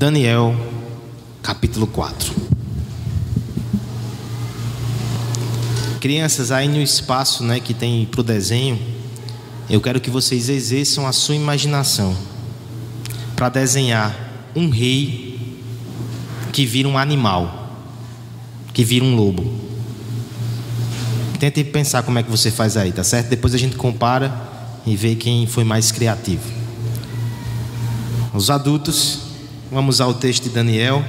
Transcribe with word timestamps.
Daniel, 0.00 0.56
capítulo 1.42 1.86
4. 1.86 2.34
Crianças, 6.00 6.50
aí 6.50 6.68
no 6.68 6.80
espaço 6.80 7.44
né, 7.44 7.60
que 7.60 7.74
tem 7.74 8.06
para 8.06 8.22
o 8.22 8.24
desenho, 8.24 8.80
eu 9.68 9.78
quero 9.78 10.00
que 10.00 10.08
vocês 10.08 10.48
exerçam 10.48 11.06
a 11.06 11.12
sua 11.12 11.34
imaginação 11.34 12.16
para 13.36 13.50
desenhar 13.50 14.16
um 14.56 14.70
rei 14.70 15.38
que 16.50 16.64
vira 16.64 16.88
um 16.88 16.96
animal, 16.96 17.76
que 18.72 18.82
vira 18.82 19.04
um 19.04 19.14
lobo. 19.14 19.52
Tente 21.38 21.62
pensar 21.62 22.04
como 22.04 22.18
é 22.18 22.22
que 22.22 22.30
você 22.30 22.50
faz 22.50 22.74
aí, 22.78 22.90
tá 22.90 23.04
certo? 23.04 23.28
Depois 23.28 23.54
a 23.54 23.58
gente 23.58 23.76
compara 23.76 24.32
e 24.86 24.96
vê 24.96 25.14
quem 25.14 25.46
foi 25.46 25.62
mais 25.62 25.92
criativo. 25.92 26.50
Os 28.32 28.48
adultos, 28.48 29.19
vamos 29.70 29.96
usar 29.96 30.06
o 30.06 30.14
texto 30.14 30.44
de 30.44 30.50
Daniel 30.50 31.04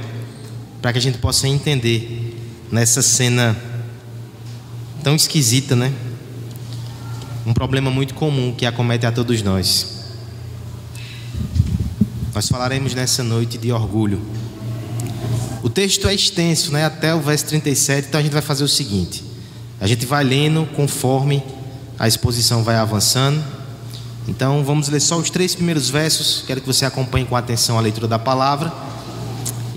para 0.82 0.94
que 0.94 1.00
a 1.00 1.02
gente 1.02 1.18
possa 1.18 1.48
entender 1.48 2.38
nessa 2.72 3.02
cena 3.02 3.58
tão 5.04 5.16
esquisita, 5.16 5.76
né? 5.76 5.92
Um 7.46 7.54
problema 7.54 7.90
muito 7.90 8.14
comum 8.14 8.54
que 8.56 8.66
acomete 8.66 9.06
a 9.06 9.12
todos 9.12 9.42
nós. 9.42 10.02
Nós 12.34 12.48
falaremos 12.48 12.94
nessa 12.94 13.24
noite 13.24 13.58
de 13.58 13.72
orgulho. 13.72 14.22
O 15.64 15.70
texto 15.70 16.08
é 16.08 16.14
extenso, 16.14 16.72
né? 16.72 16.86
Até 16.86 17.14
o 17.16 17.20
verso 17.20 17.46
37, 17.48 18.10
então 18.10 18.20
a 18.20 18.24
gente 18.24 18.34
vai 18.34 18.42
fazer 18.42 18.64
o 18.64 18.68
seguinte: 18.68 19.24
a 19.80 19.88
gente 19.88 20.06
vai 20.06 20.24
lendo 20.24 20.68
conforme 20.76 21.44
a 21.98 22.08
exposição 22.08 22.64
vai 22.64 22.76
avançando. 22.76 23.44
Então 24.28 24.64
vamos 24.64 24.88
ler 24.88 25.00
só 25.00 25.18
os 25.18 25.30
três 25.30 25.56
primeiros 25.56 25.90
versos. 25.90 26.44
Quero 26.46 26.62
que 26.62 26.68
você 26.68 26.86
acompanhe 26.86 27.26
com 27.26 27.36
atenção 27.36 27.78
a 27.78 27.82
leitura 27.82 28.08
da 28.08 28.20
palavra. 28.20 28.72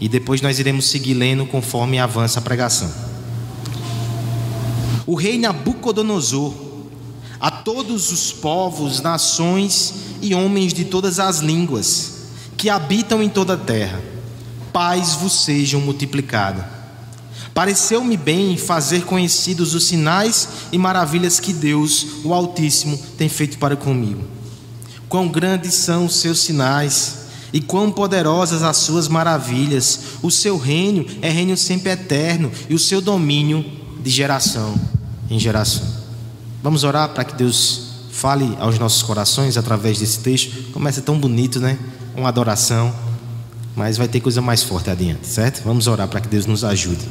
E 0.01 0.09
depois 0.09 0.41
nós 0.41 0.59
iremos 0.59 0.87
seguir 0.87 1.15
lendo 1.15 1.47
conforme 1.47 1.99
avança 1.99 2.39
a 2.39 2.43
pregação. 2.43 2.91
O 5.07 5.15
rei 5.15 5.39
Nabucodonosor, 5.39 6.53
a 7.41 7.51
todos 7.51 8.11
os 8.11 8.33
povos, 8.33 9.01
nações 9.01 9.95
e 10.23 10.35
homens 10.35 10.73
de 10.73 10.85
todas 10.85 11.19
as 11.19 11.39
línguas, 11.41 12.13
que 12.57 12.71
habitam 12.71 13.23
em 13.23 13.29
toda 13.29 13.55
a 13.55 13.59
terra, 13.59 14.03
paz 14.73 15.15
vos 15.15 15.45
sejam 15.45 15.81
multiplicadas. 15.81 16.65
Pareceu-me 17.53 18.17
bem 18.17 18.57
fazer 18.57 19.05
conhecidos 19.05 19.75
os 19.75 19.87
sinais 19.87 20.49
e 20.73 20.79
maravilhas 20.79 21.39
que 21.39 21.53
Deus, 21.53 22.07
o 22.25 22.35
Altíssimo, 22.35 22.99
tem 23.17 23.29
feito 23.29 23.59
para 23.59 23.77
comigo. 23.77 24.34
Quão 25.15 25.29
grandes 25.29 25.75
são 25.75 26.07
os 26.07 26.17
seus 26.17 26.41
sinais 26.41 27.19
e 27.53 27.61
quão 27.61 27.89
poderosas 27.89 28.65
as 28.65 28.79
suas 28.79 29.07
maravilhas. 29.07 30.01
O 30.21 30.29
seu 30.29 30.59
reino 30.59 31.07
é 31.23 31.31
reino 31.31 31.57
sempre 31.57 31.93
eterno 31.93 32.51
e 32.69 32.75
o 32.75 32.81
seu 32.81 33.01
domínio 33.01 33.65
de 34.03 34.11
geração 34.11 34.75
em 35.31 35.39
geração. 35.39 35.87
Vamos 36.61 36.83
orar 36.83 37.11
para 37.11 37.23
que 37.23 37.37
Deus 37.37 37.91
fale 38.11 38.57
aos 38.59 38.77
nossos 38.77 39.05
corações 39.05 39.57
através 39.57 40.01
desse 40.01 40.19
texto. 40.19 40.73
Começa 40.73 41.01
tão 41.01 41.17
bonito, 41.17 41.61
né? 41.61 41.79
uma 42.17 42.29
adoração, 42.29 42.93
mas 43.77 43.97
vai 43.97 44.09
ter 44.09 44.19
coisa 44.19 44.43
mais 44.43 44.65
forte 44.65 44.91
adiante, 44.91 45.29
certo? 45.29 45.63
Vamos 45.65 45.87
orar 45.87 46.09
para 46.09 46.21
que 46.21 46.27
Deus 46.27 46.45
nos 46.45 46.65
ajude. 46.65 47.07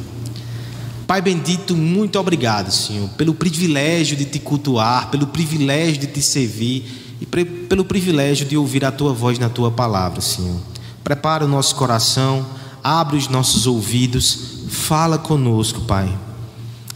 Pai 1.07 1.21
bendito, 1.21 1.73
muito 1.73 2.19
obrigado, 2.19 2.69
Senhor, 2.69 3.07
pelo 3.11 3.33
privilégio 3.33 4.17
de 4.17 4.25
te 4.25 4.39
cultuar, 4.39 5.09
pelo 5.09 5.27
privilégio 5.27 6.01
de 6.01 6.07
te 6.07 6.21
servir 6.21 7.03
e 7.23 7.45
pelo 7.45 7.85
privilégio 7.85 8.45
de 8.45 8.57
ouvir 8.57 8.83
a 8.83 8.91
tua 8.91 9.13
voz 9.13 9.39
na 9.39 9.47
tua 9.47 9.71
palavra, 9.71 10.19
Senhor. 10.19 10.59
Prepara 11.03 11.45
o 11.45 11.47
nosso 11.47 11.73
coração, 11.75 12.45
abre 12.83 13.15
os 13.15 13.29
nossos 13.29 13.65
ouvidos, 13.65 14.65
fala 14.67 15.17
conosco, 15.17 15.81
Pai. 15.81 16.13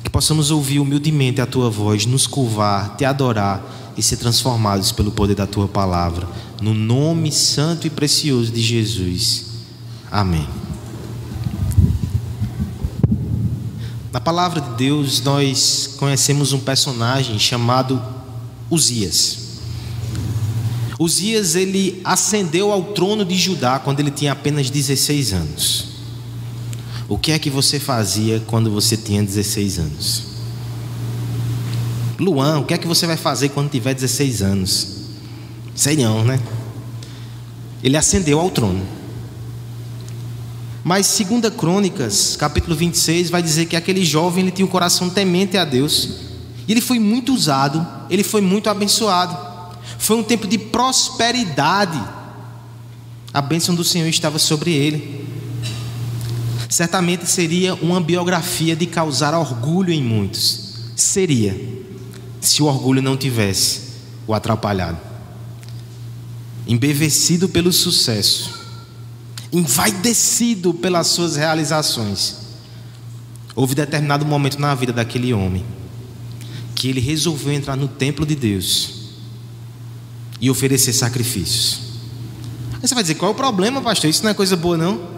Que 0.03 0.09
possamos 0.09 0.51
ouvir 0.51 0.79
humildemente 0.79 1.39
a 1.39 1.45
tua 1.45 1.69
voz, 1.69 2.05
nos 2.05 2.27
curvar, 2.27 2.95
te 2.97 3.05
adorar 3.05 3.63
e 3.97 4.03
ser 4.03 4.17
transformados 4.17 4.91
pelo 4.91 5.11
poder 5.11 5.35
da 5.35 5.47
tua 5.47 5.67
palavra 5.67 6.27
no 6.61 6.73
nome 6.73 7.31
santo 7.31 7.87
e 7.87 7.89
precioso 7.89 8.51
de 8.51 8.61
Jesus. 8.61 9.45
Amém. 10.11 10.47
Na 14.11 14.19
palavra 14.19 14.59
de 14.59 14.69
Deus, 14.71 15.21
nós 15.21 15.95
conhecemos 15.97 16.53
um 16.53 16.59
personagem 16.59 17.37
chamado 17.37 18.01
Uzias. 18.69 19.46
Uzias 20.99 21.55
ele 21.55 22.01
ascendeu 22.03 22.71
ao 22.71 22.83
trono 22.83 23.23
de 23.23 23.35
Judá 23.35 23.77
quando 23.77 23.99
ele 23.99 24.09
tinha 24.09 24.31
apenas 24.31 24.69
16 24.69 25.33
anos. 25.33 25.87
O 27.07 27.17
que 27.17 27.31
é 27.31 27.39
que 27.39 27.49
você 27.49 27.79
fazia 27.79 28.43
quando 28.47 28.71
você 28.71 28.97
tinha 28.97 29.23
16 29.23 29.79
anos? 29.79 30.23
Luan, 32.19 32.59
o 32.59 32.65
que 32.65 32.73
é 32.73 32.77
que 32.77 32.87
você 32.87 33.05
vai 33.05 33.15
fazer 33.15 33.49
quando 33.49 33.69
tiver 33.69 33.93
16 33.93 34.41
anos? 34.41 34.87
Sei 35.75 35.95
né? 35.95 36.39
Ele 37.83 37.95
ascendeu 37.95 38.39
ao 38.39 38.49
trono. 38.49 38.83
Mas 40.83 41.05
segunda 41.05 41.51
Crônicas, 41.51 42.35
capítulo 42.35 42.75
26, 42.75 43.29
vai 43.29 43.43
dizer 43.43 43.67
que 43.67 43.75
aquele 43.75 44.03
jovem 44.03 44.43
ele 44.43 44.51
tinha 44.51 44.65
um 44.65 44.69
coração 44.69 45.09
temente 45.09 45.57
a 45.57 45.63
Deus. 45.63 46.09
E 46.67 46.71
ele 46.71 46.81
foi 46.81 46.97
muito 46.97 47.33
usado, 47.33 47.85
ele 48.09 48.23
foi 48.23 48.41
muito 48.41 48.69
abençoado. 48.69 49.56
Foi 49.97 50.17
um 50.17 50.23
tempo 50.23 50.47
de 50.47 50.57
prosperidade. 50.57 52.01
A 53.33 53.41
bênção 53.41 53.75
do 53.75 53.83
Senhor 53.83 54.07
estava 54.07 54.39
sobre 54.39 54.71
ele. 54.71 55.25
Certamente 56.69 57.27
seria 57.27 57.75
uma 57.75 58.01
biografia 58.01 58.75
de 58.75 58.85
causar 58.85 59.33
orgulho 59.33 59.91
em 59.91 60.03
muitos. 60.03 60.75
Seria, 60.95 61.59
se 62.41 62.61
o 62.61 62.65
orgulho 62.65 63.01
não 63.01 63.15
tivesse 63.15 63.81
o 64.25 64.33
atrapalhado 64.33 65.07
embevecido 66.67 67.47
pelo 67.47 67.71
sucesso, 67.71 68.51
envaidecido 69.51 70.73
pelas 70.73 71.07
suas 71.07 71.37
realizações. 71.37 72.35
Houve 73.55 73.73
determinado 73.73 74.25
momento 74.25 74.59
na 74.59 74.75
vida 74.75 74.91
daquele 74.91 75.33
homem 75.33 75.65
que 76.75 76.89
ele 76.89 76.99
resolveu 76.99 77.53
entrar 77.53 77.75
no 77.75 77.87
templo 77.87 78.25
de 78.25 78.35
Deus 78.35 78.96
e 80.39 80.49
oferecer 80.49 80.93
sacrifícios. 80.93 81.79
Aí 82.81 82.87
você 82.87 82.93
vai 82.93 83.03
dizer: 83.03 83.15
qual 83.15 83.31
é 83.31 83.33
o 83.33 83.37
problema, 83.37 83.81
pastor? 83.81 84.09
Isso 84.09 84.23
não 84.23 84.29
é 84.29 84.33
coisa 84.33 84.55
boa, 84.55 84.77
não? 84.77 85.17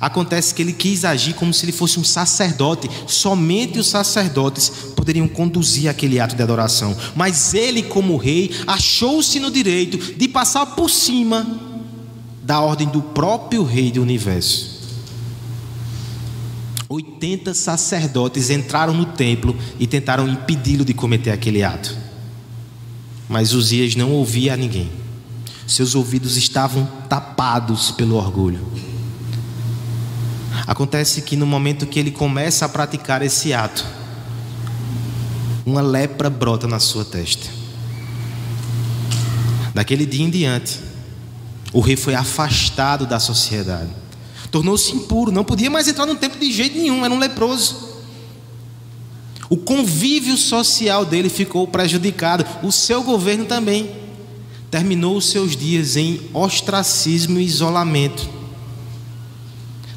Acontece 0.00 0.54
que 0.54 0.62
ele 0.62 0.72
quis 0.72 1.04
agir 1.04 1.34
como 1.34 1.52
se 1.52 1.64
ele 1.64 1.72
fosse 1.72 1.98
um 1.98 2.04
sacerdote. 2.04 2.88
Somente 3.06 3.78
os 3.78 3.88
sacerdotes 3.88 4.70
poderiam 4.94 5.26
conduzir 5.26 5.90
aquele 5.90 6.20
ato 6.20 6.36
de 6.36 6.42
adoração. 6.42 6.96
Mas 7.16 7.52
ele, 7.52 7.82
como 7.82 8.16
rei, 8.16 8.54
achou-se 8.66 9.40
no 9.40 9.50
direito 9.50 9.98
de 10.14 10.28
passar 10.28 10.66
por 10.66 10.88
cima 10.88 11.46
da 12.42 12.60
ordem 12.60 12.88
do 12.88 13.02
próprio 13.02 13.64
rei 13.64 13.90
do 13.90 14.00
universo. 14.00 14.78
80 16.88 17.52
sacerdotes 17.52 18.48
entraram 18.48 18.94
no 18.94 19.04
templo 19.04 19.54
e 19.78 19.86
tentaram 19.86 20.26
impedi-lo 20.26 20.84
de 20.84 20.94
cometer 20.94 21.30
aquele 21.30 21.62
ato. 21.62 22.07
Mas 23.28 23.52
Uzias 23.52 23.94
não 23.94 24.12
ouvia 24.12 24.54
a 24.54 24.56
ninguém. 24.56 24.90
Seus 25.66 25.94
ouvidos 25.94 26.36
estavam 26.36 26.86
tapados 27.08 27.90
pelo 27.90 28.16
orgulho. 28.16 28.66
Acontece 30.66 31.22
que 31.22 31.36
no 31.36 31.46
momento 31.46 31.86
que 31.86 31.98
ele 31.98 32.10
começa 32.10 32.64
a 32.64 32.68
praticar 32.68 33.22
esse 33.22 33.52
ato, 33.52 33.84
uma 35.64 35.80
lepra 35.80 36.30
brota 36.30 36.66
na 36.66 36.78
sua 36.78 37.04
testa. 37.04 37.48
Daquele 39.74 40.06
dia 40.06 40.24
em 40.24 40.30
diante, 40.30 40.80
o 41.72 41.80
rei 41.80 41.96
foi 41.96 42.14
afastado 42.14 43.06
da 43.06 43.20
sociedade, 43.20 43.90
tornou-se 44.50 44.92
impuro, 44.92 45.30
não 45.30 45.44
podia 45.44 45.70
mais 45.70 45.86
entrar 45.86 46.06
no 46.06 46.16
templo 46.16 46.40
de 46.40 46.50
jeito 46.50 46.76
nenhum, 46.76 47.04
era 47.04 47.12
um 47.12 47.18
leproso. 47.18 47.87
O 49.48 49.56
convívio 49.56 50.36
social 50.36 51.04
dele 51.04 51.28
ficou 51.28 51.66
prejudicado, 51.66 52.44
o 52.62 52.70
seu 52.70 53.02
governo 53.02 53.46
também. 53.46 53.90
Terminou 54.70 55.16
os 55.16 55.30
seus 55.30 55.56
dias 55.56 55.96
em 55.96 56.20
ostracismo 56.34 57.40
e 57.40 57.44
isolamento 57.44 58.38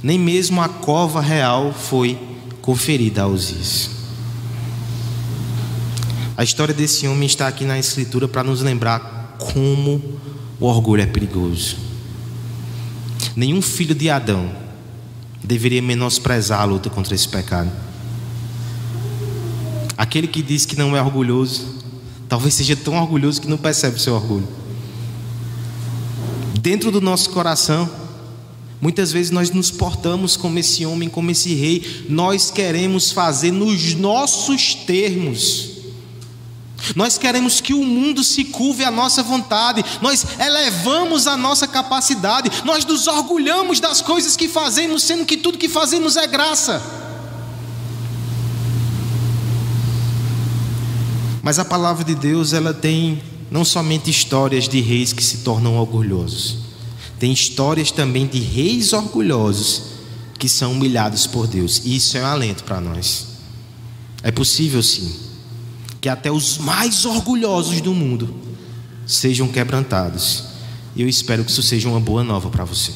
nem 0.04 0.18
mesmo 0.18 0.62
a 0.62 0.68
cova 0.68 1.22
real 1.22 1.74
foi 1.74 2.18
conferida 2.62 3.24
a 3.24 3.28
Uzias. 3.28 3.90
A 6.36 6.44
história 6.44 6.74
desse 6.74 7.08
homem 7.08 7.28
está 7.28 7.48
aqui 7.48 7.66
na 7.66 7.78
Escritura 7.78 8.28
para 8.28 8.44
nos 8.44 8.62
lembrar 8.62 9.36
como 9.38 10.02
o 10.60 10.66
orgulho 10.66 11.04
é 11.04 11.06
perigoso. 11.06 11.78
Nenhum 13.36 13.62
filho 13.62 13.94
de 13.94 14.10
Adão 14.10 14.52
deveria 15.44 15.82
menosprezar 15.82 16.62
a 16.62 16.66
luta 16.66 16.90
contra 16.90 17.14
esse 17.14 17.28
pecado. 17.28 17.72
Aquele 20.02 20.26
que 20.26 20.42
diz 20.42 20.66
que 20.66 20.76
não 20.76 20.98
é 20.98 21.02
orgulhoso, 21.02 21.76
talvez 22.28 22.56
seja 22.56 22.76
tão 22.76 22.96
orgulhoso 22.96 23.40
que 23.40 23.48
não 23.48 23.56
percebe 23.56 23.98
o 23.98 24.00
seu 24.00 24.16
orgulho. 24.16 24.48
Dentro 26.60 26.92
do 26.92 27.00
nosso 27.00 27.30
coração, 27.30 27.88
Muitas 28.82 29.12
vezes 29.12 29.30
nós 29.30 29.52
nos 29.52 29.70
portamos 29.70 30.36
como 30.36 30.58
esse 30.58 30.84
homem, 30.88 31.08
como 31.08 31.30
esse 31.30 31.54
rei, 31.54 32.08
nós 32.10 32.50
queremos 32.50 33.12
fazer 33.12 33.52
nos 33.52 33.94
nossos 33.94 34.74
termos. 34.74 35.70
Nós 36.96 37.16
queremos 37.16 37.62
que 37.62 37.76
o 37.76 37.86
mundo 37.86 38.24
se 38.24 38.46
curve 38.46 38.84
à 38.84 38.90
nossa 38.90 39.22
vontade, 39.22 39.86
nós 40.02 40.26
elevamos 40.40 41.28
a 41.28 41.38
nossa 41.38 41.68
capacidade, 41.68 42.50
nós 42.66 42.84
nos 42.84 43.06
orgulhamos 43.06 43.80
das 43.80 44.02
coisas 44.02 44.36
que 44.36 44.48
fazemos, 44.48 45.04
sendo 45.04 45.28
que 45.28 45.38
tudo 45.38 45.60
que 45.60 45.70
fazemos 45.70 46.18
é 46.18 46.26
graça. 46.26 47.01
Mas 51.42 51.58
a 51.58 51.66
palavra 51.66 52.04
de 52.04 52.14
Deus, 52.14 52.54
ela 52.54 52.74
tem 52.74 53.22
não 53.50 53.66
somente 53.66 54.10
histórias 54.10 54.70
de 54.70 54.80
reis 54.80 55.12
que 55.12 55.24
se 55.24 55.40
tornam 55.40 55.76
orgulhosos, 55.76 56.60
tem 57.20 57.32
histórias 57.32 57.92
também 57.92 58.26
de 58.26 58.40
reis 58.40 58.94
orgulhosos 58.94 59.84
que 60.40 60.48
são 60.48 60.72
humilhados 60.72 61.28
por 61.28 61.48
Deus, 61.48 61.82
e 61.84 61.96
isso 61.96 62.18
é 62.18 62.22
um 62.22 62.26
alento 62.26 62.64
para 62.64 62.80
nós. 62.80 63.28
É 64.24 64.32
possível 64.32 64.82
sim, 64.82 65.14
que 66.00 66.10
até 66.10 66.32
os 66.32 66.58
mais 66.58 67.06
orgulhosos 67.06 67.82
do 67.82 67.94
mundo 67.94 68.34
sejam 69.06 69.48
quebrantados, 69.48 70.46
e 70.96 71.02
eu 71.02 71.10
espero 71.10 71.44
que 71.44 71.52
isso 71.52 71.62
seja 71.62 71.90
uma 71.90 72.00
boa 72.00 72.24
nova 72.24 72.50
para 72.50 72.64
você. 72.64 72.94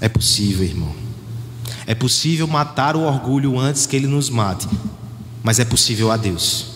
É 0.00 0.08
possível, 0.08 0.64
irmão. 0.64 0.94
É 1.86 1.94
possível 1.94 2.46
matar 2.46 2.94
o 2.94 3.02
orgulho 3.02 3.58
antes 3.58 3.86
que 3.86 3.96
ele 3.96 4.06
nos 4.06 4.28
mate, 4.28 4.68
mas 5.42 5.58
é 5.58 5.64
possível 5.64 6.10
a 6.10 6.16
Deus. 6.16 6.73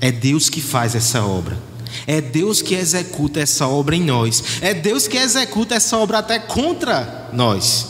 É 0.00 0.12
Deus 0.12 0.48
que 0.48 0.60
faz 0.60 0.94
essa 0.94 1.24
obra. 1.24 1.58
É 2.06 2.20
Deus 2.20 2.60
que 2.60 2.74
executa 2.74 3.40
essa 3.40 3.66
obra 3.66 3.96
em 3.96 4.02
nós. 4.02 4.60
É 4.60 4.74
Deus 4.74 5.06
que 5.06 5.16
executa 5.16 5.74
essa 5.74 5.96
obra 5.96 6.18
até 6.18 6.38
contra 6.38 7.30
nós. 7.32 7.88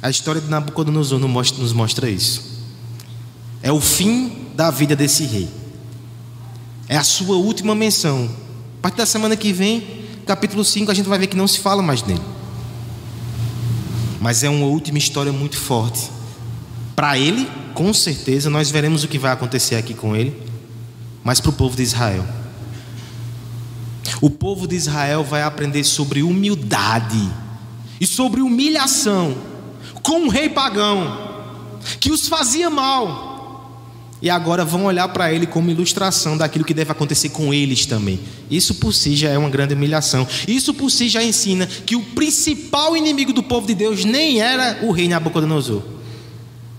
A 0.00 0.10
história 0.10 0.40
de 0.40 0.48
Nabucodonosor 0.48 1.18
nos 1.18 1.72
mostra 1.72 2.08
isso. 2.08 2.42
É 3.62 3.70
o 3.70 3.80
fim 3.80 4.48
da 4.54 4.70
vida 4.70 4.96
desse 4.96 5.24
rei. 5.24 5.48
É 6.88 6.96
a 6.96 7.04
sua 7.04 7.36
última 7.36 7.74
menção. 7.74 8.28
A 8.78 8.82
partir 8.82 8.96
da 8.96 9.06
semana 9.06 9.36
que 9.36 9.52
vem, 9.52 10.04
capítulo 10.26 10.64
5, 10.64 10.90
a 10.90 10.94
gente 10.94 11.08
vai 11.08 11.18
ver 11.18 11.28
que 11.28 11.36
não 11.36 11.46
se 11.46 11.60
fala 11.60 11.82
mais 11.82 12.02
dele. 12.02 12.22
Mas 14.20 14.42
é 14.42 14.48
uma 14.48 14.66
última 14.66 14.98
história 14.98 15.32
muito 15.32 15.56
forte. 15.56 16.10
Para 16.96 17.16
ele, 17.18 17.48
com 17.74 17.92
certeza, 17.94 18.50
nós 18.50 18.70
veremos 18.70 19.04
o 19.04 19.08
que 19.08 19.18
vai 19.18 19.32
acontecer 19.32 19.76
aqui 19.76 19.94
com 19.94 20.16
ele 20.16 20.51
mas 21.24 21.40
para 21.40 21.50
o 21.50 21.54
povo 21.54 21.76
de 21.76 21.82
Israel. 21.82 22.24
O 24.20 24.30
povo 24.30 24.66
de 24.66 24.76
Israel 24.76 25.24
vai 25.24 25.42
aprender 25.42 25.84
sobre 25.84 26.22
humildade 26.22 27.30
e 28.00 28.06
sobre 28.06 28.40
humilhação 28.40 29.36
com 30.02 30.20
um 30.20 30.28
rei 30.28 30.48
pagão 30.48 31.30
que 32.00 32.10
os 32.10 32.28
fazia 32.28 32.68
mal. 32.68 33.30
E 34.20 34.30
agora 34.30 34.64
vão 34.64 34.84
olhar 34.84 35.08
para 35.08 35.32
ele 35.32 35.46
como 35.46 35.70
ilustração 35.70 36.36
daquilo 36.36 36.64
que 36.64 36.72
deve 36.72 36.92
acontecer 36.92 37.30
com 37.30 37.52
eles 37.52 37.86
também. 37.86 38.20
Isso 38.48 38.76
por 38.76 38.92
si 38.94 39.16
já 39.16 39.30
é 39.30 39.36
uma 39.36 39.50
grande 39.50 39.74
humilhação. 39.74 40.26
Isso 40.46 40.72
por 40.72 40.90
si 40.90 41.08
já 41.08 41.24
ensina 41.24 41.66
que 41.66 41.96
o 41.96 42.02
principal 42.02 42.96
inimigo 42.96 43.32
do 43.32 43.42
povo 43.42 43.66
de 43.66 43.74
Deus 43.74 44.04
nem 44.04 44.40
era 44.40 44.78
o 44.82 44.92
rei 44.92 45.08
Nabucodonosor. 45.08 45.82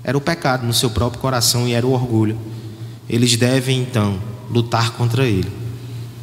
Era 0.06 0.18
o 0.18 0.22
pecado 0.22 0.66
no 0.66 0.74
seu 0.74 0.90
próprio 0.90 1.22
coração 1.22 1.68
e 1.68 1.74
era 1.74 1.86
o 1.86 1.92
orgulho. 1.92 2.40
Eles 3.10 3.36
devem 3.36 3.82
então 3.82 4.22
lutar 4.54 4.92
contra 4.92 5.26
ele. 5.26 5.52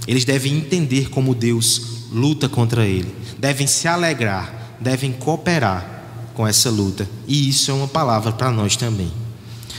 Eles 0.06 0.24
devem 0.24 0.56
entender 0.56 1.10
como 1.10 1.34
Deus 1.34 1.82
luta 2.12 2.48
contra 2.48 2.86
ele, 2.86 3.12
devem 3.38 3.66
se 3.66 3.86
alegrar, 3.86 4.76
devem 4.80 5.12
cooperar 5.12 6.30
com 6.34 6.46
essa 6.46 6.70
luta. 6.70 7.08
E 7.26 7.48
isso 7.48 7.70
é 7.70 7.74
uma 7.74 7.88
palavra 7.88 8.32
para 8.32 8.50
nós 8.50 8.76
também. 8.76 9.10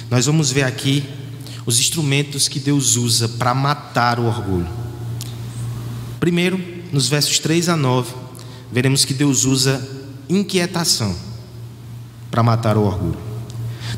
Nós 0.10 0.26
vamos 0.26 0.52
ver 0.52 0.64
aqui 0.64 1.04
os 1.66 1.80
instrumentos 1.80 2.48
que 2.48 2.60
Deus 2.60 2.96
usa 2.98 3.30
para 3.30 3.54
matar 3.54 4.20
o 4.20 4.26
orgulho. 4.26 4.68
Primeiro, 6.20 6.62
nos 6.92 7.08
versos 7.08 7.40
3 7.40 7.70
a 7.70 7.76
9, 7.76 8.14
veremos 8.72 9.06
que 9.06 9.14
Deus 9.14 9.46
usa 9.46 9.88
inquietação 10.30 11.16
para 12.30 12.44
matar 12.44 12.78
o 12.78 12.84
orgulho. 12.84 13.18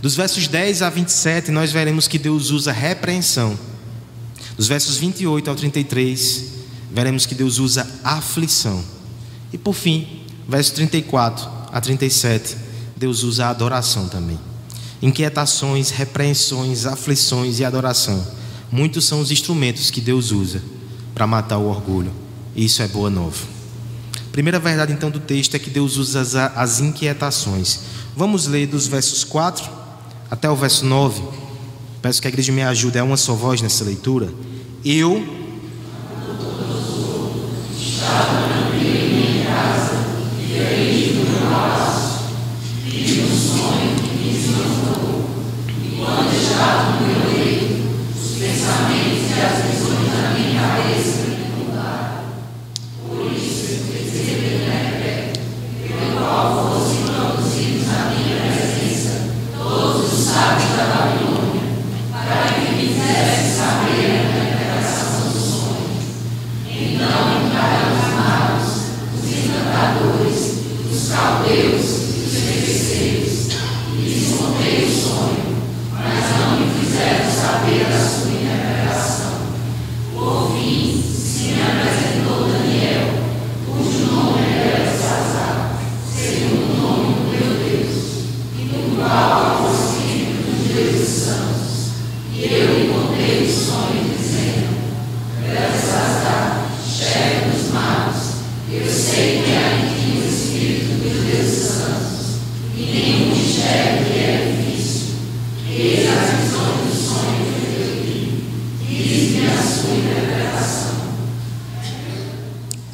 Dos 0.01 0.15
versos 0.15 0.47
10 0.47 0.81
a 0.81 0.89
27, 0.89 1.51
nós 1.51 1.71
veremos 1.71 2.07
que 2.07 2.17
Deus 2.17 2.49
usa 2.49 2.71
repreensão 2.71 3.57
dos 4.57 4.67
versos 4.67 4.97
28 4.97 5.49
ao 5.49 5.55
33, 5.55 6.45
veremos 6.91 7.25
que 7.25 7.35
Deus 7.35 7.57
usa 7.57 7.87
aflição. 8.03 8.83
E 9.51 9.57
por 9.57 9.73
fim, 9.73 10.25
versos 10.47 10.73
34 10.73 11.49
a 11.71 11.81
37, 11.81 12.55
Deus 12.95 13.23
usa 13.23 13.47
adoração 13.47 14.07
também. 14.07 14.39
Inquietações, 15.01 15.89
repreensões, 15.89 16.85
aflições 16.85 17.59
e 17.59 17.65
adoração. 17.65 18.25
Muitos 18.71 19.05
são 19.05 19.19
os 19.19 19.31
instrumentos 19.31 19.91
que 19.91 19.99
Deus 19.99 20.31
usa 20.31 20.61
para 21.13 21.27
matar 21.27 21.57
o 21.57 21.67
orgulho. 21.67 22.11
E 22.55 22.65
isso 22.65 22.81
é 22.81 22.87
boa 22.87 23.09
nova. 23.09 23.45
Primeira 24.31 24.59
verdade 24.59 24.93
então 24.93 25.11
do 25.11 25.19
texto 25.19 25.55
é 25.55 25.59
que 25.59 25.69
Deus 25.69 25.97
usa 25.97 26.21
as, 26.21 26.35
as 26.35 26.79
inquietações. 26.79 27.81
Vamos 28.15 28.47
ler 28.47 28.67
dos 28.67 28.87
versos 28.87 29.23
4 29.23 29.69
até 30.29 30.49
o 30.49 30.55
verso 30.55 30.85
9. 30.85 31.21
Peço 32.03 32.21
que 32.21 32.27
a 32.27 32.29
igreja 32.29 32.51
me 32.51 32.61
ajude, 32.61 32.97
é 32.97 33.01
uma 33.01 33.15
só 33.15 33.33
voz 33.33 33.61
nessa 33.61 33.85
leitura. 33.85 34.27
Eu. 34.83 35.23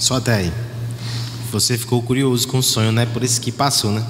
Só 0.09 0.15
até 0.15 0.33
aí. 0.33 0.53
Você 1.51 1.77
ficou 1.77 2.01
curioso 2.01 2.47
com 2.47 2.57
o 2.57 2.63
sonho, 2.63 2.91
né? 2.91 3.05
Por 3.05 3.23
isso 3.23 3.39
que 3.39 3.51
passou, 3.51 3.91
né? 3.91 4.03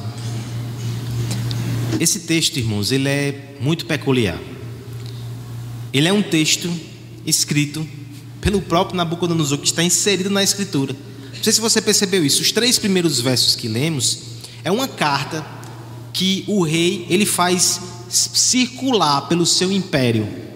Esse 2.00 2.22
texto, 2.22 2.56
irmãos, 2.56 2.94
ele 2.94 3.10
é 3.10 3.58
muito 3.60 3.86
peculiar. 3.86 4.40
Ele 5.92 6.08
é 6.08 6.14
um 6.14 6.22
texto 6.22 6.72
escrito 7.26 7.86
pelo 8.40 8.62
próprio 8.62 8.96
Nabucodonosor, 8.96 9.58
que 9.58 9.68
está 9.68 9.84
inserido 9.84 10.30
na 10.30 10.42
Escritura. 10.42 10.96
Não 11.36 11.44
sei 11.44 11.52
se 11.52 11.60
você 11.60 11.82
percebeu 11.82 12.26
isso. 12.26 12.42
Os 12.44 12.54
três 12.54 12.80
primeiros 12.80 13.20
versos 13.20 13.58
que 13.58 13.68
lemos 13.68 14.20
é 14.64 14.72
uma 14.72 14.88
carta 14.88 15.46
que 16.14 16.46
o 16.48 16.64
rei 16.64 17.08
ele 17.10 17.26
faz 17.26 17.82
circular 18.08 19.28
pelo 19.28 19.46
seu 19.46 19.70
império 19.70 20.49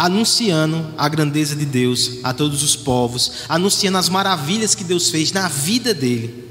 anunciando 0.00 0.94
a 0.96 1.06
grandeza 1.10 1.54
de 1.54 1.66
Deus 1.66 2.20
a 2.24 2.32
todos 2.32 2.62
os 2.62 2.74
povos, 2.74 3.32
anunciando 3.46 3.98
as 3.98 4.08
maravilhas 4.08 4.74
que 4.74 4.82
Deus 4.82 5.10
fez 5.10 5.30
na 5.30 5.46
vida 5.46 5.92
dele. 5.92 6.48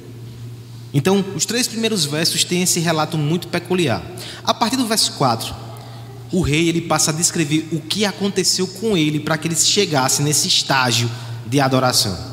Então, 0.93 1.25
os 1.35 1.47
três 1.47 1.67
primeiros 1.67 2.05
versos 2.05 2.43
têm 2.43 2.61
esse 2.61 2.79
relato 2.79 3.17
muito 3.17 3.47
peculiar. 3.47 4.03
A 4.43 4.53
partir 4.53 4.75
do 4.75 4.85
verso 4.85 5.13
4, 5.13 5.51
o 6.31 6.41
rei 6.41 6.69
ele 6.69 6.81
passa 6.81 7.09
a 7.09 7.13
descrever 7.13 7.67
o 7.71 7.81
que 7.81 8.05
aconteceu 8.05 8.67
com 8.67 8.95
ele 8.95 9.19
para 9.19 9.35
que 9.35 9.47
ele 9.47 9.55
chegasse 9.55 10.21
nesse 10.21 10.47
estágio 10.47 11.09
de 11.47 11.59
adoração. 11.59 12.29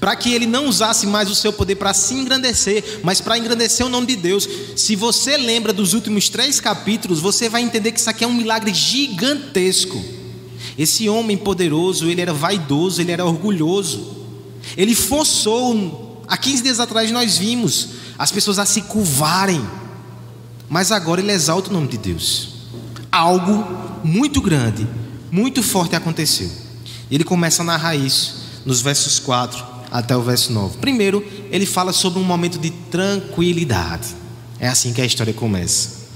para 0.00 0.16
que 0.16 0.32
ele 0.32 0.46
não 0.46 0.66
usasse 0.66 1.06
mais 1.06 1.30
o 1.30 1.34
seu 1.34 1.52
poder 1.52 1.76
para 1.76 1.94
se 1.94 2.12
engrandecer, 2.12 3.00
mas 3.02 3.20
para 3.20 3.38
engrandecer 3.38 3.84
o 3.86 3.88
nome 3.88 4.06
de 4.06 4.16
Deus. 4.16 4.48
Se 4.76 4.96
você 4.96 5.36
lembra 5.36 5.72
dos 5.74 5.92
últimos 5.92 6.28
três 6.28 6.58
capítulos, 6.58 7.20
você 7.20 7.48
vai 7.48 7.62
entender 7.62 7.92
que 7.92 8.00
isso 8.00 8.10
aqui 8.10 8.24
é 8.24 8.26
um 8.26 8.34
milagre 8.34 8.72
gigantesco. 8.74 10.17
Esse 10.76 11.08
homem 11.08 11.36
poderoso, 11.36 12.08
ele 12.08 12.20
era 12.20 12.32
vaidoso, 12.32 13.00
ele 13.00 13.12
era 13.12 13.24
orgulhoso. 13.24 14.16
Ele 14.76 14.94
forçou, 14.94 16.22
há 16.26 16.36
15 16.36 16.62
dias 16.62 16.80
atrás 16.80 17.10
nós 17.10 17.38
vimos, 17.38 17.90
as 18.18 18.30
pessoas 18.30 18.58
a 18.58 18.66
se 18.66 18.82
curvarem. 18.82 19.64
Mas 20.68 20.92
agora 20.92 21.20
ele 21.20 21.32
exalta 21.32 21.70
o 21.70 21.72
nome 21.72 21.88
de 21.88 21.98
Deus. 21.98 22.50
Algo 23.10 23.64
muito 24.04 24.40
grande, 24.40 24.86
muito 25.30 25.62
forte 25.62 25.96
aconteceu. 25.96 26.50
Ele 27.10 27.24
começa 27.24 27.62
a 27.62 27.64
narrar 27.64 27.96
isso 27.96 28.62
nos 28.66 28.82
versos 28.82 29.18
4 29.18 29.64
até 29.90 30.16
o 30.16 30.22
verso 30.22 30.52
9. 30.52 30.78
Primeiro, 30.78 31.24
ele 31.50 31.64
fala 31.64 31.92
sobre 31.92 32.18
um 32.18 32.24
momento 32.24 32.58
de 32.58 32.70
tranquilidade. 32.70 34.08
É 34.60 34.68
assim 34.68 34.92
que 34.92 35.00
a 35.00 35.06
história 35.06 35.32
começa. 35.32 36.08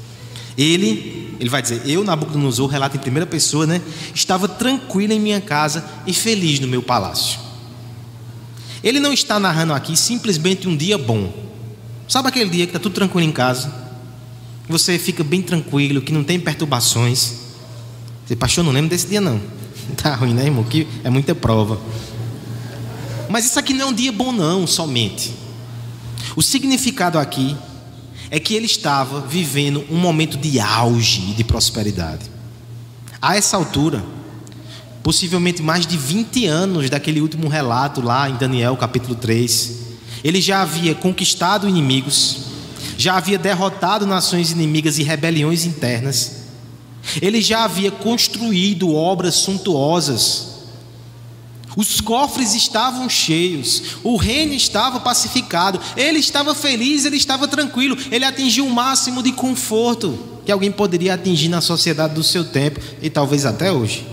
Ele, 0.56 1.21
ele 1.42 1.50
vai 1.50 1.60
dizer: 1.60 1.82
Eu, 1.84 2.04
Nabucodonosor, 2.04 2.68
relato 2.68 2.96
em 2.96 3.00
primeira 3.00 3.26
pessoa, 3.26 3.66
né? 3.66 3.82
Estava 4.14 4.46
tranquilo 4.46 5.12
em 5.12 5.18
minha 5.18 5.40
casa 5.40 5.84
e 6.06 6.14
feliz 6.14 6.60
no 6.60 6.68
meu 6.68 6.80
palácio. 6.80 7.40
Ele 8.80 9.00
não 9.00 9.12
está 9.12 9.40
narrando 9.40 9.72
aqui 9.72 9.96
simplesmente 9.96 10.68
um 10.68 10.76
dia 10.76 10.96
bom. 10.96 11.32
Sabe 12.06 12.28
aquele 12.28 12.48
dia 12.48 12.64
que 12.64 12.70
está 12.70 12.78
tudo 12.78 12.92
tranquilo 12.92 13.28
em 13.28 13.32
casa? 13.32 13.74
Você 14.68 15.00
fica 15.00 15.24
bem 15.24 15.42
tranquilo, 15.42 16.00
que 16.00 16.12
não 16.12 16.22
tem 16.22 16.38
perturbações. 16.38 17.32
Você, 18.24 18.36
pastor, 18.36 18.62
não 18.62 18.70
lembro 18.70 18.90
desse 18.90 19.08
dia 19.08 19.20
não. 19.20 19.40
Tá 20.00 20.14
ruim, 20.14 20.34
né, 20.34 20.44
irmão? 20.44 20.62
Que 20.62 20.86
é 21.02 21.10
muita 21.10 21.34
prova. 21.34 21.80
Mas 23.28 23.46
isso 23.46 23.58
aqui 23.58 23.74
não 23.74 23.86
é 23.86 23.90
um 23.90 23.92
dia 23.92 24.12
bom, 24.12 24.30
não, 24.30 24.64
somente. 24.64 25.34
O 26.36 26.42
significado 26.42 27.18
aqui 27.18 27.56
é 28.34 28.40
que 28.40 28.54
ele 28.54 28.64
estava 28.64 29.20
vivendo 29.20 29.84
um 29.90 29.98
momento 29.98 30.38
de 30.38 30.58
auge 30.58 31.20
e 31.20 31.34
de 31.34 31.44
prosperidade. 31.44 32.30
A 33.20 33.36
essa 33.36 33.58
altura, 33.58 34.02
possivelmente 35.02 35.62
mais 35.62 35.86
de 35.86 35.98
20 35.98 36.46
anos 36.46 36.88
daquele 36.88 37.20
último 37.20 37.46
relato 37.46 38.00
lá 38.00 38.30
em 38.30 38.36
Daniel 38.36 38.74
capítulo 38.74 39.14
3, 39.16 39.72
ele 40.24 40.40
já 40.40 40.62
havia 40.62 40.94
conquistado 40.94 41.68
inimigos, 41.68 42.38
já 42.96 43.18
havia 43.18 43.36
derrotado 43.36 44.06
nações 44.06 44.50
inimigas 44.50 44.96
e 44.96 45.02
rebeliões 45.02 45.66
internas, 45.66 46.36
ele 47.20 47.42
já 47.42 47.64
havia 47.64 47.90
construído 47.90 48.94
obras 48.94 49.34
suntuosas, 49.34 50.51
os 51.76 52.00
cofres 52.00 52.54
estavam 52.54 53.08
cheios, 53.08 53.96
o 54.02 54.16
reino 54.16 54.52
estava 54.52 55.00
pacificado, 55.00 55.80
ele 55.96 56.18
estava 56.18 56.54
feliz, 56.54 57.04
ele 57.04 57.16
estava 57.16 57.48
tranquilo, 57.48 57.96
ele 58.10 58.24
atingiu 58.24 58.66
o 58.66 58.70
máximo 58.70 59.22
de 59.22 59.32
conforto 59.32 60.18
que 60.44 60.52
alguém 60.52 60.70
poderia 60.70 61.14
atingir 61.14 61.48
na 61.48 61.60
sociedade 61.60 62.14
do 62.14 62.22
seu 62.22 62.44
tempo 62.44 62.80
e 63.00 63.08
talvez 63.08 63.46
até 63.46 63.72
hoje. 63.72 64.06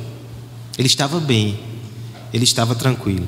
Ele 0.78 0.88
estava 0.88 1.20
bem, 1.20 1.60
ele 2.34 2.44
estava 2.44 2.76
tranquilo. 2.76 3.28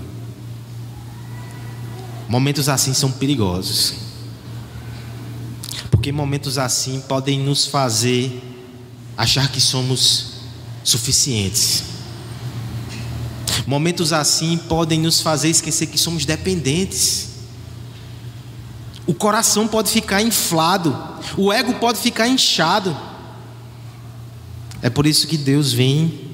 Momentos 2.30 2.70
assim 2.70 2.94
são 2.94 3.12
perigosos, 3.12 3.96
porque 5.90 6.12
momentos 6.12 6.58
assim 6.58 7.02
podem 7.02 7.40
nos 7.40 7.66
fazer 7.66 8.42
achar 9.18 9.52
que 9.52 9.60
somos 9.60 10.36
suficientes 10.84 11.90
Momentos 13.65 14.12
assim 14.12 14.58
podem 14.58 15.00
nos 15.00 15.22
fazer 15.22 15.50
esquecer 15.50 15.88
que 15.88 15.98
somos 15.98 16.25
dependentes. 16.25 17.30
O 19.06 19.13
coração 19.13 19.68
pode 19.68 19.91
ficar 19.91 20.22
inflado, 20.22 20.98
o 21.38 21.51
ego 21.51 21.74
pode 21.75 22.00
ficar 22.00 22.27
inchado. 22.27 22.96
É 24.82 24.89
por 24.89 25.06
isso 25.06 25.27
que 25.27 25.38
Deus 25.38 25.74
vem 25.74 26.30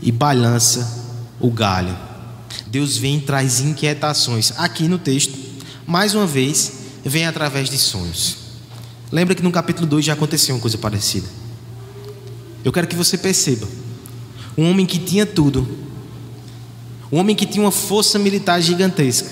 e 0.00 0.12
balança 0.12 1.08
o 1.40 1.50
galho. 1.50 1.96
Deus 2.66 2.96
vem 2.96 3.18
e 3.18 3.20
traz 3.20 3.60
inquietações. 3.60 4.52
Aqui 4.56 4.86
no 4.86 4.98
texto, 4.98 5.36
mais 5.86 6.14
uma 6.14 6.26
vez, 6.26 6.72
vem 7.04 7.26
através 7.26 7.68
de 7.68 7.78
sonhos. 7.78 8.36
Lembra 9.10 9.34
que 9.34 9.42
no 9.42 9.50
capítulo 9.50 9.86
2 9.86 10.04
já 10.04 10.12
aconteceu 10.12 10.54
uma 10.54 10.60
coisa 10.60 10.78
parecida. 10.78 11.26
Eu 12.64 12.70
quero 12.70 12.86
que 12.86 12.94
você 12.94 13.18
perceba. 13.18 13.66
Um 14.56 14.70
homem 14.70 14.86
que 14.86 14.98
tinha 14.98 15.26
tudo, 15.26 15.66
um 17.12 17.18
homem 17.18 17.34
que 17.34 17.46
tinha 17.46 17.64
uma 17.64 17.72
força 17.72 18.18
militar 18.18 18.60
gigantesca. 18.60 19.28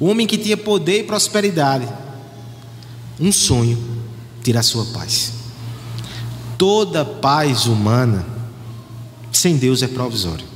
Um 0.00 0.08
homem 0.08 0.26
que 0.26 0.38
tinha 0.38 0.56
poder 0.56 1.00
e 1.00 1.02
prosperidade. 1.02 1.88
Um 3.18 3.32
sonho 3.32 3.78
tira 4.42 4.60
a 4.60 4.62
sua 4.62 4.84
paz. 4.86 5.32
Toda 6.56 7.04
paz 7.04 7.66
humana 7.66 8.24
sem 9.32 9.56
Deus 9.56 9.82
é 9.82 9.88
provisória. 9.88 10.46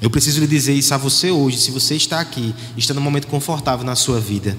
Eu 0.00 0.10
preciso 0.10 0.40
lhe 0.40 0.46
dizer 0.46 0.74
isso 0.74 0.92
a 0.92 0.98
você 0.98 1.30
hoje, 1.30 1.58
se 1.58 1.70
você 1.70 1.94
está 1.94 2.20
aqui, 2.20 2.54
está 2.76 2.92
num 2.92 3.00
momento 3.00 3.26
confortável 3.26 3.86
na 3.86 3.96
sua 3.96 4.20
vida. 4.20 4.56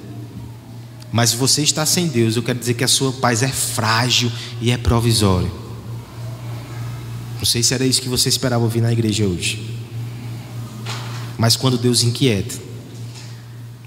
Mas 1.11 1.31
se 1.31 1.35
você 1.35 1.61
está 1.61 1.85
sem 1.85 2.07
Deus, 2.07 2.35
eu 2.35 2.43
quero 2.43 2.57
dizer 2.57 2.73
que 2.73 2.83
a 2.83 2.87
sua 2.87 3.11
paz 3.13 3.43
é 3.43 3.47
frágil 3.47 4.31
e 4.59 4.71
é 4.71 4.77
provisória. 4.77 5.51
Não 7.37 7.45
sei 7.45 7.61
se 7.61 7.73
era 7.73 7.85
isso 7.85 8.01
que 8.01 8.09
você 8.09 8.27
esperava 8.27 8.63
ouvir 8.63 8.81
na 8.81 8.91
igreja 8.91 9.25
hoje. 9.25 9.74
Mas 11.37 11.55
quando 11.55 11.77
Deus 11.77 12.03
inquieta, 12.03 12.55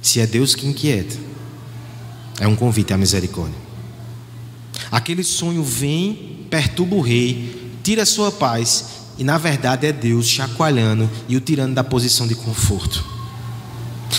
se 0.02 0.20
é 0.20 0.26
Deus 0.26 0.54
que 0.54 0.66
inquieta, 0.66 1.16
é 2.40 2.46
um 2.46 2.56
convite 2.56 2.92
à 2.92 2.96
misericórdia. 2.96 3.58
Aquele 4.90 5.24
sonho 5.24 5.62
vem, 5.62 6.46
perturba 6.50 6.96
o 6.96 7.00
rei, 7.00 7.72
tira 7.82 8.02
a 8.02 8.06
sua 8.06 8.30
paz, 8.30 8.84
e 9.18 9.24
na 9.24 9.36
verdade 9.36 9.86
é 9.86 9.92
Deus 9.92 10.28
chacoalhando 10.28 11.10
e 11.28 11.36
o 11.36 11.40
tirando 11.40 11.74
da 11.74 11.82
posição 11.82 12.26
de 12.26 12.34
conforto. 12.34 13.04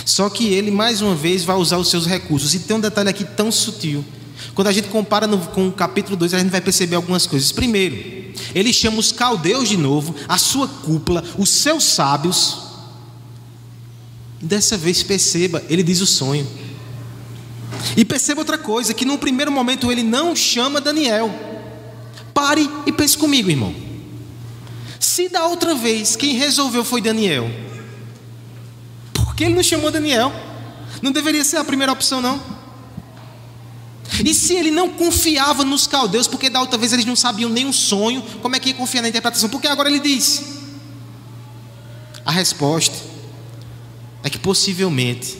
Só 0.05 0.29
que 0.29 0.47
ele, 0.47 0.69
mais 0.69 1.01
uma 1.01 1.15
vez, 1.15 1.43
vai 1.43 1.55
usar 1.55 1.77
os 1.77 1.89
seus 1.89 2.05
recursos. 2.05 2.53
E 2.53 2.59
tem 2.59 2.75
um 2.75 2.79
detalhe 2.79 3.09
aqui 3.09 3.23
tão 3.23 3.51
sutil. 3.51 4.03
Quando 4.53 4.67
a 4.67 4.71
gente 4.71 4.89
compara 4.89 5.25
no, 5.25 5.37
com 5.37 5.67
o 5.67 5.71
capítulo 5.71 6.17
2, 6.17 6.33
a 6.33 6.39
gente 6.39 6.49
vai 6.49 6.61
perceber 6.61 6.95
algumas 6.95 7.25
coisas. 7.25 7.51
Primeiro, 7.51 7.95
ele 8.53 8.73
chama 8.73 8.99
os 8.99 9.11
caldeus 9.11 9.69
de 9.69 9.77
novo, 9.77 10.13
a 10.27 10.37
sua 10.37 10.67
cúpula, 10.67 11.23
os 11.37 11.49
seus 11.49 11.85
sábios, 11.85 12.68
Dessa 14.41 14.77
vez 14.77 15.03
perceba, 15.03 15.61
ele 15.69 15.83
diz 15.83 15.99
o 15.99 16.05
sonho. 16.05 16.47
E 17.95 18.05
perceba 18.05 18.41
outra 18.41 18.57
coisa, 18.57 18.93
que 18.93 19.05
no 19.05 19.17
primeiro 19.17 19.51
momento 19.51 19.91
ele 19.91 20.03
não 20.03 20.35
chama 20.35 20.79
Daniel. 20.79 21.33
Pare 22.33 22.69
e 22.85 22.91
pense 22.91 23.17
comigo, 23.17 23.49
irmão. 23.49 23.75
Se 24.99 25.27
da 25.27 25.45
outra 25.45 25.75
vez 25.75 26.15
quem 26.15 26.35
resolveu 26.35 26.83
foi 26.83 27.01
Daniel, 27.01 27.49
por 29.13 29.35
que 29.35 29.43
ele 29.43 29.55
não 29.55 29.63
chamou 29.63 29.91
Daniel? 29.91 30.31
Não 31.01 31.11
deveria 31.11 31.43
ser 31.43 31.57
a 31.57 31.63
primeira 31.63 31.91
opção, 31.91 32.21
não? 32.21 32.41
E 34.23 34.33
se 34.33 34.53
ele 34.53 34.71
não 34.71 34.89
confiava 34.89 35.63
nos 35.63 35.87
caldeus, 35.87 36.27
porque 36.27 36.49
da 36.49 36.59
outra 36.59 36.77
vez 36.77 36.91
eles 36.91 37.05
não 37.05 37.15
sabiam 37.15 37.49
nem 37.49 37.67
o 37.67 37.73
sonho, 37.73 38.21
como 38.41 38.55
é 38.55 38.59
que 38.59 38.69
ia 38.69 38.75
confiar 38.75 39.01
na 39.01 39.09
interpretação? 39.09 39.49
Porque 39.49 39.67
agora 39.67 39.89
ele 39.89 39.99
diz. 39.99 40.43
A 42.25 42.31
resposta 42.31 43.08
é 44.23 44.29
que 44.29 44.37
possivelmente 44.37 45.37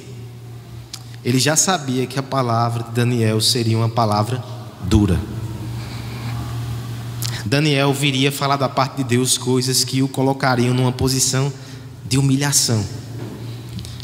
ele 1.23 1.39
já 1.39 1.55
sabia 1.55 2.05
que 2.07 2.17
a 2.17 2.23
palavra 2.23 2.83
de 2.83 2.91
Daniel 2.91 3.41
seria 3.41 3.77
uma 3.77 3.89
palavra 3.89 4.43
dura. 4.83 5.19
Daniel 7.45 7.93
viria 7.93 8.31
falar 8.31 8.57
da 8.57 8.69
parte 8.69 8.97
de 8.97 9.03
Deus 9.03 9.37
coisas 9.37 9.83
que 9.83 10.01
o 10.01 10.07
colocariam 10.07 10.73
numa 10.73 10.91
posição 10.91 11.51
de 12.07 12.17
humilhação. 12.17 12.85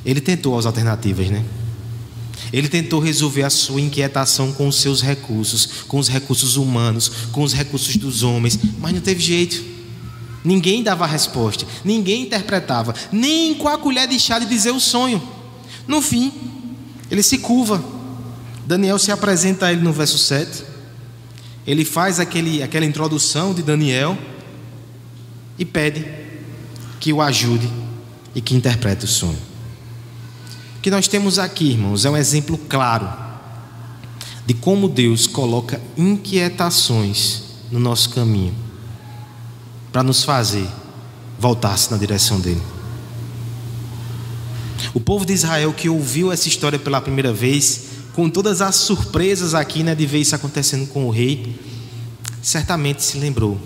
Ele 0.06 0.20
tentou 0.20 0.58
as 0.58 0.66
alternativas, 0.66 1.30
né? 1.30 1.44
Ele 2.52 2.68
tentou 2.68 3.00
resolver 3.00 3.44
a 3.44 3.50
sua 3.50 3.82
inquietação 3.82 4.52
com 4.52 4.68
os 4.68 4.78
seus 4.78 5.02
recursos, 5.02 5.84
com 5.88 5.98
os 5.98 6.08
recursos 6.08 6.58
humanos, 6.58 7.10
com 7.32 7.44
os 7.44 7.54
recursos 7.54 7.96
dos 7.98 8.24
homens, 8.24 8.60
mas 8.80 8.94
não 8.94 9.02
teve 9.02 9.22
jeito. 9.22 9.75
Ninguém 10.46 10.84
dava 10.84 11.08
resposta, 11.08 11.66
ninguém 11.84 12.22
interpretava, 12.22 12.94
nem 13.12 13.56
com 13.56 13.68
a 13.68 13.80
colher 13.80 14.08
de 14.08 14.20
chá 14.20 14.38
de 14.38 14.46
dizer 14.46 14.70
o 14.70 14.80
sonho. 14.80 15.20
No 15.88 16.04
fim, 16.04 16.32
ele 17.10 17.24
se 17.24 17.40
curva. 17.40 17.84
Daniel 18.64 19.00
se 19.00 19.12
apresenta 19.12 19.66
a 19.66 19.74
ele 19.74 19.82
no 19.82 19.92
verso 19.92 20.20
7. 20.20 20.64
Ele 21.66 21.84
faz 21.84 22.20
aquele, 22.20 22.62
aquela 22.62 22.86
introdução 22.86 23.56
de 23.56 23.64
Daniel 23.64 24.16
e 25.58 25.66
pede 25.66 26.06
que 27.00 27.12
o 27.12 27.24
ajude 27.24 27.68
e 28.36 28.40
que 28.40 28.54
interprete 28.54 29.06
o 29.06 29.08
sonho. 29.08 29.42
O 30.78 30.82
que 30.82 30.92
nós 30.92 31.08
temos 31.08 31.40
aqui, 31.40 31.72
irmãos, 31.72 32.06
é 32.06 32.10
um 32.10 32.18
exemplo 32.18 32.56
claro 32.70 33.12
de 34.46 34.54
como 34.54 34.88
Deus 34.88 35.26
coloca 35.26 35.82
inquietações 35.98 37.42
no 37.72 37.80
nosso 37.80 38.12
caminho 38.12 38.65
para 39.96 40.04
nos 40.04 40.26
fazer 40.26 40.68
voltar-se 41.40 41.90
na 41.90 41.96
direção 41.96 42.38
dele. 42.38 42.62
O 44.94 45.00
povo 45.00 45.26
de 45.26 45.32
Israel 45.32 45.72
que 45.72 45.88
ouviu 45.88 46.34
essa 46.34 46.50
história 46.50 46.78
pela 46.78 47.00
primeira 47.00 47.32
vez, 47.32 47.84
com 48.14 48.30
todas 48.30 48.60
as 48.60 48.76
surpresas 48.76 49.54
aqui, 49.54 49.84
né, 49.84 49.96
de 49.96 50.06
ver 50.06 50.20
isso 50.20 50.36
acontecendo 50.36 50.86
com 50.88 51.06
o 51.06 51.10
rei, 51.10 51.58
certamente 52.42 53.04
se 53.04 53.18
lembrou 53.18 53.58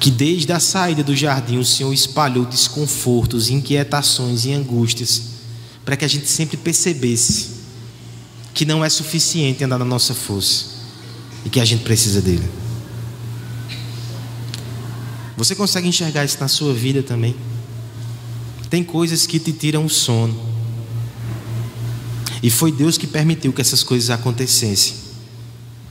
que 0.00 0.10
desde 0.10 0.50
a 0.50 0.58
saída 0.58 1.04
do 1.04 1.14
jardim 1.14 1.58
o 1.58 1.64
Senhor 1.64 1.92
espalhou 1.92 2.46
desconfortos, 2.46 3.50
inquietações 3.50 4.46
e 4.46 4.52
angústias, 4.54 5.24
para 5.84 5.94
que 5.94 6.06
a 6.06 6.08
gente 6.08 6.26
sempre 6.26 6.56
percebesse 6.56 7.48
que 8.54 8.64
não 8.64 8.82
é 8.82 8.88
suficiente 8.88 9.62
andar 9.62 9.78
na 9.78 9.84
nossa 9.84 10.14
força 10.14 10.64
e 11.44 11.50
que 11.50 11.60
a 11.60 11.66
gente 11.66 11.84
precisa 11.84 12.22
dele. 12.22 12.48
Você 15.36 15.54
consegue 15.54 15.86
enxergar 15.86 16.24
isso 16.24 16.38
na 16.40 16.48
sua 16.48 16.72
vida 16.72 17.02
também? 17.02 17.36
Tem 18.70 18.82
coisas 18.82 19.26
que 19.26 19.38
te 19.38 19.52
tiram 19.52 19.84
o 19.84 19.90
sono. 19.90 20.34
E 22.42 22.50
foi 22.50 22.72
Deus 22.72 22.96
que 22.96 23.06
permitiu 23.06 23.52
que 23.52 23.60
essas 23.60 23.82
coisas 23.82 24.10
acontecessem, 24.10 24.94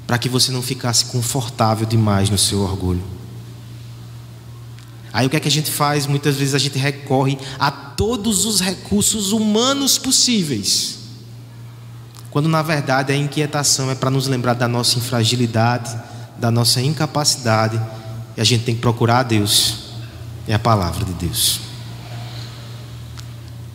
para 0.07 0.17
que 0.17 0.29
você 0.29 0.51
não 0.51 0.61
ficasse 0.61 1.05
confortável 1.05 1.85
demais 1.85 2.29
no 2.29 2.37
seu 2.37 2.61
orgulho. 2.61 3.03
Aí 5.11 5.27
o 5.27 5.29
que 5.29 5.37
é 5.37 5.39
que 5.39 5.47
a 5.47 5.51
gente 5.51 5.71
faz? 5.71 6.05
Muitas 6.07 6.35
vezes 6.35 6.53
a 6.53 6.57
gente 6.57 6.77
recorre 6.77 7.37
a 7.57 7.71
todos 7.71 8.45
os 8.45 8.59
recursos 8.59 9.31
humanos 9.31 9.97
possíveis. 9.97 10.99
Quando 12.29 12.49
na 12.49 12.61
verdade 12.61 13.13
a 13.13 13.15
inquietação 13.15 13.89
é 13.89 13.95
para 13.95 14.09
nos 14.09 14.27
lembrar 14.27 14.55
da 14.55 14.67
nossa 14.67 14.97
infragilidade, 14.97 15.97
da 16.37 16.51
nossa 16.51 16.81
incapacidade, 16.81 17.81
e 18.37 18.41
a 18.41 18.43
gente 18.43 18.63
tem 18.63 18.75
que 18.75 18.81
procurar 18.81 19.19
a 19.19 19.23
Deus, 19.23 19.77
é 20.47 20.53
a 20.53 20.59
palavra 20.59 21.05
de 21.05 21.13
Deus. 21.13 21.61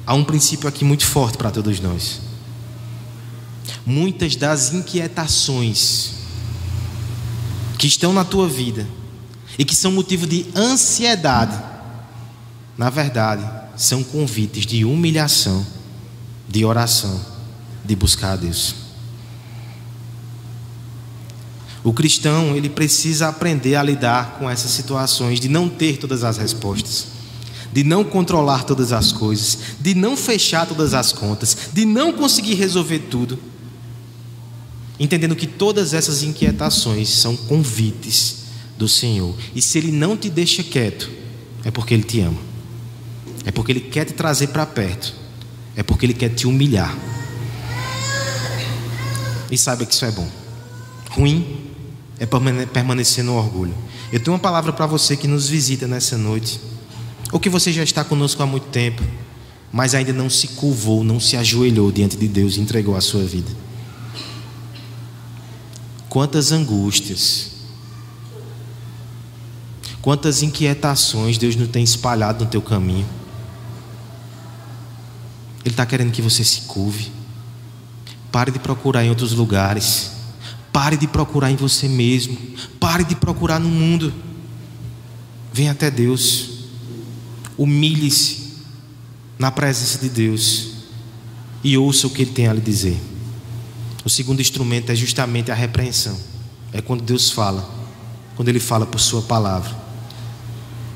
Há 0.07 0.15
um 0.15 0.25
princípio 0.25 0.69
aqui 0.69 0.85
muito 0.85 1.07
forte 1.07 1.39
para 1.39 1.51
todos 1.51 1.81
nós. 1.81 2.21
Muitas 3.87 4.37
das 4.37 4.73
inquietações 4.73 6.15
que 7.79 7.87
estão 7.87 8.13
na 8.13 8.25
tua 8.25 8.49
vida 8.49 8.87
e 9.59 9.65
que 9.65 9.75
são 9.75 9.93
motivo 9.93 10.27
de 10.27 10.47
ansiedade, 10.55 11.59
na 12.77 12.91
verdade, 12.91 13.49
são 13.77 14.03
convites 14.03 14.67
de 14.67 14.85
humilhação, 14.85 15.67
de 16.49 16.65
oração, 16.65 17.21
de 17.85 17.97
buscar 17.97 18.33
a 18.33 18.37
Deus. 18.37 18.90
O 21.83 21.93
cristão, 21.93 22.57
ele 22.57 22.69
precisa 22.69 23.29
aprender 23.29 23.75
a 23.75 23.83
lidar 23.83 24.39
com 24.39 24.49
essas 24.49 24.71
situações 24.71 25.41
de 25.41 25.49
não 25.49 25.69
ter 25.69 25.97
todas 25.97 26.25
as 26.25 26.37
respostas 26.37 27.21
de 27.73 27.85
não 27.85 28.03
controlar 28.03 28.65
todas 28.65 28.93
as 28.93 29.13
coisas, 29.13 29.59
de 29.81 29.95
não 29.95 30.17
fechar 30.17 30.67
todas 30.67 30.95
as 30.95 31.13
contas, 31.13 31.57
de 31.73 31.85
não 31.85 32.13
conseguir 32.13 32.55
resolver 32.55 32.99
tudo, 33.11 33.39
entendendo 34.99 35.37
que 35.37 35.47
todas 35.47 35.95
essas 35.95 36.23
inquietações 36.23 37.09
são 37.09 37.37
convites 37.37 38.39
do 38.77 38.89
Senhor. 38.89 39.35
E 39.55 39.63
se 39.63 39.79
Ele 39.79 39.93
não 39.93 40.17
te 40.17 40.29
deixa 40.29 40.63
quieto, 40.63 41.09
é 41.65 41.71
porque 41.71 41.95
Ele 41.95 42.03
te 42.03 42.21
ama, 42.21 42.41
é 43.45 43.51
porque 43.51 43.73
Ele 43.73 43.81
quer 43.81 44.05
te 44.05 44.15
trazer 44.15 44.49
para 44.49 44.67
perto, 44.67 45.15
é 45.77 45.83
porque 45.83 46.07
Ele 46.07 46.15
quer 46.15 46.31
te 46.31 46.47
humilhar. 46.47 46.97
E 49.51 49.59
saiba 49.59 49.85
que 49.85 49.93
isso 49.95 50.05
é 50.05 50.13
bom. 50.13 50.29
Ruim 51.11 51.70
é 52.21 52.27
permanecer 52.27 53.25
no 53.25 53.35
orgulho. 53.35 53.75
Eu 54.13 54.21
tenho 54.21 54.35
uma 54.35 54.39
palavra 54.39 54.75
para 54.75 54.85
você 54.87 55.17
que 55.17 55.27
nos 55.27 55.49
visita 55.49 55.87
nessa 55.87 56.19
noite. 56.19 56.61
Ou 57.33 57.41
que 57.41 57.49
você 57.49 57.73
já 57.73 57.83
está 57.83 58.05
conosco 58.05 58.43
há 58.43 58.47
muito 58.47 58.67
tempo, 58.67 59.03
mas 59.73 59.95
ainda 59.95 60.13
não 60.13 60.29
se 60.29 60.49
curvou, 60.49 61.03
não 61.03 61.19
se 61.19 61.35
ajoelhou 61.37 61.91
diante 61.91 62.19
de 62.19 62.29
Deus 62.29 62.57
e 62.57 62.61
entregou 62.61 62.95
a 62.95 63.01
sua 63.01 63.25
vida. 63.25 63.51
Quantas 66.11 66.53
angústias, 66.53 67.53
quantas 70.03 70.43
inquietações 70.43 71.39
Deus 71.39 71.57
não 71.57 71.69
tem 71.69 71.83
espalhado 71.83 72.45
no 72.45 72.51
teu 72.51 72.61
caminho. 72.61 73.07
Ele 75.65 75.73
está 75.73 75.87
querendo 75.87 76.11
que 76.13 76.21
você 76.21 76.45
se 76.45 76.63
curve. 76.63 77.11
Pare 78.31 78.51
de 78.51 78.59
procurar 78.59 79.05
em 79.05 79.09
outros 79.09 79.33
lugares. 79.33 80.20
Pare 80.73 80.97
de 80.97 81.07
procurar 81.07 81.51
em 81.51 81.57
você 81.57 81.89
mesmo. 81.89 82.37
Pare 82.79 83.05
de 83.05 83.15
procurar 83.15 83.59
no 83.59 83.69
mundo. 83.69 84.13
Venha 85.53 85.73
até 85.73 85.91
Deus. 85.91 86.51
Humilhe-se 87.59 88.55
na 89.39 89.51
presença 89.51 89.99
de 89.99 90.09
Deus 90.09 90.71
e 91.63 91.77
ouça 91.77 92.07
o 92.07 92.11
que 92.11 92.23
Ele 92.23 92.31
tem 92.31 92.47
a 92.47 92.53
lhe 92.53 92.61
dizer. 92.61 92.99
O 94.05 94.09
segundo 94.09 94.41
instrumento 94.41 94.91
é 94.91 94.95
justamente 94.95 95.51
a 95.51 95.55
repreensão. 95.55 96.19
É 96.73 96.81
quando 96.81 97.03
Deus 97.03 97.31
fala, 97.31 97.69
quando 98.37 98.49
Ele 98.49 98.61
fala 98.61 98.87
por 98.87 98.99
Sua 98.99 99.23
palavra. 99.23 99.77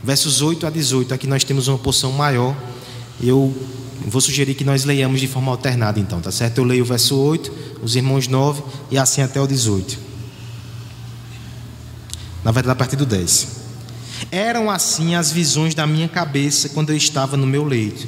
Versos 0.03 0.43
8 0.43 0.67
a 0.67 0.71
18, 0.71 1.15
aqui 1.15 1.27
nós 1.27 1.45
temos 1.45 1.69
uma 1.69 1.79
porção 1.79 2.13
maior. 2.13 2.57
Eu 3.23 3.55
vou 4.07 4.21
sugerir 4.21 4.55
que 4.55 4.65
nós 4.65 4.85
leiamos 4.85 5.21
de 5.21 5.27
forma 5.27 5.51
alternada, 5.51 5.99
então, 6.01 6.21
tá 6.21 6.31
certo? 6.31 6.59
Eu 6.59 6.65
leio 6.65 6.83
o 6.83 6.87
verso 6.87 7.17
8, 7.17 7.53
os 7.83 7.97
irmãos 7.97 8.29
9 8.29 8.63
e 8.91 8.99
assim 8.99 9.23
até 9.23 9.41
o 9.41 9.47
18. 9.47 9.99
Na 12.43 12.51
verdade, 12.51 12.73
a 12.73 12.77
partir 12.77 12.97
do 12.97 13.07
10. 13.07 13.65
Eram 14.31 14.71
assim 14.71 15.15
as 15.15 15.33
visões 15.33 15.75
da 15.75 15.87
minha 15.87 16.09
cabeça 16.09 16.69
quando 16.69 16.91
eu 16.91 16.97
estava 16.97 17.37
no 17.37 17.47
meu 17.47 17.65
leito. 17.65 18.07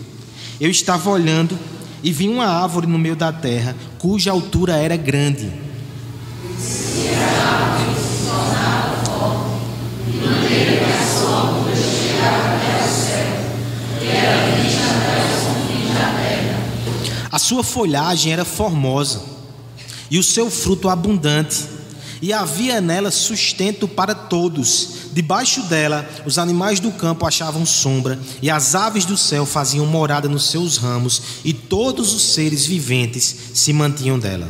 Eu 0.61 0.70
estava 0.70 1.11
olhando 1.11 1.59
e 2.03 2.12
vi 2.12 2.29
uma 2.29 2.46
árvore 2.46 2.87
no 2.87 2.99
meio 2.99 3.16
da 3.16 3.33
terra, 3.33 3.75
cuja 3.99 4.31
altura 4.31 4.77
era 4.77 4.96
grande. 4.96 5.51
A 10.88 11.05
sua 11.05 11.57
folhagem 17.62 18.33
era 18.33 18.44
formosa 18.44 19.22
e 20.11 20.18
o 20.18 20.22
seu 20.22 20.51
fruto 20.51 20.88
abundante, 20.88 21.64
e 22.22 22.33
havia 22.33 22.81
nela 22.81 23.11
sustento 23.11 23.87
para 23.88 24.14
todos 24.14 24.96
Debaixo 25.16 25.62
dela, 25.62 26.07
os 26.27 26.37
animais 26.37 26.79
do 26.79 26.92
campo 26.92 27.25
achavam 27.25 27.64
sombra, 27.64 28.20
e 28.42 28.51
as 28.51 28.75
aves 28.75 29.07
do 29.07 29.16
céu 29.16 29.46
faziam 29.46 29.87
morada 29.87 30.29
nos 30.29 30.51
seus 30.51 30.77
ramos, 30.77 31.22
e 31.42 31.55
todos 31.55 32.12
os 32.12 32.35
seres 32.35 32.66
viventes 32.66 33.35
se 33.55 33.72
mantinham 33.72 34.18
dela. 34.18 34.46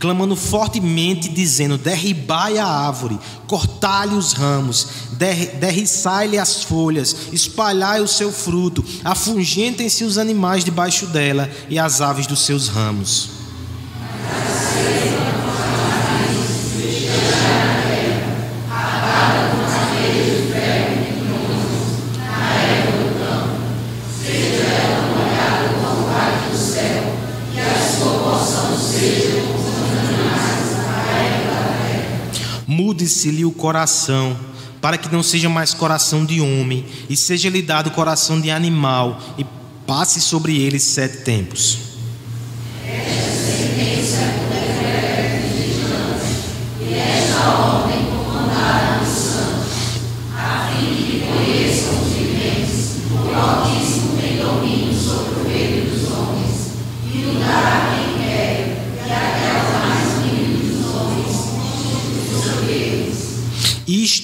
Clamando 0.00 0.34
fortemente, 0.34 1.28
dizendo: 1.28 1.78
Derribai 1.78 2.58
a 2.58 2.66
árvore, 2.66 3.18
cortai-lhe 3.46 4.14
os 4.14 4.32
ramos, 4.32 4.88
derriçai-lhe 5.60 6.38
as 6.38 6.64
folhas, 6.64 7.14
espalhai 7.32 8.00
o 8.00 8.08
seu 8.08 8.32
fruto, 8.32 8.82
afungentem-se 9.04 10.02
os 10.02 10.16
animais 10.18 10.64
debaixo 10.64 11.06
dela 11.06 11.48
e 11.68 11.78
as 11.78 12.00
aves 12.00 12.26
dos 12.26 12.40
seus 12.40 12.66
ramos. 12.66 13.39
Mude-se-lhe 32.90 33.44
o 33.44 33.52
coração, 33.52 34.36
para 34.80 34.98
que 34.98 35.12
não 35.12 35.22
seja 35.22 35.48
mais 35.48 35.72
coração 35.72 36.24
de 36.24 36.40
homem, 36.40 36.84
e 37.08 37.16
seja-lhe 37.16 37.62
dado 37.62 37.92
coração 37.92 38.40
de 38.40 38.50
animal, 38.50 39.20
e 39.38 39.46
passe 39.86 40.20
sobre 40.20 40.60
ele 40.60 40.80
sete 40.80 41.18
tempos. 41.18 41.89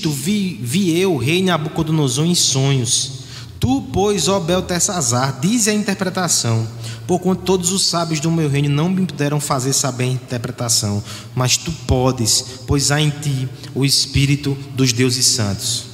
Isto 0.06 0.10
vi, 0.12 0.60
vi 0.62 0.96
eu, 1.00 1.16
rei 1.16 1.42
Nabucodonosor, 1.42 2.26
em 2.26 2.34
sonhos. 2.34 3.24
Tu, 3.58 3.82
pois, 3.92 4.28
ó 4.28 4.38
Beltesazar, 4.38 5.40
dize 5.40 5.68
a 5.68 5.74
interpretação, 5.74 6.64
porquanto 7.08 7.42
todos 7.42 7.72
os 7.72 7.84
sábios 7.86 8.20
do 8.20 8.30
meu 8.30 8.48
reino 8.48 8.68
não 8.68 8.88
me 8.88 9.04
puderam 9.04 9.40
fazer 9.40 9.72
saber 9.72 10.04
a 10.04 10.08
interpretação, 10.08 11.02
mas 11.34 11.56
tu 11.56 11.72
podes, 11.88 12.44
pois 12.68 12.92
há 12.92 13.00
em 13.00 13.10
ti 13.10 13.48
o 13.74 13.84
Espírito 13.84 14.56
dos 14.76 14.92
deuses 14.92 15.26
santos. 15.26 15.86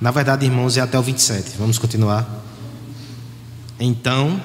Na 0.00 0.12
verdade, 0.12 0.46
irmãos, 0.46 0.76
é 0.76 0.80
até 0.80 0.96
o 0.96 1.02
27. 1.02 1.50
Vamos 1.58 1.78
continuar. 1.78 2.28
Então. 3.80 4.40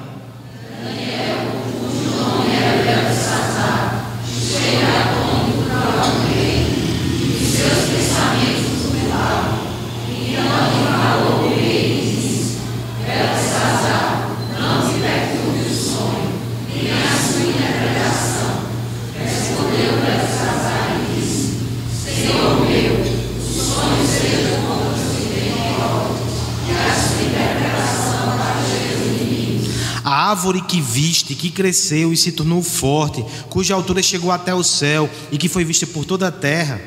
Árvore 30.35 30.59
que 30.59 30.81
viste, 30.81 31.33
que 31.33 31.49
cresceu 31.49 32.11
e 32.11 32.17
se 32.17 32.33
tornou 32.33 32.61
forte, 32.61 33.23
cuja 33.49 33.73
altura 33.73 34.03
chegou 34.03 34.31
até 34.31 34.53
o 34.53 34.63
céu 34.63 35.09
e 35.31 35.37
que 35.37 35.47
foi 35.47 35.63
vista 35.63 35.87
por 35.87 36.03
toda 36.03 36.27
a 36.27 36.31
terra. 36.31 36.81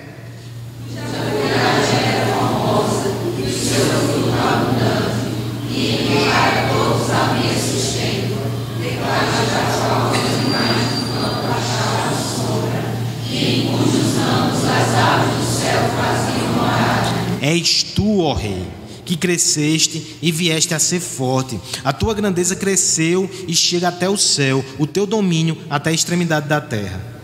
És 17.41 17.83
tu, 17.83 18.21
ó 18.21 18.35
Rei 18.35 18.78
que 19.09 19.17
cresceste 19.17 20.19
e 20.21 20.31
vieste 20.31 20.75
a 20.75 20.79
ser 20.79 21.01
forte. 21.01 21.59
A 21.83 21.95
tua 21.95 22.13
grandeza 22.13 22.55
cresceu 22.55 23.29
e 23.49 23.57
chega 23.57 23.89
até 23.89 24.07
o 24.07 24.19
céu, 24.19 24.63
o 24.79 24.87
teu 24.87 25.07
domínio 25.07 25.57
até 25.71 25.89
a 25.89 25.95
extremidade 25.95 26.47
da 26.47 26.61
terra. 26.61 27.18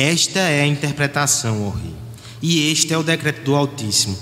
Esta 0.00 0.40
é 0.40 0.62
a 0.62 0.66
interpretação, 0.66 1.68
ó 1.68 1.70
rei. 1.70 1.94
E 2.40 2.72
este 2.72 2.94
é 2.94 2.96
o 2.96 3.02
decreto 3.02 3.44
do 3.44 3.54
Altíssimo, 3.54 4.16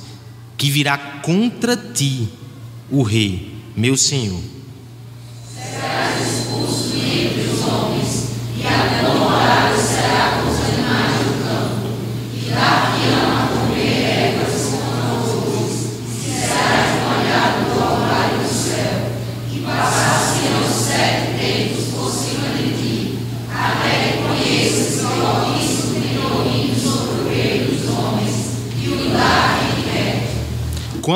que 0.56 0.68
virá 0.72 0.98
contra 1.22 1.76
ti, 1.76 2.28
o 2.90 3.02
rei, 3.02 3.54
meu 3.76 3.96
senhor 3.96 4.42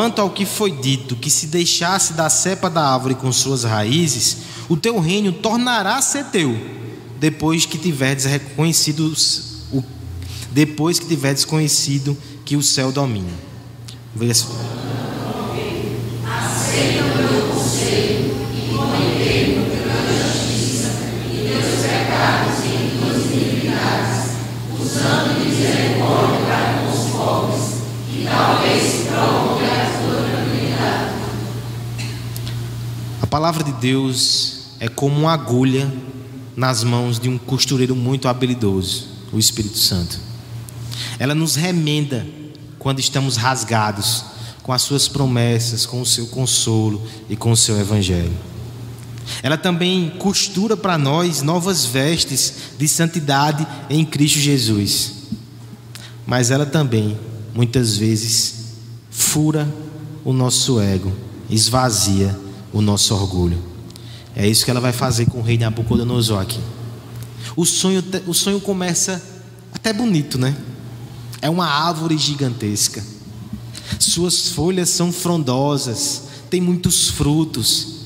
Quanto 0.02 0.20
ao 0.20 0.30
que 0.30 0.44
foi 0.44 0.72
dito, 0.72 1.14
que 1.14 1.30
se 1.30 1.46
deixasse 1.46 2.14
da 2.14 2.28
cepa 2.28 2.68
da 2.68 2.92
árvore 2.92 3.14
com 3.14 3.30
suas 3.30 3.62
raízes, 3.62 4.38
o 4.68 4.76
teu 4.76 4.98
reino 4.98 5.30
tornará 5.30 5.94
a 5.94 6.02
ser 6.02 6.24
teu, 6.24 6.58
depois 7.20 7.66
que 7.66 7.78
tiverdes 7.78 8.24
reconhecido 8.24 9.14
o, 9.70 9.84
depois 10.50 10.98
que 10.98 11.06
tiverdes 11.06 11.44
conhecido 11.44 12.18
que 12.44 12.56
o 12.56 12.62
céu 12.64 12.90
domina. 12.90 13.30
Usando 24.80 25.31
prolongue 28.42 29.52
palavra 33.32 33.64
de 33.64 33.72
Deus 33.72 34.76
é 34.78 34.88
como 34.88 35.20
uma 35.20 35.32
agulha 35.32 35.90
nas 36.54 36.84
mãos 36.84 37.18
de 37.18 37.30
um 37.30 37.38
costureiro 37.38 37.96
muito 37.96 38.28
habilidoso, 38.28 39.08
o 39.32 39.38
Espírito 39.38 39.78
Santo. 39.78 40.20
Ela 41.18 41.34
nos 41.34 41.54
remenda 41.54 42.26
quando 42.78 43.00
estamos 43.00 43.36
rasgados 43.38 44.26
com 44.62 44.70
as 44.70 44.82
suas 44.82 45.08
promessas, 45.08 45.86
com 45.86 46.02
o 46.02 46.04
seu 46.04 46.26
consolo 46.26 47.00
e 47.26 47.34
com 47.34 47.50
o 47.52 47.56
seu 47.56 47.80
evangelho. 47.80 48.36
Ela 49.42 49.56
também 49.56 50.10
costura 50.18 50.76
para 50.76 50.98
nós 50.98 51.40
novas 51.40 51.86
vestes 51.86 52.52
de 52.78 52.86
santidade 52.86 53.66
em 53.88 54.04
Cristo 54.04 54.40
Jesus. 54.40 55.14
Mas 56.26 56.50
ela 56.50 56.66
também, 56.66 57.18
muitas 57.54 57.96
vezes, 57.96 58.54
fura 59.10 59.72
o 60.24 60.32
nosso 60.32 60.80
ego, 60.80 61.12
esvazia 61.50 62.38
o 62.72 62.80
nosso 62.80 63.14
orgulho. 63.14 63.58
É 64.34 64.46
isso 64.46 64.64
que 64.64 64.70
ela 64.70 64.80
vai 64.80 64.92
fazer 64.92 65.26
com 65.26 65.38
o 65.38 65.42
rei 65.42 65.58
Nabucodonosor 65.58 66.40
aqui. 66.40 66.60
O 67.54 67.66
sonho, 67.66 68.02
o 68.26 68.32
sonho 68.32 68.60
começa 68.60 69.22
até 69.74 69.92
bonito, 69.92 70.38
né? 70.38 70.56
É 71.40 71.50
uma 71.50 71.66
árvore 71.66 72.16
gigantesca. 72.16 73.04
Suas 73.98 74.48
folhas 74.48 74.88
são 74.88 75.12
frondosas, 75.12 76.22
tem 76.48 76.60
muitos 76.60 77.08
frutos. 77.08 78.02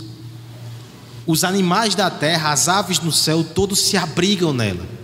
Os 1.26 1.44
animais 1.44 1.94
da 1.94 2.11
terra, 2.11 2.52
as 2.52 2.68
aves 2.68 3.00
no 3.00 3.12
céu, 3.12 3.44
todos 3.44 3.80
se 3.80 3.96
abrigam 3.96 4.52
nela. 4.52 4.95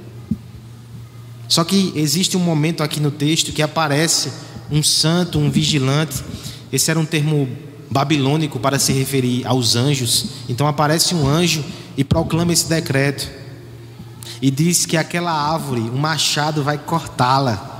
Só 1.48 1.64
que 1.64 1.92
existe 1.94 2.36
um 2.36 2.40
momento 2.40 2.82
aqui 2.82 2.98
no 3.00 3.10
texto 3.10 3.52
que 3.52 3.62
aparece 3.62 4.32
um 4.70 4.82
santo, 4.82 5.38
um 5.38 5.50
vigilante. 5.50 6.24
Esse 6.72 6.90
era 6.90 6.98
um 6.98 7.04
termo 7.04 7.48
babilônico 7.90 8.58
para 8.58 8.78
se 8.78 8.92
referir 8.92 9.46
aos 9.46 9.76
anjos. 9.76 10.26
Então 10.48 10.66
aparece 10.66 11.14
um 11.14 11.28
anjo 11.28 11.62
e 11.96 12.02
proclama 12.02 12.52
esse 12.52 12.68
decreto. 12.68 13.30
E 14.40 14.50
diz 14.50 14.86
que 14.86 14.96
aquela 14.96 15.32
árvore, 15.32 15.82
um 15.82 15.98
machado 15.98 16.62
vai 16.62 16.78
cortá-la. 16.78 17.70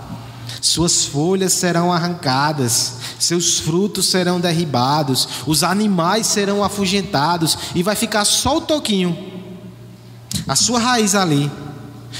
Suas 0.61 1.05
folhas 1.05 1.55
serão 1.55 1.93
arrancadas, 1.93 2.95
seus 3.19 3.59
frutos 3.59 4.07
serão 4.07 4.41
derribados, 4.41 5.29
os 5.45 5.65
animais 5.65 6.27
serão 6.27 6.63
afugentados 6.63 7.59
e 7.75 7.83
vai 7.83 7.97
ficar 7.97 8.25
só 8.25 8.59
o 8.59 8.61
toquinho. 8.61 9.17
A 10.47 10.55
sua 10.55 10.79
raiz 10.79 11.15
ali, 11.15 11.51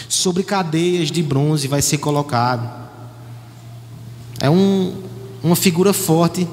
sobre 0.09 0.43
cadeias 0.43 1.11
de 1.11 1.23
bronze, 1.23 1.69
vai 1.69 1.83
ser 1.83 1.99
colocado. 1.99 2.83
É 4.41 4.51
um, 4.51 4.95
uma 5.43 5.57
figura 5.57 5.93
forte 5.93 6.47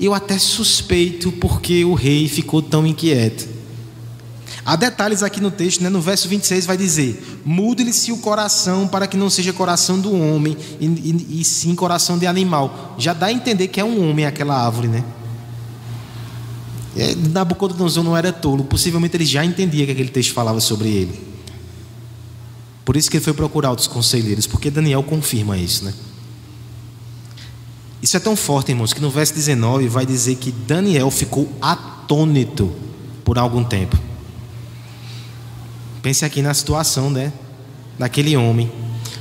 eu 0.00 0.14
até 0.14 0.38
suspeito 0.38 1.30
porque 1.30 1.84
o 1.84 1.92
rei 1.92 2.26
ficou 2.26 2.62
tão 2.62 2.86
inquieto. 2.86 3.46
Há 4.64 4.74
detalhes 4.74 5.22
aqui 5.22 5.40
no 5.40 5.50
texto, 5.50 5.82
né? 5.82 5.90
no 5.90 6.00
verso 6.00 6.28
26 6.28 6.64
vai 6.64 6.76
dizer: 6.76 7.40
Mude-lhe-se 7.44 8.10
o 8.10 8.18
coração 8.18 8.88
para 8.88 9.06
que 9.06 9.16
não 9.16 9.28
seja 9.28 9.52
coração 9.52 9.98
do 9.98 10.12
homem, 10.12 10.56
e, 10.80 10.86
e, 10.86 11.40
e, 11.40 11.44
sim 11.44 11.74
coração 11.74 12.18
de 12.18 12.26
animal. 12.26 12.94
Já 12.98 13.12
dá 13.12 13.26
a 13.26 13.32
entender 13.32 13.68
que 13.68 13.80
é 13.80 13.84
um 13.84 14.08
homem 14.08 14.24
aquela 14.24 14.56
árvore, 14.56 14.88
né? 14.88 15.04
É, 16.96 17.14
Nabucodonosor 17.14 18.02
não 18.02 18.16
era 18.16 18.32
tolo, 18.32 18.64
possivelmente 18.64 19.16
ele 19.16 19.24
já 19.24 19.44
entendia 19.44 19.86
que 19.86 19.92
aquele 19.92 20.08
texto 20.08 20.32
falava 20.32 20.60
sobre 20.60 20.88
ele. 20.88 21.29
Por 22.84 22.96
isso 22.96 23.10
que 23.10 23.16
ele 23.16 23.24
foi 23.24 23.34
procurar 23.34 23.70
outros 23.70 23.88
conselheiros, 23.88 24.46
porque 24.46 24.70
Daniel 24.70 25.02
confirma 25.02 25.56
isso, 25.56 25.84
né? 25.84 25.94
Isso 28.02 28.16
é 28.16 28.20
tão 28.20 28.34
forte, 28.34 28.72
irmãos, 28.72 28.92
que 28.92 29.00
no 29.00 29.10
verso 29.10 29.34
19 29.34 29.86
vai 29.88 30.06
dizer 30.06 30.36
que 30.36 30.50
Daniel 30.50 31.10
ficou 31.10 31.50
atônito 31.60 32.72
por 33.24 33.38
algum 33.38 33.62
tempo. 33.62 33.98
Pense 36.02 36.24
aqui 36.24 36.40
na 36.40 36.54
situação, 36.54 37.10
né? 37.10 37.32
Daquele 37.98 38.36
homem. 38.36 38.72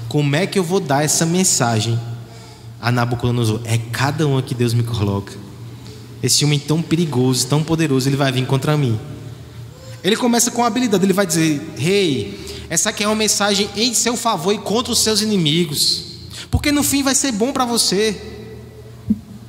Como 0.08 0.36
é 0.36 0.48
que 0.48 0.58
eu 0.58 0.64
vou 0.64 0.80
dar 0.80 1.04
essa 1.04 1.26
mensagem 1.26 2.00
a 2.82 2.92
Nabucodonosor? 2.92 3.60
É 3.66 3.78
cada 3.78 4.26
uma 4.26 4.42
que 4.42 4.56
Deus 4.56 4.74
me 4.74 4.84
coloca. 4.84 5.34
Esse 6.24 6.46
homem 6.46 6.58
tão 6.58 6.82
perigoso, 6.82 7.48
tão 7.48 7.62
poderoso, 7.64 8.08
ele 8.08 8.16
vai 8.16 8.32
vir 8.32 8.46
contra 8.46 8.78
mim. 8.78 8.98
Ele 10.02 10.16
começa 10.16 10.50
com 10.52 10.64
a 10.64 10.68
habilidade, 10.68 11.06
ele 11.06 11.14
vai 11.14 11.28
dizer: 11.28 11.62
Rei, 11.78 12.22
hey, 12.22 12.49
essa 12.70 12.92
aqui 12.92 13.04
é 13.04 13.08
uma 13.08 13.16
mensagem 13.16 13.68
em 13.76 13.94
seu 13.96 14.16
favor 14.16 14.54
e 14.54 14.60
contra 14.60 14.94
os 14.94 15.00
seus 15.00 15.22
inimigos. 15.22 16.04
Porque 16.52 16.72
no 16.72 16.84
fim 16.84 17.02
vai 17.02 17.16
ser 17.16 17.32
bom 17.32 17.52
para 17.52 17.66
você. 17.66 18.22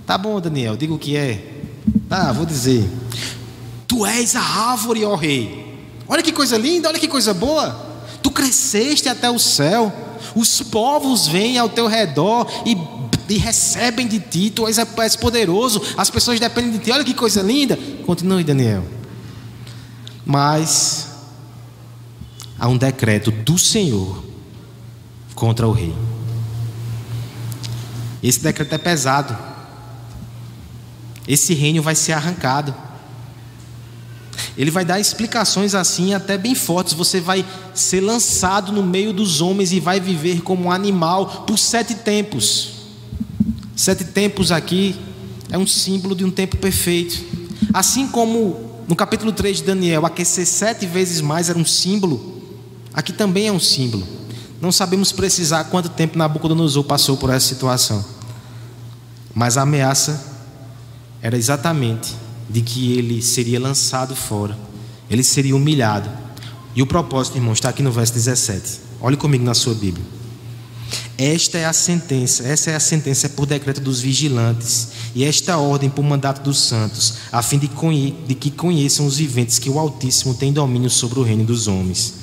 Tá 0.06 0.16
bom, 0.16 0.40
Daniel, 0.40 0.76
diga 0.76 0.94
o 0.94 0.98
que 0.98 1.16
é. 1.16 1.62
Tá, 2.09 2.33
vou 2.33 2.46
dizer. 2.46 2.88
Tu 3.87 4.06
és 4.06 4.35
a 4.35 4.40
árvore, 4.40 5.04
ó 5.04 5.14
rei. 5.14 5.76
Olha 6.09 6.22
que 6.22 6.33
coisa 6.33 6.56
linda, 6.56 6.88
olha 6.88 6.98
que 6.98 7.06
coisa 7.06 7.35
boa. 7.35 7.88
Tu 8.22 8.30
cresceste 8.30 9.09
até 9.09 9.30
o 9.30 9.38
céu. 9.38 9.92
Os 10.35 10.62
povos 10.62 11.28
vêm 11.28 11.59
ao 11.59 11.68
teu 11.68 11.87
redor 11.87 12.46
e, 12.64 12.76
e 13.33 13.38
recebem 13.38 14.09
de 14.09 14.18
ti. 14.18 14.50
Tu 14.50 14.66
és, 14.66 14.78
és 14.78 15.16
poderoso. 15.16 15.83
As 15.96 16.09
pessoas 16.09 16.40
dependem 16.40 16.72
de 16.72 16.78
ti. 16.78 16.90
Olha 16.90 17.04
que 17.04 17.14
coisa 17.14 17.42
linda. 17.42 17.78
Continue, 18.06 18.42
Daniel. 18.42 18.85
Mas 20.24 21.10
há 22.61 22.68
um 22.68 22.77
decreto 22.77 23.31
do 23.31 23.59
Senhor 23.59 24.23
contra 25.35 25.66
o 25.66 25.73
rei. 25.73 25.94
Esse 28.23 28.40
decreto 28.40 28.75
é 28.75 28.79
pesado. 28.79 29.37
Esse 31.27 31.55
reino 31.55 31.83
vai 31.83 31.94
ser 31.94 32.12
arrancado. 32.12 32.75
Ele 34.59 34.70
vai 34.70 34.85
dar 34.85 35.01
explicações 35.01 35.75
assim, 35.75 36.12
até 36.12 36.37
bem 36.37 36.55
fortes. 36.55 36.92
Você 36.92 37.18
vai 37.18 37.46
ser 37.73 38.03
lançado 38.03 38.73
no 38.73 38.83
meio 38.83 39.14
dos 39.14 39.40
homens 39.40 39.73
e 39.73 39.81
vai 39.81 39.99
viver 39.99 40.42
como 40.42 40.64
um 40.64 40.70
animal 40.70 41.44
por 41.46 41.59
sete 41.59 41.94
tempos. 41.94 42.73
Sete 43.75 44.05
tempos 44.05 44.53
aqui 44.53 45.01
é 45.49 45.57
um 45.57 45.66
símbolo 45.66 46.14
de 46.14 46.27
um 46.27 46.31
tempo 46.31 46.59
perfeito. 46.59 47.25
Assim 47.73 48.07
como 48.09 48.83
no 48.87 48.94
capítulo 48.94 49.33
3 49.33 49.59
de 49.59 49.62
Daniel, 49.62 50.05
aquecer 50.05 50.44
sete 50.44 50.85
vezes 50.85 51.23
mais 51.23 51.49
era 51.49 51.59
um 51.59 51.64
símbolo, 51.64 52.30
aqui 52.92 53.12
também 53.12 53.48
é 53.48 53.53
um 53.53 53.61
símbolo. 53.61 54.07
Não 54.61 54.70
sabemos 54.70 55.11
precisar 55.11 55.64
quanto 55.64 55.88
tempo 55.88 56.18
Nabucodonosor 56.18 56.85
passou 56.85 57.16
por 57.16 57.31
essa 57.31 57.46
situação. 57.46 58.05
Mas 59.35 59.57
a 59.57 59.62
ameaça 59.62 60.22
era 61.22 61.37
exatamente 61.37 62.14
de 62.48 62.61
que 62.61 62.92
ele 62.98 63.22
seria 63.22 63.61
lançado 63.61 64.14
fora, 64.14 64.59
ele 65.09 65.22
seria 65.22 65.57
humilhado. 65.57 66.11
E 66.74 66.83
o 66.83 66.87
propósito, 66.87 67.37
irmão, 67.37 67.53
está 67.53 67.68
aqui 67.68 67.83
no 67.83 67.92
verso 67.92 68.12
17. 68.12 68.81
Olhe 69.00 69.16
comigo 69.16 69.44
na 69.44 69.55
sua 69.55 69.74
Bíblia. 69.74 70.05
Esta 71.16 71.59
é 71.59 71.66
a 71.66 71.72
sentença, 71.72 72.46
essa 72.46 72.70
é 72.70 72.74
a 72.74 72.81
sentença 72.81 73.29
por 73.29 73.44
decreto 73.44 73.81
dos 73.81 74.00
vigilantes, 74.00 74.88
e 75.14 75.22
esta 75.22 75.59
ordem 75.59 75.90
por 75.90 76.03
mandato 76.03 76.42
dos 76.42 76.59
santos, 76.59 77.16
a 77.31 77.42
fim 77.42 77.59
de, 77.59 77.68
de 78.26 78.35
que 78.35 78.50
conheçam 78.50 79.05
os 79.05 79.18
viventes 79.18 79.59
que 79.59 79.68
o 79.68 79.79
Altíssimo 79.79 80.33
tem 80.33 80.50
domínio 80.50 80.88
sobre 80.88 81.20
o 81.20 81.22
reino 81.22 81.44
dos 81.44 81.68
homens. 81.68 82.14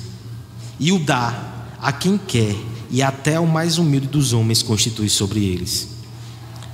E 0.78 0.92
o 0.92 0.98
dá 0.98 1.66
a 1.80 1.92
quem 1.92 2.18
quer, 2.18 2.54
e 2.90 3.02
até 3.02 3.38
o 3.38 3.46
mais 3.46 3.78
humilde 3.78 4.06
dos 4.06 4.32
homens 4.32 4.62
constitui 4.62 5.08
sobre 5.08 5.44
eles. 5.44 5.88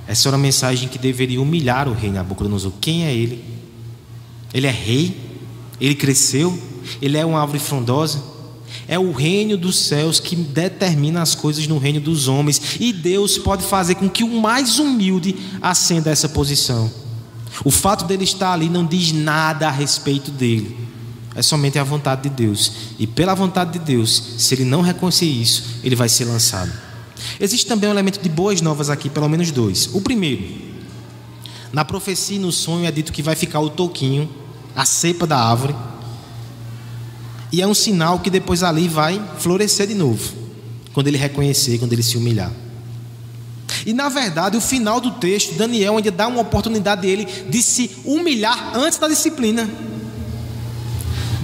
Essa 0.07 0.29
era 0.29 0.35
a 0.35 0.39
mensagem 0.39 0.87
que 0.87 0.97
deveria 0.97 1.41
humilhar 1.41 1.87
o 1.87 1.93
rei 1.93 2.11
Nabucodonosor. 2.11 2.71
Quem 2.79 3.05
é 3.05 3.13
ele? 3.13 3.43
Ele 4.53 4.67
é 4.67 4.71
rei? 4.71 5.19
Ele 5.81 5.95
cresceu? 5.95 6.57
Ele 7.01 7.17
é 7.17 7.25
uma 7.25 7.41
árvore 7.41 7.59
frondosa? 7.59 8.21
É 8.87 8.99
o 8.99 9.11
reino 9.11 9.57
dos 9.57 9.77
céus 9.79 10.19
que 10.19 10.35
determina 10.35 11.21
as 11.21 11.33
coisas 11.33 11.65
no 11.65 11.79
reino 11.79 11.99
dos 11.99 12.27
homens. 12.27 12.77
E 12.79 12.93
Deus 12.93 13.37
pode 13.37 13.63
fazer 13.63 13.95
com 13.95 14.07
que 14.07 14.23
o 14.23 14.39
mais 14.39 14.77
humilde 14.77 15.35
ascenda 15.61 16.09
a 16.09 16.13
essa 16.13 16.29
posição. 16.29 16.91
O 17.63 17.71
fato 17.71 18.05
dele 18.05 18.23
estar 18.23 18.53
ali 18.53 18.69
não 18.69 18.85
diz 18.85 19.11
nada 19.11 19.67
a 19.67 19.71
respeito 19.71 20.29
dele. 20.29 20.84
É 21.35 21.41
somente 21.41 21.77
a 21.77 21.83
vontade 21.83 22.23
de 22.23 22.29
Deus. 22.29 22.71
E 22.97 23.05
pela 23.05 23.33
vontade 23.33 23.73
de 23.73 23.79
Deus, 23.79 24.35
se 24.37 24.55
ele 24.55 24.63
não 24.63 24.81
reconhecer 24.81 25.25
isso, 25.25 25.63
ele 25.83 25.95
vai 25.95 26.07
ser 26.07 26.25
lançado. 26.25 26.71
Existe 27.39 27.67
também 27.67 27.89
um 27.89 27.93
elemento 27.93 28.21
de 28.21 28.29
boas 28.29 28.61
novas 28.61 28.89
aqui, 28.89 29.09
pelo 29.09 29.27
menos 29.27 29.51
dois. 29.51 29.89
O 29.93 30.01
primeiro, 30.01 30.43
na 31.73 31.83
profecia 31.83 32.37
e 32.37 32.39
no 32.39 32.51
sonho 32.51 32.85
é 32.85 32.91
dito 32.91 33.11
que 33.11 33.21
vai 33.21 33.35
ficar 33.35 33.59
o 33.59 33.69
toquinho, 33.69 34.29
a 34.75 34.85
cepa 34.85 35.27
da 35.27 35.37
árvore, 35.37 35.75
e 37.51 37.61
é 37.61 37.67
um 37.67 37.73
sinal 37.73 38.19
que 38.19 38.29
depois 38.29 38.63
ali 38.63 38.87
vai 38.87 39.21
florescer 39.37 39.87
de 39.87 39.93
novo, 39.93 40.33
quando 40.93 41.07
ele 41.07 41.17
reconhecer, 41.17 41.77
quando 41.77 41.93
ele 41.93 42.03
se 42.03 42.17
humilhar. 42.17 42.51
E 43.85 43.93
na 43.93 44.09
verdade, 44.09 44.57
o 44.57 44.61
final 44.61 44.99
do 44.99 45.11
texto, 45.11 45.55
Daniel 45.55 45.97
ainda 45.97 46.11
dá 46.11 46.27
uma 46.27 46.41
oportunidade 46.41 47.01
dele 47.01 47.27
de 47.49 47.61
se 47.61 47.91
humilhar 48.03 48.71
antes 48.75 48.97
da 48.97 49.07
disciplina. 49.07 49.69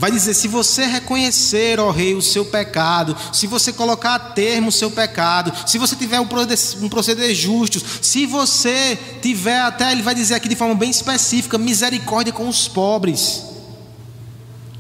Vai 0.02 0.10
dizer: 0.10 0.34
se 0.34 0.48
você 0.48 0.88
reconhecer, 0.88 1.80
ó 1.80 1.92
rei, 1.92 2.16
o 2.16 2.24
seu 2.24 2.44
pecado, 2.44 3.16
se 3.32 3.46
você 3.46 3.72
colocar 3.72 4.16
a 4.16 4.20
termo 4.20 4.70
o 4.70 4.72
seu 4.72 4.90
pecado, 4.90 5.54
se 5.68 5.78
você 5.78 5.96
tiver 5.96 6.20
um 6.20 6.26
proceder, 6.26 7.36
justo, 7.36 7.80
se 8.02 8.26
você 8.26 8.98
tiver, 9.22 9.62
até 9.62 9.92
ele 9.92 10.02
vai 10.02 10.16
dizer 10.16 10.34
aqui 10.34 10.50
de 10.50 10.56
forma 10.56 10.74
bem 10.74 10.90
específica, 10.90 11.56
misericórdia 11.56 12.34
com 12.34 12.50
os 12.50 12.68
pobres. 12.68 13.44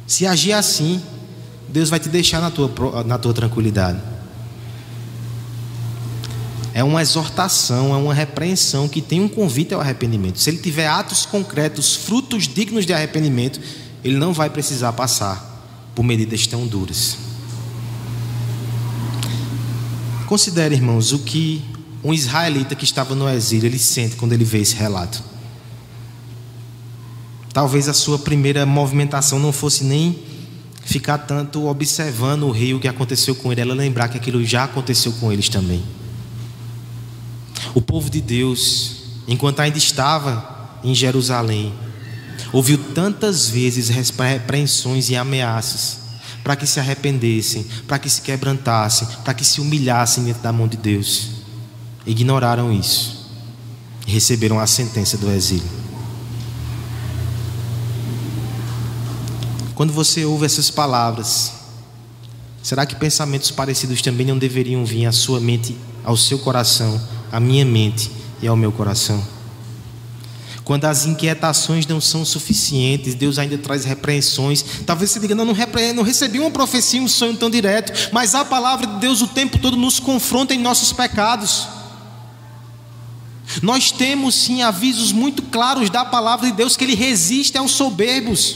Se 0.07 0.25
agir 0.25 0.53
assim, 0.53 0.99
Deus 1.69 1.87
vai 1.87 1.99
te 1.99 2.09
deixar 2.09 2.41
na 2.41 2.49
tua, 2.49 3.03
na 3.05 3.19
tua 3.19 3.31
tranquilidade. 3.31 4.01
É 6.73 6.83
uma 6.83 6.99
exortação, 6.99 7.93
é 7.93 7.97
uma 7.97 8.13
repreensão 8.13 8.87
que 8.87 9.03
tem 9.03 9.21
um 9.21 9.29
convite 9.29 9.71
ao 9.71 9.81
arrependimento. 9.81 10.39
Se 10.39 10.49
ele 10.49 10.57
tiver 10.57 10.87
atos 10.87 11.27
concretos, 11.27 11.95
frutos 11.95 12.47
dignos 12.47 12.87
de 12.87 12.93
arrependimento, 12.93 13.59
ele 14.03 14.17
não 14.17 14.33
vai 14.33 14.49
precisar 14.49 14.93
passar 14.93 15.91
por 15.93 16.03
medidas 16.03 16.47
tão 16.47 16.65
duras. 16.65 17.17
Considere, 20.27 20.75
irmãos, 20.75 21.11
o 21.11 21.19
que 21.19 21.61
um 22.03 22.13
israelita 22.13 22.75
que 22.75 22.83
estava 22.83 23.13
no 23.13 23.29
exílio 23.29 23.67
ele 23.67 23.77
sente 23.77 24.15
quando 24.15 24.33
ele 24.33 24.43
vê 24.43 24.59
esse 24.59 24.75
relato. 24.75 25.21
Talvez 27.53 27.89
a 27.89 27.93
sua 27.93 28.17
primeira 28.17 28.65
movimentação 28.65 29.37
não 29.37 29.51
fosse 29.51 29.83
nem 29.83 30.17
ficar 30.83 31.19
tanto 31.19 31.67
observando 31.67 32.43
o 32.43 32.51
rei 32.51 32.73
o 32.73 32.79
que 32.79 32.87
aconteceu 32.87 33.35
com 33.35 33.51
ele, 33.51 33.61
ela 33.61 33.73
lembrar 33.73 34.07
que 34.07 34.17
aquilo 34.17 34.43
já 34.43 34.63
aconteceu 34.63 35.11
com 35.13 35.31
eles 35.31 35.49
também. 35.49 35.83
O 37.75 37.81
povo 37.81 38.09
de 38.09 38.21
Deus, 38.21 39.03
enquanto 39.27 39.59
ainda 39.59 39.77
estava 39.77 40.79
em 40.83 40.95
Jerusalém, 40.95 41.73
ouviu 42.51 42.77
tantas 42.93 43.47
vezes 43.47 43.89
repreensões 43.89 45.09
e 45.09 45.15
ameaças 45.15 45.99
para 46.43 46.55
que 46.55 46.65
se 46.65 46.79
arrependessem, 46.79 47.65
para 47.87 47.99
que 47.99 48.09
se 48.09 48.21
quebrantassem, 48.21 49.07
para 49.23 49.33
que 49.33 49.45
se 49.45 49.61
humilhassem 49.61 50.23
diante 50.23 50.39
da 50.39 50.51
mão 50.51 50.67
de 50.67 50.77
Deus. 50.77 51.29
Ignoraram 52.05 52.73
isso 52.73 53.29
e 54.07 54.11
receberam 54.11 54.59
a 54.59 54.65
sentença 54.65 55.17
do 55.17 55.31
exílio. 55.31 55.81
Quando 59.75 59.93
você 59.93 60.25
ouve 60.25 60.45
essas 60.45 60.69
palavras, 60.69 61.53
será 62.61 62.85
que 62.85 62.95
pensamentos 62.95 63.51
parecidos 63.51 64.01
também 64.01 64.25
não 64.25 64.37
deveriam 64.37 64.85
vir 64.85 65.05
à 65.05 65.11
sua 65.11 65.39
mente, 65.39 65.77
ao 66.03 66.17
seu 66.17 66.39
coração, 66.39 66.99
à 67.31 67.39
minha 67.39 67.65
mente 67.65 68.11
e 68.41 68.47
ao 68.47 68.55
meu 68.55 68.71
coração? 68.71 69.40
Quando 70.63 70.85
as 70.85 71.05
inquietações 71.05 71.87
não 71.87 71.99
são 71.99 72.23
suficientes, 72.23 73.15
Deus 73.15 73.39
ainda 73.39 73.57
traz 73.57 73.83
repreensões. 73.83 74.63
Talvez 74.85 75.11
você 75.11 75.19
diga: 75.19 75.33
não, 75.33 75.45
não, 75.45 75.55
não 75.95 76.03
recebi 76.03 76.39
uma 76.39 76.51
profecia, 76.51 77.01
um 77.01 77.07
sonho 77.07 77.35
tão 77.35 77.49
direto, 77.49 78.09
mas 78.11 78.35
a 78.35 78.45
palavra 78.45 78.85
de 78.85 78.99
Deus 78.99 79.21
o 79.21 79.27
tempo 79.27 79.57
todo 79.57 79.75
nos 79.75 79.99
confronta 79.99 80.53
em 80.53 80.59
nossos 80.59 80.93
pecados. 80.93 81.67
Nós 83.61 83.91
temos 83.91 84.35
sim 84.35 84.61
avisos 84.61 85.11
muito 85.11 85.41
claros 85.43 85.89
da 85.89 86.05
palavra 86.05 86.49
de 86.49 86.55
Deus 86.55 86.77
que 86.77 86.83
ele 86.83 86.95
resiste 86.95 87.57
aos 87.57 87.71
soberbos. 87.71 88.55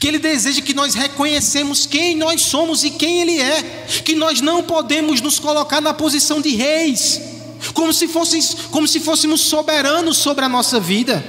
Que 0.00 0.08
ele 0.08 0.18
deseja 0.18 0.60
que 0.60 0.74
nós 0.74 0.94
reconhecemos 0.94 1.86
quem 1.86 2.16
nós 2.16 2.42
somos 2.42 2.82
e 2.82 2.90
quem 2.90 3.22
ele 3.22 3.40
é, 3.40 3.86
que 4.04 4.16
nós 4.16 4.40
não 4.40 4.64
podemos 4.64 5.20
nos 5.20 5.38
colocar 5.38 5.80
na 5.80 5.94
posição 5.94 6.40
de 6.40 6.56
reis 6.56 7.35
como 7.76 7.92
se, 7.92 8.08
fossem, 8.08 8.40
como 8.70 8.88
se 8.88 8.98
fôssemos 8.98 9.42
soberanos 9.42 10.16
sobre 10.16 10.46
a 10.46 10.48
nossa 10.48 10.80
vida. 10.80 11.22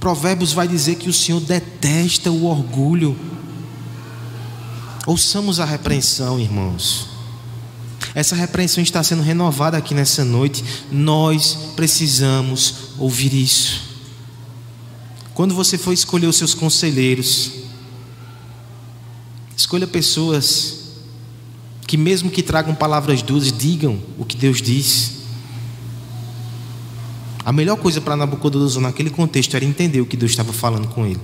Provérbios 0.00 0.52
vai 0.52 0.66
dizer 0.66 0.96
que 0.96 1.08
o 1.08 1.12
Senhor 1.12 1.40
detesta 1.40 2.32
o 2.32 2.46
orgulho. 2.46 3.16
Ouçamos 5.06 5.60
a 5.60 5.64
repreensão, 5.64 6.40
irmãos. 6.40 7.06
Essa 8.12 8.34
repreensão 8.34 8.82
está 8.82 9.04
sendo 9.04 9.22
renovada 9.22 9.76
aqui 9.76 9.94
nessa 9.94 10.24
noite. 10.24 10.64
Nós 10.90 11.56
precisamos 11.76 12.90
ouvir 12.98 13.32
isso. 13.32 13.82
Quando 15.32 15.54
você 15.54 15.78
for 15.78 15.92
escolher 15.92 16.26
os 16.26 16.36
seus 16.36 16.54
conselheiros, 16.54 17.52
escolha 19.56 19.86
pessoas 19.86 20.75
que, 21.86 21.96
mesmo 21.96 22.30
que 22.30 22.42
tragam 22.42 22.74
palavras 22.74 23.22
duras, 23.22 23.52
digam 23.52 23.98
o 24.18 24.24
que 24.24 24.36
Deus 24.36 24.60
diz. 24.60 25.12
A 27.44 27.52
melhor 27.52 27.76
coisa 27.76 28.00
para 28.00 28.16
Nabucodonosor 28.16 28.82
naquele 28.82 29.10
contexto 29.10 29.54
era 29.54 29.64
entender 29.64 30.00
o 30.00 30.06
que 30.06 30.16
Deus 30.16 30.32
estava 30.32 30.52
falando 30.52 30.88
com 30.88 31.06
ele, 31.06 31.20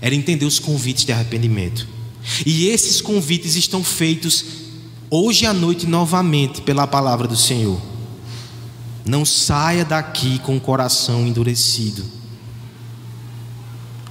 era 0.00 0.14
entender 0.14 0.44
os 0.44 0.60
convites 0.60 1.04
de 1.04 1.12
arrependimento. 1.12 1.88
E 2.44 2.68
esses 2.68 3.00
convites 3.00 3.56
estão 3.56 3.82
feitos 3.82 4.44
hoje 5.10 5.46
à 5.46 5.52
noite 5.52 5.86
novamente 5.86 6.60
pela 6.60 6.86
palavra 6.86 7.26
do 7.26 7.36
Senhor. 7.36 7.80
Não 9.04 9.24
saia 9.24 9.84
daqui 9.84 10.38
com 10.40 10.56
o 10.56 10.60
coração 10.60 11.26
endurecido. 11.26 12.04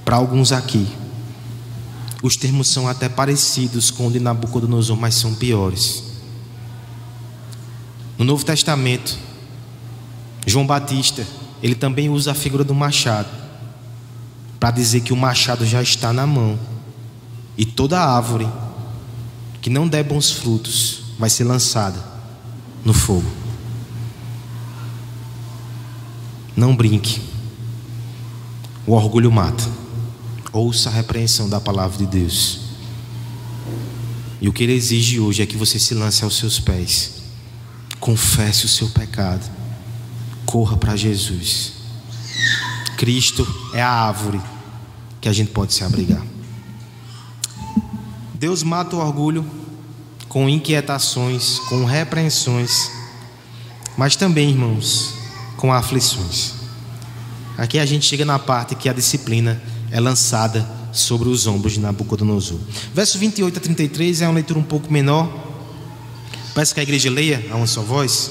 Para 0.03 0.17
alguns 0.17 0.51
aqui, 0.51 0.87
os 2.25 2.35
termos 2.35 2.67
são 2.67 2.88
até 2.88 3.07
parecidos 3.07 3.91
com 3.91 4.07
o 4.07 4.11
de 4.11 4.19
Nabucodonosor, 4.19 4.97
mas 4.97 5.13
são 5.13 5.35
piores. 5.35 6.03
No 8.17 8.25
Novo 8.25 8.43
Testamento, 8.43 9.15
João 10.47 10.65
Batista, 10.65 11.27
ele 11.61 11.75
também 11.75 12.09
usa 12.09 12.31
a 12.31 12.35
figura 12.35 12.63
do 12.63 12.73
machado 12.73 13.29
para 14.59 14.71
dizer 14.71 15.01
que 15.01 15.13
o 15.13 15.15
machado 15.15 15.65
já 15.67 15.83
está 15.83 16.11
na 16.11 16.25
mão 16.25 16.57
e 17.55 17.63
toda 17.63 17.99
árvore 17.99 18.47
que 19.61 19.69
não 19.69 19.88
der 19.88 20.03
bons 20.03 20.31
frutos 20.31 21.03
vai 21.19 21.29
ser 21.29 21.43
lançada 21.43 22.03
no 22.83 22.93
fogo. 22.93 23.29
Não 26.55 26.75
brinque. 26.75 27.21
O 28.88 28.93
orgulho 28.93 29.31
mata. 29.31 29.85
Ouça 30.55 30.87
a 30.87 30.93
repreensão 30.93 31.49
da 31.49 31.59
palavra 31.59 31.97
de 31.97 32.05
Deus. 32.05 32.61
E 34.39 34.47
o 34.47 34.53
que 34.53 34.63
ele 34.63 34.71
exige 34.71 35.19
hoje 35.19 35.43
é 35.43 35.45
que 35.45 35.57
você 35.57 35.77
se 35.77 35.93
lance 35.93 36.23
aos 36.23 36.37
seus 36.37 36.61
pés. 36.61 37.23
Confesse 37.99 38.63
o 38.63 38.69
seu 38.69 38.87
pecado. 38.87 39.43
Corra 40.45 40.77
para 40.77 40.95
Jesus. 40.95 41.73
Cristo 42.97 43.45
é 43.73 43.81
a 43.81 43.89
árvore 43.89 44.39
que 45.19 45.27
a 45.27 45.33
gente 45.33 45.51
pode 45.51 45.73
se 45.73 45.83
abrigar. 45.83 46.25
Deus 48.33 48.63
mata 48.63 48.95
o 48.95 48.99
orgulho 48.99 49.45
com 50.29 50.47
inquietações, 50.47 51.59
com 51.67 51.83
repreensões, 51.83 52.89
mas 53.97 54.15
também, 54.15 54.51
irmãos, 54.51 55.15
com 55.57 55.73
aflições. 55.73 56.53
Aqui 57.57 57.77
a 57.77 57.85
gente 57.85 58.05
chega 58.05 58.23
na 58.23 58.39
parte 58.39 58.73
que 58.73 58.87
a 58.87 58.93
disciplina 58.93 59.61
é 59.95 59.99
lançada 60.01 60.67
sobre 60.91 61.29
os 61.29 61.47
ombros 61.47 61.71
de 61.71 61.79
Nabucodonosor. 61.79 62.60
Verso 62.93 63.17
28 63.17 63.58
a 63.58 63.62
33 63.62 64.23
é 64.23 64.27
uma 64.27 64.34
leitura 64.34 64.60
um 64.60 64.63
pouco 64.63 64.91
menor. 64.91 65.31
Peço 66.53 66.73
que 66.73 66.81
a 66.81 66.84
igreja 66.84 67.10
leia 67.10 67.47
a 67.49 67.55
uma 67.55 67.65
só 67.65 67.81
voz. 67.81 68.29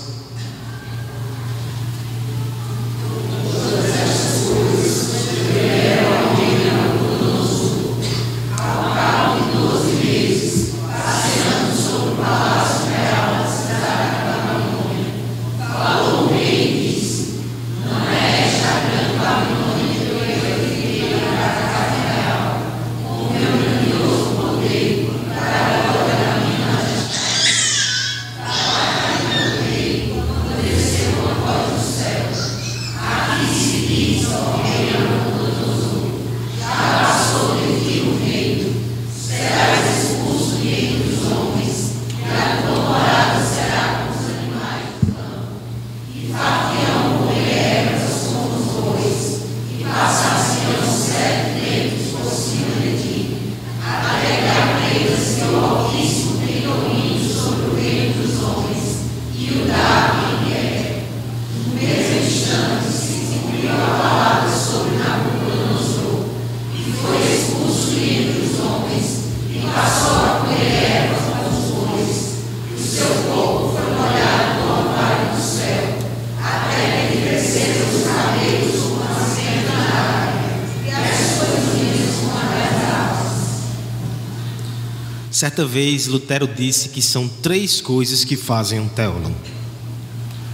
Certa 85.65 85.67
vez 85.67 86.07
Lutero 86.07 86.47
disse 86.47 86.91
que 86.91 87.01
são 87.01 87.27
três 87.27 87.81
coisas 87.81 88.23
que 88.23 88.37
fazem 88.37 88.81
um 88.81 88.89
teólogo: 88.89 89.35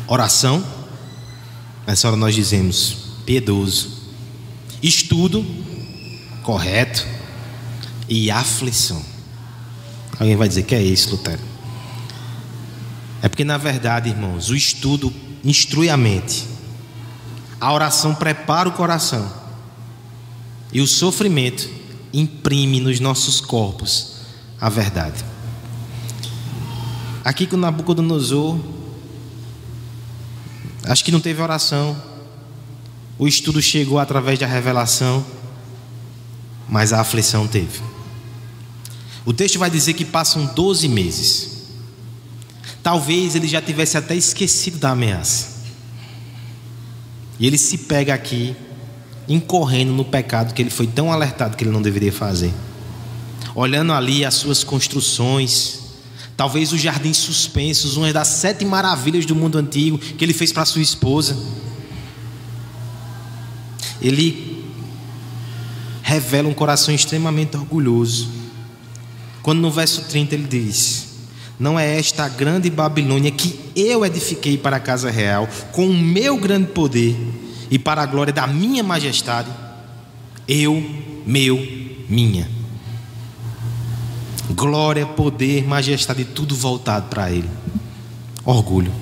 oração, 0.07 0.65
nessa 1.85 2.07
hora 2.07 2.17
nós 2.17 2.33
dizemos 2.33 2.97
piedoso, 3.27 3.91
estudo, 4.81 5.45
correto, 6.45 7.05
e 8.09 8.31
aflição. 8.31 9.03
Alguém 10.17 10.37
vai 10.37 10.47
dizer 10.47 10.63
que 10.63 10.77
é 10.77 10.83
isso, 10.83 11.11
Lutero? 11.11 11.43
É 13.21 13.29
porque, 13.29 13.43
na 13.45 13.59
verdade, 13.59 14.11
irmãos, 14.11 14.49
o 14.49 14.55
estudo 14.55 15.13
instrui 15.43 15.89
a 15.91 15.97
mente, 15.97 16.47
a 17.61 17.73
oração 17.73 18.15
prepara 18.15 18.69
o 18.69 18.73
coração, 18.73 19.29
e 20.73 20.81
o 20.81 20.87
sofrimento 20.87 21.69
imprime 22.13 22.81
nos 22.81 23.01
nossos 23.01 23.41
corpos 23.41 24.10
a 24.61 24.69
verdade. 24.69 25.25
Aqui 27.25 27.47
com 27.47 27.57
Nabucodonosor, 27.57 28.59
acho 30.85 31.05
que 31.05 31.11
não 31.11 31.21
teve 31.21 31.41
oração, 31.41 31.97
o 33.19 33.27
estudo 33.27 33.63
chegou 33.63 33.99
através 33.99 34.39
da 34.39 34.47
revelação, 34.47 35.25
mas 36.69 36.93
a 36.93 37.01
aflição 37.01 37.47
teve. 37.47 37.81
O 39.25 39.33
texto 39.33 39.59
vai 39.59 39.71
dizer 39.71 39.95
que 39.95 40.05
passam 40.05 40.47
12 40.47 40.89
meses. 40.89 41.61
Talvez 42.83 43.35
ele 43.35 43.47
já 43.47 43.61
tivesse 43.61 43.99
até 43.99 44.15
esquecido 44.15 44.79
da 44.79 44.91
ameaça. 44.91 45.61
E 47.39 47.47
ele 47.47 47.59
se 47.59 47.77
pega 47.79 48.15
aqui, 48.15 48.57
incorrendo 49.29 49.93
no 49.93 50.05
pecado 50.05 50.55
que 50.55 50.63
ele 50.63 50.71
foi 50.71 50.87
tão 50.87 51.13
alertado 51.13 51.57
que 51.57 51.65
ele 51.65 51.71
não 51.71 51.83
deveria 51.83 52.13
fazer 52.13 52.53
olhando 53.55 53.93
ali 53.93 54.25
as 54.25 54.35
suas 54.35 54.63
construções, 54.65 55.81
talvez 56.37 56.73
os 56.73 56.81
jardins 56.81 57.17
suspensos, 57.17 57.97
uma 57.97 58.13
das 58.13 58.29
sete 58.29 58.65
maravilhas 58.65 59.27
do 59.27 59.35
mundo 59.35 59.59
antigo 59.59 59.99
que 59.99 60.25
ele 60.25 60.33
fez 60.33 60.53
para 60.53 60.65
sua 60.65 60.83
esposa. 60.83 61.37
Ele 64.01 64.65
revela 66.03 66.49
um 66.49 66.55
coração 66.55 66.95
extremamente 66.95 67.57
orgulhoso. 67.57 68.29
Quando 69.43 69.61
no 69.61 69.71
verso 69.71 70.03
30 70.03 70.35
ele 70.35 70.47
diz: 70.47 71.09
Não 71.59 71.79
é 71.79 71.99
esta 71.99 72.29
grande 72.29 72.71
Babilônia 72.71 73.31
que 73.31 73.59
eu 73.77 74.05
edifiquei 74.05 74.57
para 74.57 74.77
a 74.77 74.81
casa 74.81 75.11
real, 75.11 75.49
com 75.73 75.87
o 75.87 75.97
meu 75.97 76.39
grande 76.39 76.69
poder 76.69 77.17
e 77.71 77.79
para 77.79 78.03
a 78.03 78.07
glória 78.07 78.33
da 78.33 78.47
minha 78.47 78.83
majestade? 78.83 79.51
Eu, 80.49 80.83
meu, 81.27 81.57
minha 82.09 82.60
glória, 84.55 85.07
poder, 85.07 85.67
majestade, 85.67 86.25
tudo 86.25 86.55
voltado 86.55 87.09
para 87.09 87.31
Ele. 87.31 87.49
Orgulho. 88.45 88.93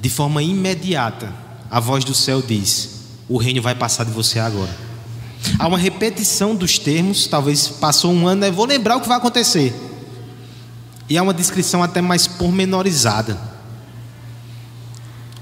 De 0.00 0.08
forma 0.10 0.42
imediata, 0.42 1.32
a 1.70 1.78
voz 1.78 2.04
do 2.04 2.14
céu 2.14 2.42
diz: 2.42 3.06
O 3.28 3.36
reino 3.36 3.62
vai 3.62 3.74
passar 3.74 4.04
de 4.04 4.10
você 4.10 4.38
agora. 4.38 4.74
Há 5.58 5.66
uma 5.66 5.78
repetição 5.78 6.54
dos 6.54 6.78
termos, 6.78 7.26
talvez 7.26 7.68
passou 7.68 8.12
um 8.12 8.26
ano, 8.26 8.44
eu 8.44 8.52
vou 8.52 8.66
lembrar 8.66 8.96
o 8.96 9.00
que 9.00 9.08
vai 9.08 9.16
acontecer. 9.16 9.74
E 11.08 11.16
é 11.16 11.22
uma 11.22 11.34
descrição 11.34 11.82
até 11.82 12.00
mais 12.00 12.26
pormenorizada. 12.26 13.38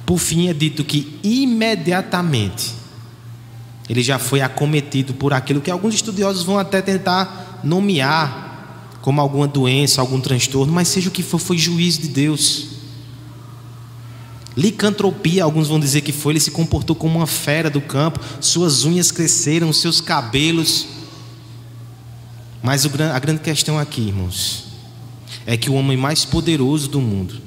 Por 0.05 0.19
fim, 0.19 0.49
é 0.49 0.55
dito 0.55 0.85
que 0.85 1.19
imediatamente 1.23 2.75
ele 3.89 4.03
já 4.03 4.19
foi 4.19 4.41
acometido 4.41 5.15
por 5.15 5.33
aquilo 5.33 5.61
que 5.61 5.71
alguns 5.71 5.95
estudiosos 5.95 6.43
vão 6.43 6.59
até 6.59 6.81
tentar 6.81 7.50
nomear 7.63 8.51
como 9.01 9.21
alguma 9.21 9.49
doença, 9.49 10.01
algum 10.01 10.21
transtorno, 10.21 10.73
mas 10.73 10.89
seja 10.89 11.09
o 11.09 11.13
que 11.13 11.23
for, 11.23 11.39
foi 11.39 11.57
juízo 11.57 12.03
de 12.03 12.09
Deus. 12.09 12.67
Licantropia, 14.57 15.45
alguns 15.45 15.69
vão 15.69 15.81
dizer 15.81 16.03
que 16.03 16.13
foi, 16.13 16.35
ele 16.35 16.41
se 16.41 16.51
comportou 16.51 16.95
como 16.95 17.19
uma 17.19 17.27
fera 17.27 17.71
do 17.71 17.81
campo, 17.81 18.21
suas 18.41 18.85
unhas 18.85 19.11
cresceram, 19.11 19.73
seus 19.73 20.01
cabelos. 20.01 20.87
Mas 22.63 22.85
a 22.85 23.19
grande 23.19 23.41
questão 23.41 23.79
aqui, 23.79 24.03
irmãos, 24.03 24.65
é 25.47 25.57
que 25.57 25.71
o 25.71 25.75
homem 25.75 25.97
mais 25.97 26.25
poderoso 26.25 26.89
do 26.89 27.01
mundo, 27.01 27.41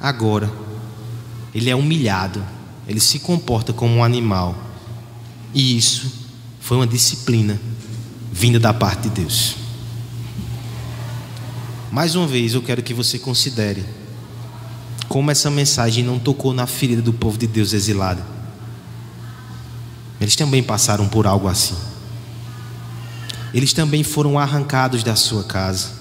agora, 0.00 0.52
ele 1.54 1.70
é 1.70 1.76
humilhado, 1.76 2.44
ele 2.88 2.98
se 2.98 3.20
comporta 3.20 3.72
como 3.72 3.94
um 3.94 4.02
animal. 4.02 4.56
E 5.54 5.76
isso 5.76 6.10
foi 6.58 6.76
uma 6.78 6.86
disciplina 6.86 7.60
vinda 8.34 8.58
da 8.58 8.74
parte 8.74 9.02
de 9.02 9.10
Deus. 9.10 9.54
Mais 11.92 12.16
uma 12.16 12.26
vez, 12.26 12.52
eu 12.52 12.60
quero 12.60 12.82
que 12.82 12.92
você 12.92 13.16
considere 13.16 13.84
como 15.08 15.30
essa 15.30 15.48
mensagem 15.48 16.02
não 16.02 16.18
tocou 16.18 16.52
na 16.52 16.66
ferida 16.66 17.00
do 17.00 17.12
povo 17.12 17.38
de 17.38 17.46
Deus 17.46 17.72
exilado. 17.72 18.20
Eles 20.20 20.34
também 20.34 20.64
passaram 20.64 21.08
por 21.08 21.28
algo 21.28 21.46
assim. 21.46 21.76
Eles 23.52 23.72
também 23.72 24.02
foram 24.02 24.36
arrancados 24.36 25.04
da 25.04 25.14
sua 25.14 25.44
casa. 25.44 25.92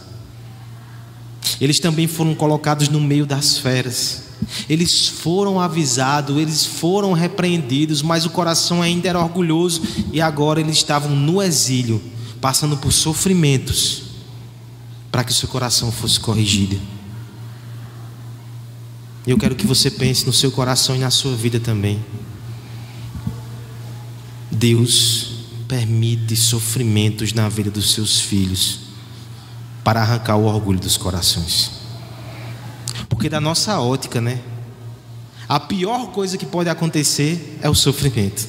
Eles 1.61 1.79
também 1.79 2.07
foram 2.07 2.33
colocados 2.33 2.89
no 2.89 2.99
meio 2.99 3.27
das 3.27 3.59
feras. 3.59 4.23
Eles 4.67 5.07
foram 5.07 5.59
avisados, 5.59 6.35
eles 6.35 6.65
foram 6.65 7.13
repreendidos, 7.13 8.01
mas 8.01 8.25
o 8.25 8.31
coração 8.31 8.81
ainda 8.81 9.07
era 9.07 9.19
orgulhoso 9.19 9.83
e 10.11 10.19
agora 10.19 10.59
eles 10.59 10.77
estavam 10.77 11.15
no 11.15 11.41
exílio, 11.41 12.01
passando 12.43 12.75
por 12.75 12.91
sofrimentos 12.91 14.03
para 15.09 15.23
que 15.23 15.33
seu 15.33 15.47
coração 15.47 15.89
fosse 15.93 16.19
corrigido. 16.19 16.77
Eu 19.25 19.37
quero 19.37 19.55
que 19.55 19.65
você 19.65 19.89
pense 19.89 20.25
no 20.25 20.33
seu 20.33 20.51
coração 20.51 20.93
e 20.93 20.99
na 20.99 21.09
sua 21.09 21.37
vida 21.37 21.57
também. 21.57 22.03
Deus 24.51 25.45
permite 25.69 26.35
sofrimentos 26.35 27.31
na 27.31 27.47
vida 27.47 27.71
dos 27.71 27.93
seus 27.93 28.19
filhos 28.19 28.79
para 29.81 30.01
arrancar 30.01 30.35
o 30.35 30.43
orgulho 30.43 30.81
dos 30.81 30.97
corações. 30.97 31.71
Porque 33.07 33.29
da 33.29 33.39
nossa 33.39 33.79
ótica, 33.79 34.19
né? 34.19 34.41
A 35.47 35.61
pior 35.61 36.07
coisa 36.07 36.37
que 36.37 36.45
pode 36.45 36.69
acontecer 36.69 37.57
é 37.61 37.69
o 37.69 37.73
sofrimento. 37.73 38.45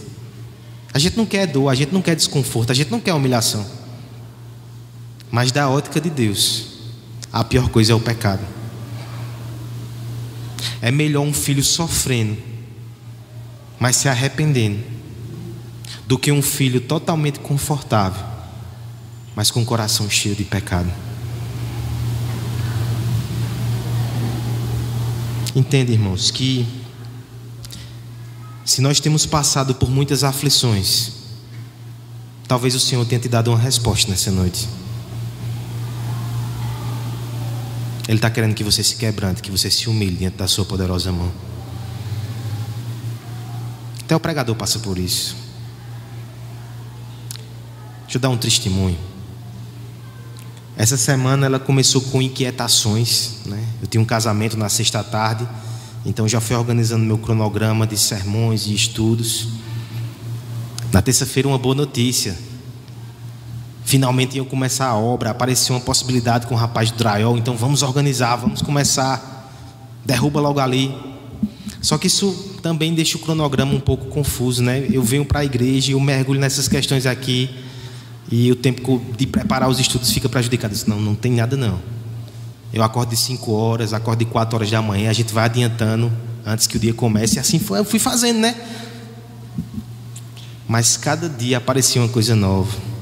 A 0.93 0.99
gente 0.99 1.17
não 1.17 1.25
quer 1.25 1.47
dor, 1.47 1.69
a 1.69 1.77
gente 1.77 1.93
não 1.93 2.03
quer 2.03 2.17
desconforto, 2.17 2.73
a 2.73 2.75
gente 2.75 2.91
não 2.91 2.99
quer 2.99 3.15
humilhação. 3.15 3.84
Mas 5.35 5.51
da 5.51 5.69
ótica 5.69 6.01
de 6.01 6.09
Deus, 6.09 6.67
a 7.33 7.43
pior 7.43 7.69
coisa 7.69 7.91
é 7.91 7.95
o 7.97 7.99
pecado. 7.99 8.47
É 10.81 10.93
melhor 10.93 11.23
um 11.23 11.33
filho 11.33 11.65
sofrendo, 11.65 12.41
mas 13.77 13.97
se 13.97 14.09
arrependendo, 14.09 14.79
do 16.07 16.17
que 16.17 16.31
um 16.31 16.41
filho 16.41 16.81
totalmente 16.81 17.41
confortável, 17.41 18.25
mas 19.35 19.51
com 19.51 19.61
o 19.61 19.65
coração 19.65 20.09
cheio 20.09 20.37
de 20.37 20.45
pecado. 20.45 20.89
Entende, 25.53 25.95
irmãos, 25.95 26.31
que 26.31 26.65
se 28.65 28.81
nós 28.81 29.01
temos 29.01 29.27
passado 29.27 29.75
por 29.75 29.91
muitas 29.91 30.23
aflições, 30.23 31.11
talvez 32.47 32.77
o 32.77 32.81
Senhor 32.81 33.05
tenha 33.05 33.21
te 33.21 33.29
dado 33.29 33.51
uma 33.51 33.59
resposta 33.59 34.09
nessa 34.09 34.31
noite. 34.31 34.84
Ele 38.07 38.19
está 38.19 38.31
querendo 38.31 38.55
que 38.55 38.63
você 38.63 38.83
se 38.83 38.97
quebrante, 38.97 39.41
que 39.41 39.51
você 39.51 39.71
se 39.71 39.89
humilhe 39.89 40.17
diante 40.17 40.37
da 40.37 40.47
sua 40.47 40.65
poderosa 40.65 41.11
mão. 41.11 41.33
Até 44.01 44.15
o 44.15 44.21
pregador 44.21 44.55
passa 44.55 44.79
por 44.79 44.99
isso. 44.99 45.35
Deixa 48.03 48.19
eu 48.19 48.21
dar 48.21 48.29
um 48.29 48.37
testemunho. 48.37 48.99
Essa 50.77 50.97
semana 50.97 51.47
ela 51.47 51.59
começou 51.59 52.01
com 52.03 52.21
inquietações. 52.21 53.37
Né? 53.47 53.65
Eu 53.81 53.87
tinha 53.87 54.01
um 54.01 54.05
casamento 54.05 54.57
na 54.57 54.69
sexta 54.69 55.03
tarde, 55.03 55.49
então 56.05 56.29
já 56.29 56.41
fui 56.41 56.55
organizando 56.55 57.05
meu 57.05 57.17
cronograma 57.17 57.87
de 57.87 57.97
sermões 57.97 58.67
e 58.67 58.75
estudos. 58.75 59.49
Na 60.93 61.01
terça-feira, 61.01 61.49
uma 61.49 61.59
boa 61.59 61.75
notícia. 61.75 62.37
Finalmente 63.95 64.37
iam 64.39 64.45
começar 64.45 64.87
a 64.87 64.97
obra, 64.97 65.31
apareceu 65.31 65.73
uma 65.73 65.81
possibilidade 65.81 66.49
com 66.49 66.55
o 66.57 66.59
rapaz 66.59 66.91
do 66.91 66.99
drywall, 66.99 67.39
então 67.39 67.57
vamos 67.57 67.81
organizar, 67.81 68.35
vamos 68.35 68.61
começar. 68.61 69.53
Derruba 70.05 70.41
logo 70.41 70.59
ali. 70.59 70.93
Só 71.81 71.97
que 71.97 72.09
isso 72.09 72.57
também 72.61 72.93
deixa 72.93 73.17
o 73.17 73.21
cronograma 73.21 73.73
um 73.73 73.79
pouco 73.79 74.07
confuso, 74.07 74.65
né? 74.65 74.85
Eu 74.91 75.01
venho 75.01 75.25
para 75.25 75.39
a 75.39 75.45
igreja 75.45 75.93
e 75.93 75.95
eu 75.95 76.01
mergulho 76.01 76.41
nessas 76.41 76.67
questões 76.67 77.07
aqui 77.07 77.49
e 78.33 78.51
o 78.51 78.57
tempo 78.57 79.01
de 79.17 79.29
preparar 79.29 79.69
os 79.69 79.79
estudos 79.79 80.11
fica 80.11 80.29
prejudicado. 80.29 80.77
Não, 80.89 81.01
não 81.01 81.15
tem 81.15 81.31
nada 81.31 81.57
não. 81.57 81.79
Eu 82.73 82.83
acordo 82.83 83.11
de 83.11 83.17
5 83.17 83.53
horas, 83.53 83.93
acordo 83.93 84.19
de 84.19 84.25
4 84.25 84.57
horas 84.57 84.69
da 84.73 84.83
manhã, 84.83 85.09
a 85.09 85.13
gente 85.13 85.33
vai 85.33 85.45
adiantando 85.45 86.11
antes 86.45 86.67
que 86.67 86.77
o 86.77 86.81
dia 86.81 86.93
comece, 86.93 87.37
e 87.37 87.39
assim 87.39 87.61
foi, 87.61 87.79
eu 87.79 87.85
fui 87.85 88.01
fazendo, 88.01 88.41
né? 88.41 88.57
Mas 90.67 90.97
cada 90.97 91.29
dia 91.29 91.59
aparecia 91.59 92.03
uma 92.03 92.09
coisa 92.09 92.35
nova. 92.35 92.94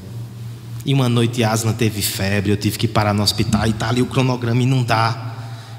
E 0.85 0.93
uma 0.93 1.07
noite 1.07 1.43
Asna 1.43 1.71
teve 1.71 2.01
febre, 2.01 2.51
eu 2.51 2.57
tive 2.57 2.77
que 2.77 2.87
parar 2.87 3.13
no 3.13 3.23
hospital 3.23 3.65
e 3.67 3.69
está 3.69 3.89
ali 3.89 4.01
o 4.01 4.05
cronograma 4.05 4.61
e 4.61 4.65
não 4.65 4.83
dá. 4.83 5.33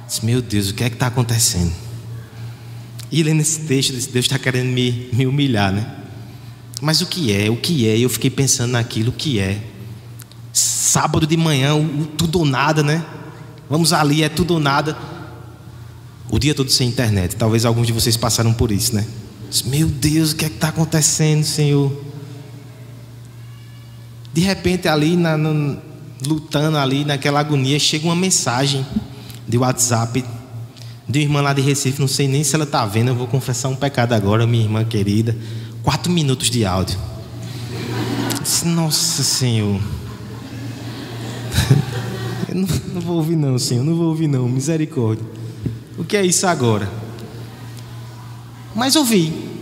Disse, 0.06 0.24
meu 0.24 0.40
Deus, 0.40 0.70
o 0.70 0.74
que 0.74 0.84
é 0.84 0.88
que 0.88 0.96
está 0.96 1.08
acontecendo? 1.08 1.72
E 3.12 3.22
lendo 3.22 3.40
esse 3.40 3.60
texto, 3.60 3.92
disse, 3.92 4.08
Deus 4.08 4.24
está 4.24 4.38
querendo 4.38 4.68
me, 4.68 5.08
me 5.12 5.26
humilhar, 5.26 5.72
né? 5.72 5.86
Mas 6.80 7.00
o 7.00 7.06
que 7.06 7.32
é? 7.32 7.50
O 7.50 7.56
que 7.56 7.86
é? 7.86 7.98
Eu 7.98 8.08
fiquei 8.08 8.30
pensando 8.30 8.72
naquilo, 8.72 9.10
o 9.10 9.12
que 9.12 9.38
é? 9.38 9.62
Sábado 10.52 11.26
de 11.26 11.36
manhã, 11.36 11.74
o, 11.74 12.06
tudo 12.06 12.38
ou 12.38 12.44
nada, 12.44 12.82
né? 12.82 13.04
Vamos 13.68 13.92
ali, 13.92 14.22
é 14.22 14.28
tudo 14.28 14.54
ou 14.54 14.60
nada. 14.60 14.96
O 16.30 16.38
dia 16.38 16.54
todo 16.54 16.70
sem 16.70 16.88
internet. 16.88 17.36
Talvez 17.36 17.64
alguns 17.64 17.86
de 17.86 17.92
vocês 17.92 18.16
passaram 18.16 18.52
por 18.52 18.72
isso, 18.72 18.94
né? 18.94 19.06
Meu 19.66 19.86
Deus, 19.86 20.32
o 20.32 20.36
que 20.36 20.44
é 20.46 20.48
que 20.48 20.56
está 20.56 20.68
acontecendo, 20.68 21.44
Senhor? 21.44 21.92
De 24.34 24.40
repente, 24.40 24.88
ali, 24.88 25.14
na, 25.14 25.38
no, 25.38 25.78
lutando 26.26 26.76
ali, 26.76 27.04
naquela 27.04 27.38
agonia, 27.38 27.78
chega 27.78 28.04
uma 28.04 28.16
mensagem 28.16 28.84
de 29.46 29.56
WhatsApp 29.56 30.24
de 31.08 31.20
uma 31.20 31.22
irmã 31.22 31.40
lá 31.40 31.52
de 31.52 31.62
Recife, 31.62 32.00
não 32.00 32.08
sei 32.08 32.26
nem 32.26 32.42
se 32.42 32.56
ela 32.56 32.64
está 32.64 32.84
vendo, 32.84 33.08
eu 33.08 33.14
vou 33.14 33.28
confessar 33.28 33.68
um 33.68 33.76
pecado 33.76 34.12
agora, 34.12 34.44
minha 34.44 34.64
irmã 34.64 34.84
querida. 34.84 35.36
Quatro 35.84 36.10
minutos 36.10 36.50
de 36.50 36.64
áudio. 36.64 36.98
Nossa 38.64 39.22
Senhor. 39.22 39.80
Eu 42.48 42.56
não, 42.56 42.68
não 42.94 43.00
vou 43.00 43.16
ouvir 43.16 43.36
não, 43.36 43.56
Senhor, 43.56 43.84
não 43.84 43.94
vou 43.94 44.08
ouvir 44.08 44.26
não, 44.26 44.48
misericórdia. 44.48 45.24
O 45.96 46.02
que 46.02 46.16
é 46.16 46.26
isso 46.26 46.44
agora? 46.44 46.90
Mas 48.74 48.96
ouvi. 48.96 49.53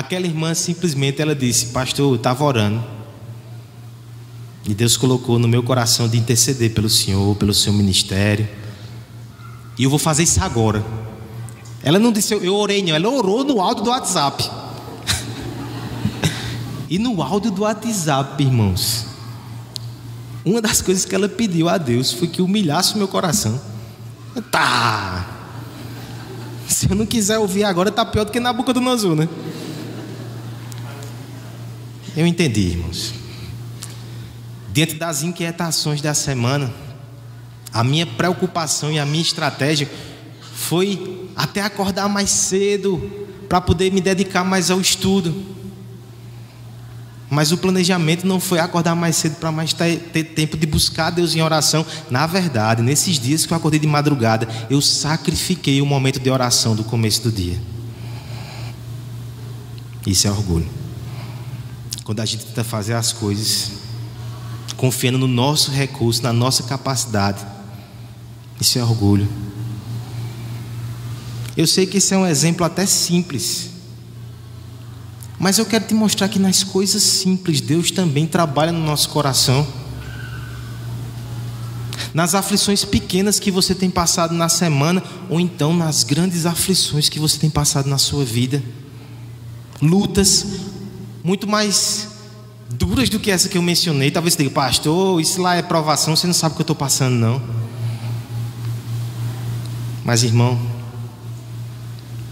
Aquela 0.00 0.24
irmã 0.24 0.54
simplesmente 0.54 1.20
ela 1.20 1.34
disse: 1.34 1.66
Pastor, 1.66 2.12
eu 2.12 2.16
estava 2.16 2.42
orando. 2.42 2.82
E 4.66 4.72
Deus 4.72 4.96
colocou 4.96 5.38
no 5.38 5.46
meu 5.46 5.62
coração 5.62 6.08
de 6.08 6.16
interceder 6.16 6.72
pelo 6.72 6.88
Senhor, 6.88 7.36
pelo 7.36 7.52
seu 7.52 7.70
ministério. 7.70 8.48
E 9.78 9.84
eu 9.84 9.90
vou 9.90 9.98
fazer 9.98 10.22
isso 10.22 10.42
agora. 10.42 10.82
Ela 11.82 11.98
não 11.98 12.12
disse, 12.12 12.32
eu 12.32 12.54
orei, 12.54 12.82
não. 12.82 12.94
Ela 12.94 13.10
orou 13.10 13.44
no 13.44 13.60
áudio 13.60 13.84
do 13.84 13.90
WhatsApp. 13.90 14.50
e 16.88 16.98
no 16.98 17.20
áudio 17.22 17.50
do 17.50 17.60
WhatsApp, 17.60 18.42
irmãos, 18.42 19.04
uma 20.46 20.62
das 20.62 20.80
coisas 20.80 21.04
que 21.04 21.14
ela 21.14 21.28
pediu 21.28 21.68
a 21.68 21.76
Deus 21.76 22.10
foi 22.10 22.26
que 22.26 22.40
humilhasse 22.40 22.94
o 22.94 22.96
meu 22.98 23.08
coração. 23.08 23.60
Tá. 24.50 25.26
Se 26.66 26.88
eu 26.88 26.96
não 26.96 27.04
quiser 27.04 27.38
ouvir 27.38 27.64
agora, 27.64 27.90
tá 27.90 28.02
pior 28.06 28.24
do 28.24 28.32
que 28.32 28.40
na 28.40 28.50
boca 28.50 28.72
do 28.72 28.80
Nozu, 28.80 29.14
né? 29.14 29.28
Eu 32.16 32.26
entendi, 32.26 32.60
irmãos. 32.60 33.14
Diante 34.72 34.94
das 34.94 35.22
inquietações 35.22 36.00
da 36.00 36.14
semana, 36.14 36.72
a 37.72 37.84
minha 37.84 38.06
preocupação 38.06 38.90
e 38.90 38.98
a 38.98 39.06
minha 39.06 39.22
estratégia 39.22 39.90
foi 40.54 41.28
até 41.36 41.62
acordar 41.62 42.08
mais 42.08 42.30
cedo 42.30 43.28
para 43.48 43.60
poder 43.60 43.92
me 43.92 44.00
dedicar 44.00 44.44
mais 44.44 44.70
ao 44.70 44.80
estudo. 44.80 45.34
Mas 47.28 47.52
o 47.52 47.58
planejamento 47.58 48.26
não 48.26 48.40
foi 48.40 48.58
acordar 48.58 48.96
mais 48.96 49.14
cedo 49.14 49.36
para 49.36 49.52
mais 49.52 49.72
ter, 49.72 50.24
tempo 50.34 50.56
de 50.56 50.66
buscar 50.66 51.10
Deus 51.10 51.34
em 51.36 51.40
oração. 51.40 51.86
Na 52.10 52.26
verdade, 52.26 52.82
nesses 52.82 53.20
dias 53.20 53.46
que 53.46 53.52
eu 53.52 53.56
acordei 53.56 53.78
de 53.78 53.86
madrugada, 53.86 54.48
eu 54.68 54.80
sacrifiquei 54.80 55.80
o 55.80 55.86
momento 55.86 56.18
de 56.18 56.28
oração 56.28 56.74
do 56.74 56.82
começo 56.82 57.22
do 57.22 57.30
dia. 57.30 57.56
Isso 60.04 60.26
é 60.26 60.30
orgulho. 60.30 60.79
Quando 62.10 62.18
a 62.18 62.24
gente 62.24 62.44
tenta 62.44 62.64
fazer 62.64 62.94
as 62.94 63.12
coisas 63.12 63.70
confiando 64.76 65.16
no 65.16 65.28
nosso 65.28 65.70
recurso, 65.70 66.20
na 66.24 66.32
nossa 66.32 66.64
capacidade, 66.64 67.46
isso 68.60 68.80
é 68.80 68.82
orgulho. 68.82 69.28
Eu 71.56 71.68
sei 71.68 71.86
que 71.86 71.98
esse 71.98 72.12
é 72.12 72.18
um 72.18 72.26
exemplo 72.26 72.66
até 72.66 72.84
simples. 72.84 73.70
Mas 75.38 75.58
eu 75.58 75.64
quero 75.64 75.86
te 75.86 75.94
mostrar 75.94 76.28
que 76.28 76.40
nas 76.40 76.64
coisas 76.64 77.00
simples 77.00 77.60
Deus 77.60 77.92
também 77.92 78.26
trabalha 78.26 78.72
no 78.72 78.84
nosso 78.84 79.08
coração. 79.10 79.64
Nas 82.12 82.34
aflições 82.34 82.84
pequenas 82.84 83.38
que 83.38 83.52
você 83.52 83.72
tem 83.72 83.88
passado 83.88 84.34
na 84.34 84.48
semana, 84.48 85.00
ou 85.28 85.38
então 85.38 85.72
nas 85.72 86.02
grandes 86.02 86.44
aflições 86.44 87.08
que 87.08 87.20
você 87.20 87.38
tem 87.38 87.48
passado 87.48 87.88
na 87.88 87.98
sua 87.98 88.24
vida. 88.24 88.60
Lutas 89.80 90.69
muito 91.22 91.46
mais 91.46 92.08
duras 92.70 93.08
do 93.08 93.18
que 93.18 93.30
essa 93.30 93.48
que 93.48 93.58
eu 93.58 93.62
mencionei. 93.62 94.10
Talvez 94.10 94.34
você 94.34 94.42
diga, 94.42 94.54
pastor, 94.54 95.20
isso 95.20 95.40
lá 95.40 95.56
é 95.56 95.62
provação, 95.62 96.16
você 96.16 96.26
não 96.26 96.34
sabe 96.34 96.52
o 96.52 96.56
que 96.56 96.62
eu 96.62 96.64
estou 96.64 96.76
passando, 96.76 97.14
não. 97.14 97.42
Mas, 100.04 100.22
irmão, 100.22 100.58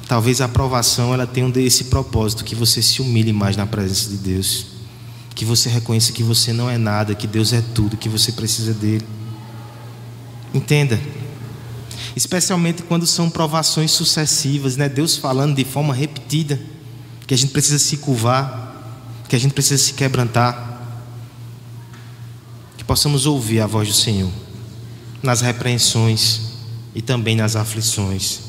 Talvez 0.08 0.40
a 0.40 0.46
aprovação 0.46 1.12
ela 1.12 1.26
tenha 1.26 1.52
esse 1.56 1.84
propósito 1.84 2.42
que 2.42 2.54
você 2.54 2.80
se 2.80 3.02
humilhe 3.02 3.30
mais 3.30 3.58
na 3.58 3.66
presença 3.66 4.08
de 4.08 4.16
Deus, 4.16 4.68
que 5.34 5.44
você 5.44 5.68
reconheça 5.68 6.12
que 6.12 6.22
você 6.22 6.50
não 6.50 6.68
é 6.68 6.78
nada, 6.78 7.14
que 7.14 7.26
Deus 7.26 7.52
é 7.52 7.62
tudo, 7.74 7.94
que 7.94 8.08
você 8.08 8.32
precisa 8.32 8.72
dele. 8.72 9.04
Entenda. 10.54 10.98
Especialmente 12.16 12.82
quando 12.82 13.06
são 13.06 13.28
provações 13.28 13.90
sucessivas, 13.90 14.78
né? 14.78 14.88
Deus 14.88 15.14
falando 15.14 15.54
de 15.54 15.64
forma 15.64 15.92
repetida, 15.92 16.58
que 17.26 17.34
a 17.34 17.36
gente 17.36 17.52
precisa 17.52 17.78
se 17.78 17.98
curvar, 17.98 18.67
que 19.28 19.36
a 19.36 19.38
gente 19.38 19.52
precisa 19.52 19.82
se 19.82 19.94
quebrantar, 19.94 20.80
que 22.76 22.84
possamos 22.84 23.26
ouvir 23.26 23.60
a 23.60 23.66
voz 23.66 23.88
do 23.88 23.94
Senhor 23.94 24.30
nas 25.22 25.40
repreensões 25.40 26.40
e 26.94 27.02
também 27.02 27.36
nas 27.36 27.56
aflições 27.56 28.48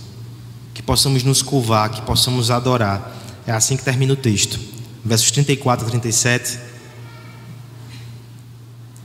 que 0.80 0.84
possamos 0.84 1.23
nos 1.23 1.41
curvar, 1.41 1.89
que 1.89 2.01
possamos 2.03 2.49
adorar. 2.49 3.13
É 3.45 3.51
assim 3.51 3.75
que 3.75 3.84
termina 3.84 4.13
o 4.13 4.15
texto. 4.15 4.57
Versos 5.03 5.30
34 5.32 5.86
a 5.86 5.89
37. 5.89 6.57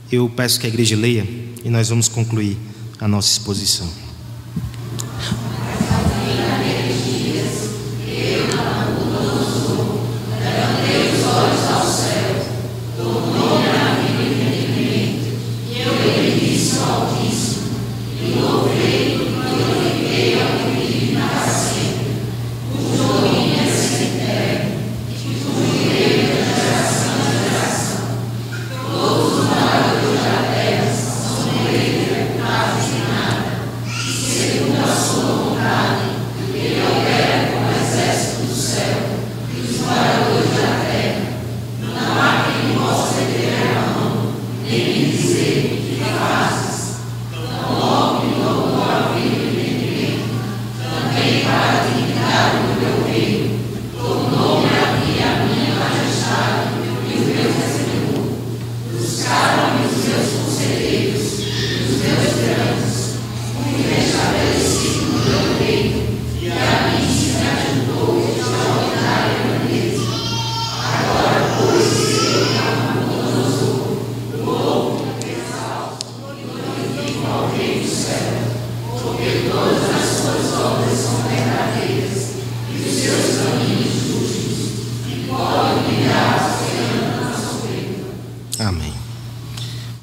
Eu 0.09 0.29
peço 0.29 0.57
que 0.57 0.65
a 0.65 0.69
igreja 0.69 0.95
leia 0.95 1.27
e 1.65 1.69
nós 1.69 1.89
vamos 1.89 2.07
concluir 2.07 2.57
a 2.97 3.09
nossa 3.09 3.29
exposição. 3.29 4.04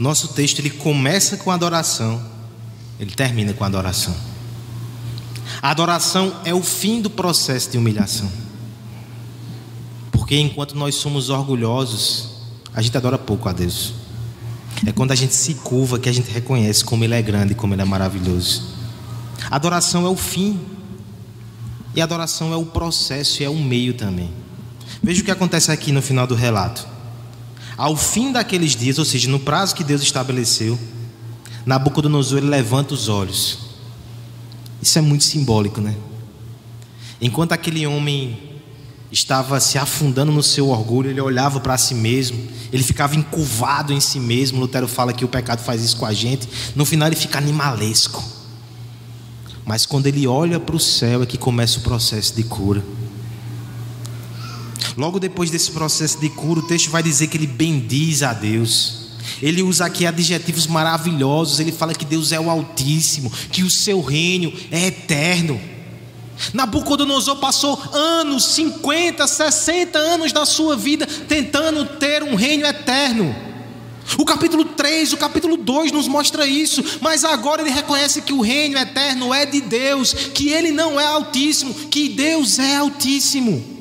Nosso 0.02 0.28
texto 0.34 0.58
ele 0.58 0.68
começa 0.68 1.36
com 1.36 1.48
adoração, 1.48 2.20
ele 2.98 3.12
termina 3.12 3.52
com 3.52 3.62
adoração. 3.62 4.12
A 5.62 5.70
adoração 5.70 6.34
é 6.44 6.52
o 6.52 6.60
fim 6.60 7.00
do 7.00 7.08
processo 7.08 7.70
de 7.70 7.78
humilhação. 7.78 8.28
Porque 10.10 10.36
enquanto 10.36 10.74
nós 10.74 10.96
somos 10.96 11.30
orgulhosos, 11.30 12.30
a 12.74 12.82
gente 12.82 12.96
adora 12.96 13.16
pouco 13.16 13.48
a 13.48 13.52
Deus. 13.52 13.94
É 14.84 14.92
quando 14.92 15.12
a 15.12 15.14
gente 15.14 15.34
se 15.34 15.54
curva 15.54 15.98
que 15.98 16.08
a 16.08 16.12
gente 16.12 16.30
reconhece 16.30 16.84
como 16.84 17.04
Ele 17.04 17.14
é 17.14 17.22
grande, 17.22 17.54
como 17.54 17.74
Ele 17.74 17.82
é 17.82 17.84
maravilhoso. 17.84 18.64
Adoração 19.50 20.06
é 20.06 20.08
o 20.08 20.16
fim. 20.16 20.60
E 21.94 22.00
adoração 22.00 22.52
é 22.52 22.56
o 22.56 22.64
processo 22.64 23.42
e 23.42 23.44
é 23.44 23.50
o 23.50 23.56
meio 23.56 23.94
também. 23.94 24.30
Veja 25.02 25.20
o 25.20 25.24
que 25.24 25.30
acontece 25.30 25.70
aqui 25.70 25.92
no 25.92 26.00
final 26.00 26.26
do 26.26 26.34
relato. 26.34 26.86
Ao 27.76 27.96
fim 27.96 28.32
daqueles 28.32 28.74
dias, 28.74 28.98
ou 28.98 29.04
seja, 29.04 29.28
no 29.28 29.38
prazo 29.38 29.74
que 29.74 29.84
Deus 29.84 30.02
estabeleceu, 30.02 30.78
Nabucodonosor 31.66 32.38
ele 32.38 32.48
levanta 32.48 32.94
os 32.94 33.08
olhos. 33.08 33.58
Isso 34.80 34.98
é 34.98 35.02
muito 35.02 35.24
simbólico, 35.24 35.80
né? 35.80 35.94
Enquanto 37.20 37.52
aquele 37.52 37.86
homem 37.86 38.51
estava 39.12 39.60
se 39.60 39.76
afundando 39.76 40.32
no 40.32 40.42
seu 40.42 40.70
orgulho, 40.70 41.10
ele 41.10 41.20
olhava 41.20 41.60
para 41.60 41.76
si 41.76 41.94
mesmo, 41.94 42.48
ele 42.72 42.82
ficava 42.82 43.14
encurvado 43.14 43.92
em 43.92 44.00
si 44.00 44.18
mesmo. 44.18 44.58
Lutero 44.58 44.88
fala 44.88 45.12
que 45.12 45.24
o 45.24 45.28
pecado 45.28 45.60
faz 45.60 45.84
isso 45.84 45.98
com 45.98 46.06
a 46.06 46.14
gente. 46.14 46.48
No 46.74 46.86
final 46.86 47.08
ele 47.08 47.16
fica 47.16 47.36
animalesco. 47.36 48.24
Mas 49.66 49.84
quando 49.84 50.06
ele 50.06 50.26
olha 50.26 50.58
para 50.58 50.74
o 50.74 50.80
céu 50.80 51.22
é 51.22 51.26
que 51.26 51.36
começa 51.36 51.78
o 51.78 51.82
processo 51.82 52.34
de 52.34 52.42
cura. 52.42 52.82
Logo 54.96 55.20
depois 55.20 55.50
desse 55.50 55.70
processo 55.70 56.18
de 56.18 56.30
cura, 56.30 56.60
o 56.60 56.66
texto 56.66 56.90
vai 56.90 57.02
dizer 57.02 57.26
que 57.26 57.36
ele 57.36 57.46
bendiz 57.46 58.22
a 58.22 58.32
Deus. 58.32 59.02
Ele 59.40 59.62
usa 59.62 59.84
aqui 59.84 60.06
adjetivos 60.06 60.66
maravilhosos. 60.66 61.60
Ele 61.60 61.72
fala 61.72 61.94
que 61.94 62.04
Deus 62.04 62.32
é 62.32 62.40
o 62.40 62.50
Altíssimo, 62.50 63.30
que 63.50 63.62
o 63.62 63.70
seu 63.70 64.00
reino 64.00 64.52
é 64.70 64.86
eterno. 64.86 65.60
Nabucodonosor 66.52 67.36
passou 67.36 67.80
anos, 67.92 68.44
50, 68.54 69.26
60 69.26 69.98
anos 69.98 70.32
da 70.32 70.44
sua 70.44 70.76
vida 70.76 71.06
tentando 71.06 71.84
ter 71.84 72.22
um 72.22 72.34
reino 72.34 72.66
eterno. 72.66 73.34
O 74.18 74.24
capítulo 74.24 74.64
3, 74.64 75.12
o 75.12 75.16
capítulo 75.16 75.56
2 75.56 75.92
nos 75.92 76.08
mostra 76.08 76.46
isso, 76.46 76.82
mas 77.00 77.24
agora 77.24 77.62
ele 77.62 77.70
reconhece 77.70 78.22
que 78.22 78.32
o 78.32 78.40
reino 78.40 78.76
eterno 78.76 79.32
é 79.32 79.46
de 79.46 79.60
Deus, 79.60 80.12
que 80.12 80.48
ele 80.48 80.72
não 80.72 81.00
é 81.00 81.06
altíssimo, 81.06 81.72
que 81.72 82.08
Deus 82.08 82.58
é 82.58 82.76
altíssimo. 82.76 83.72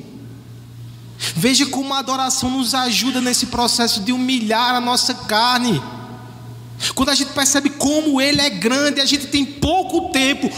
Veja 1.36 1.66
como 1.66 1.92
a 1.94 1.98
adoração 1.98 2.50
nos 2.50 2.74
ajuda 2.74 3.20
nesse 3.20 3.46
processo 3.46 4.00
de 4.00 4.12
humilhar 4.12 4.74
a 4.74 4.80
nossa 4.80 5.14
carne. 5.14 5.82
Quando 6.94 7.10
a 7.10 7.14
gente 7.14 7.32
percebe 7.32 7.70
como 7.70 8.20
Ele 8.20 8.40
é 8.40 8.50
grande, 8.50 9.00
a 9.00 9.06
gente 9.06 9.28
tem 9.28 9.44
pouco 9.44 10.10
tempo, 10.10 10.50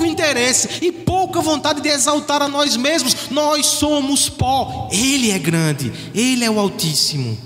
pouco 0.00 0.04
interesse 0.06 0.68
e 0.80 0.90
pouca 0.90 1.42
vontade 1.42 1.82
de 1.82 1.88
exaltar 1.88 2.40
a 2.40 2.48
nós 2.48 2.76
mesmos. 2.76 3.30
Nós 3.30 3.66
somos 3.66 4.28
pó, 4.28 4.88
Ele 4.90 5.30
é 5.30 5.38
grande, 5.38 5.92
Ele 6.14 6.44
é 6.44 6.50
o 6.50 6.58
Altíssimo. 6.58 7.36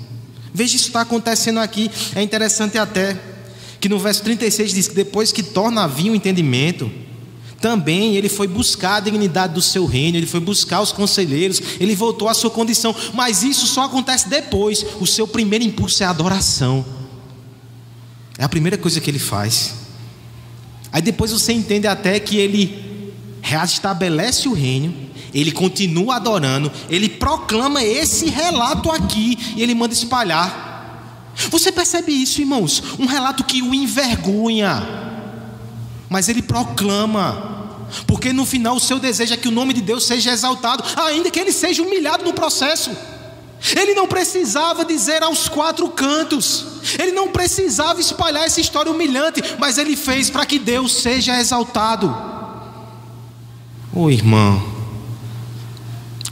Veja 0.53 0.77
isso 0.77 0.87
está 0.87 1.01
acontecendo 1.01 1.59
aqui. 1.59 1.91
É 2.15 2.23
interessante 2.23 2.79
até 2.79 3.19
que 3.81 3.89
no 3.89 3.99
verso 3.99 4.23
36 4.23 4.73
diz 4.73 4.89
que 4.89 4.95
depois 4.95 5.33
que 5.33 5.43
torna 5.43 5.83
a 5.83 5.87
vir 5.89 6.11
o 6.11 6.15
entendimento, 6.15 6.91
também 7.61 8.15
ele 8.15 8.29
foi 8.29 8.47
buscar 8.47 8.97
a 8.97 9.01
dignidade 9.01 9.55
do 9.55 9.63
seu 9.63 9.85
reino, 9.85 10.17
ele 10.17 10.27
foi 10.27 10.39
buscar 10.39 10.81
os 10.81 10.93
conselheiros, 10.93 11.61
ele 11.81 11.97
voltou 11.97 12.29
à 12.29 12.35
sua 12.35 12.51
condição, 12.51 12.95
mas 13.15 13.43
isso 13.43 13.67
só 13.67 13.85
acontece 13.85 14.29
depois. 14.29 14.85
O 15.01 15.07
seu 15.07 15.27
primeiro 15.27 15.65
impulso 15.65 16.03
é 16.03 16.07
adoração, 16.07 16.85
é 18.39 18.45
a 18.45 18.49
primeira 18.49 18.79
coisa 18.79 19.01
que 19.01 19.11
ele 19.11 19.19
faz. 19.19 19.84
Aí 20.95 21.03
depois 21.03 21.33
você 21.33 21.53
entende 21.53 21.89
até 21.89 22.21
que 22.21 22.37
ele 22.37 23.11
reestabelece 23.43 24.49
o 24.49 24.53
reino, 24.53 24.95
ele 25.35 25.51
continua 25.51 26.15
adorando, 26.15 26.71
ele 26.89 27.09
proclama 27.09 27.83
esse 27.83 28.27
relato 28.27 28.93
aqui 28.93 29.37
e 29.57 29.63
ele 29.65 29.75
manda 29.75 29.93
espalhar. 29.93 31.33
Você 31.51 31.73
percebe 31.73 32.13
isso, 32.13 32.41
irmãos? 32.41 32.81
Um 32.97 33.07
relato 33.07 33.43
que 33.43 33.61
o 33.61 33.75
envergonha, 33.75 34.87
mas 36.09 36.29
ele 36.29 36.43
proclama, 36.43 37.87
porque 38.07 38.33
no 38.33 38.47
final 38.47 38.77
o 38.77 38.81
seu 38.81 39.01
desejo 39.01 39.35
é 39.35 39.37
que 39.37 39.49
o 39.49 39.51
nome 39.51 39.75
de 39.75 39.81
Deus 39.81 40.07
seja 40.07 40.31
exaltado, 40.31 40.85
ainda 40.97 41.29
que 41.29 41.41
ele 41.41 41.51
seja 41.51 41.83
humilhado 41.83 42.23
no 42.23 42.33
processo. 42.33 42.93
Ele 43.77 43.95
não 43.95 44.07
precisava 44.07 44.85
dizer 44.85 45.23
aos 45.23 45.49
quatro 45.49 45.89
cantos, 45.89 46.67
ele 46.99 47.12
não 47.12 47.29
precisava 47.29 47.99
espalhar 47.99 48.45
essa 48.45 48.61
história 48.61 48.93
humilhante, 48.93 49.43
mas 49.59 49.79
ele 49.79 49.97
fez 49.97 50.29
para 50.29 50.45
que 50.45 50.59
Deus 50.59 50.93
seja 50.93 51.41
exaltado. 51.41 52.09
Ô 53.93 54.03
oh, 54.03 54.11
irmão, 54.11 54.62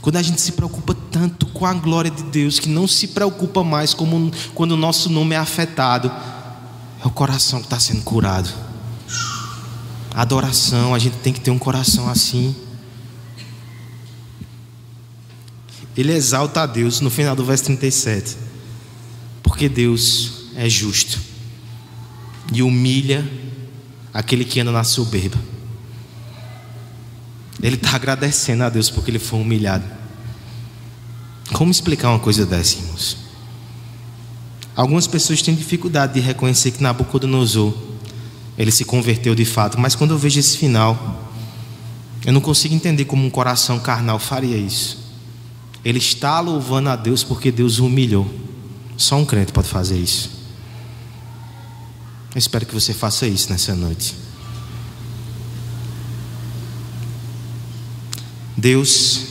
quando 0.01 0.17
a 0.17 0.21
gente 0.21 0.41
se 0.41 0.51
preocupa 0.51 0.95
tanto 1.09 1.45
com 1.47 1.65
a 1.65 1.73
glória 1.73 2.11
de 2.11 2.23
Deus, 2.23 2.59
que 2.59 2.69
não 2.69 2.87
se 2.87 3.07
preocupa 3.07 3.63
mais 3.63 3.93
como 3.93 4.31
quando 4.53 4.73
o 4.73 4.77
nosso 4.77 5.09
nome 5.09 5.33
é 5.33 5.37
afetado, 5.37 6.11
é 7.03 7.07
o 7.07 7.09
coração 7.09 7.59
que 7.59 7.65
está 7.65 7.79
sendo 7.79 8.03
curado. 8.03 8.49
Adoração, 10.13 10.93
a 10.93 10.99
gente 10.99 11.17
tem 11.17 11.33
que 11.33 11.39
ter 11.39 11.49
um 11.49 11.57
coração 11.57 12.07
assim. 12.07 12.55
Ele 15.95 16.11
exalta 16.11 16.63
a 16.63 16.65
Deus 16.65 16.99
no 17.01 17.09
final 17.09 17.35
do 17.35 17.45
verso 17.45 17.65
37, 17.65 18.37
porque 19.41 19.69
Deus 19.69 20.47
é 20.55 20.67
justo 20.67 21.19
e 22.51 22.61
humilha 22.61 23.27
aquele 24.13 24.45
que 24.45 24.59
anda 24.59 24.71
na 24.71 24.83
soberba. 24.83 25.37
Ele 27.61 27.75
está 27.75 27.95
agradecendo 27.95 28.63
a 28.63 28.69
Deus 28.69 28.89
porque 28.89 29.09
ele 29.11 29.19
foi 29.19 29.39
humilhado. 29.39 29.85
Como 31.53 31.71
explicar 31.71 32.09
uma 32.09 32.19
coisa 32.19 32.45
dessa, 32.45 32.77
irmãos? 32.77 33.17
Algumas 34.75 35.05
pessoas 35.05 35.41
têm 35.41 35.53
dificuldade 35.53 36.15
de 36.15 36.19
reconhecer 36.19 36.71
que 36.71 36.81
Nabucodonosor 36.81 37.73
ele 38.57 38.71
se 38.71 38.85
converteu 38.85 39.35
de 39.35 39.45
fato, 39.45 39.79
mas 39.79 39.95
quando 39.95 40.11
eu 40.11 40.17
vejo 40.17 40.39
esse 40.39 40.57
final, 40.57 41.31
eu 42.25 42.33
não 42.33 42.41
consigo 42.41 42.73
entender 42.73 43.05
como 43.05 43.25
um 43.25 43.29
coração 43.29 43.79
carnal 43.79 44.19
faria 44.19 44.57
isso. 44.57 45.02
Ele 45.83 45.97
está 45.97 46.39
louvando 46.39 46.89
a 46.89 46.95
Deus 46.95 47.23
porque 47.23 47.51
Deus 47.51 47.79
o 47.79 47.85
humilhou. 47.85 48.29
Só 48.95 49.17
um 49.17 49.25
crente 49.25 49.51
pode 49.51 49.67
fazer 49.67 49.97
isso. 49.97 50.29
Eu 52.33 52.39
espero 52.39 52.65
que 52.65 52.73
você 52.73 52.93
faça 52.93 53.27
isso 53.27 53.51
nessa 53.51 53.75
noite. 53.75 54.15
Deus, 58.55 59.21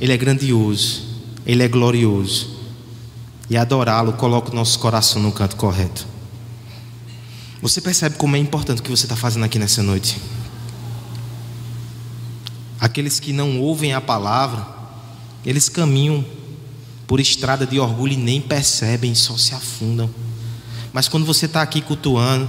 Ele 0.00 0.12
é 0.12 0.16
grandioso, 0.16 1.02
Ele 1.46 1.62
é 1.62 1.68
glorioso. 1.68 2.54
E 3.48 3.56
adorá-lo 3.56 4.14
coloca 4.14 4.50
o 4.50 4.54
nosso 4.54 4.78
coração 4.78 5.22
no 5.22 5.30
canto 5.30 5.54
correto. 5.54 6.06
Você 7.62 7.80
percebe 7.80 8.16
como 8.16 8.36
é 8.36 8.38
importante 8.38 8.80
o 8.80 8.82
que 8.82 8.90
você 8.90 9.06
está 9.06 9.16
fazendo 9.16 9.44
aqui 9.44 9.58
nessa 9.58 9.82
noite? 9.82 10.20
Aqueles 12.80 13.20
que 13.20 13.32
não 13.32 13.60
ouvem 13.60 13.94
a 13.94 14.00
palavra, 14.00 14.73
eles 15.44 15.68
caminham 15.68 16.24
por 17.06 17.20
estrada 17.20 17.66
de 17.66 17.78
orgulho 17.78 18.14
e 18.14 18.16
nem 18.16 18.40
percebem, 18.40 19.14
só 19.14 19.36
se 19.36 19.54
afundam. 19.54 20.08
Mas 20.92 21.08
quando 21.08 21.26
você 21.26 21.46
está 21.46 21.60
aqui 21.60 21.80
cultuando, 21.80 22.48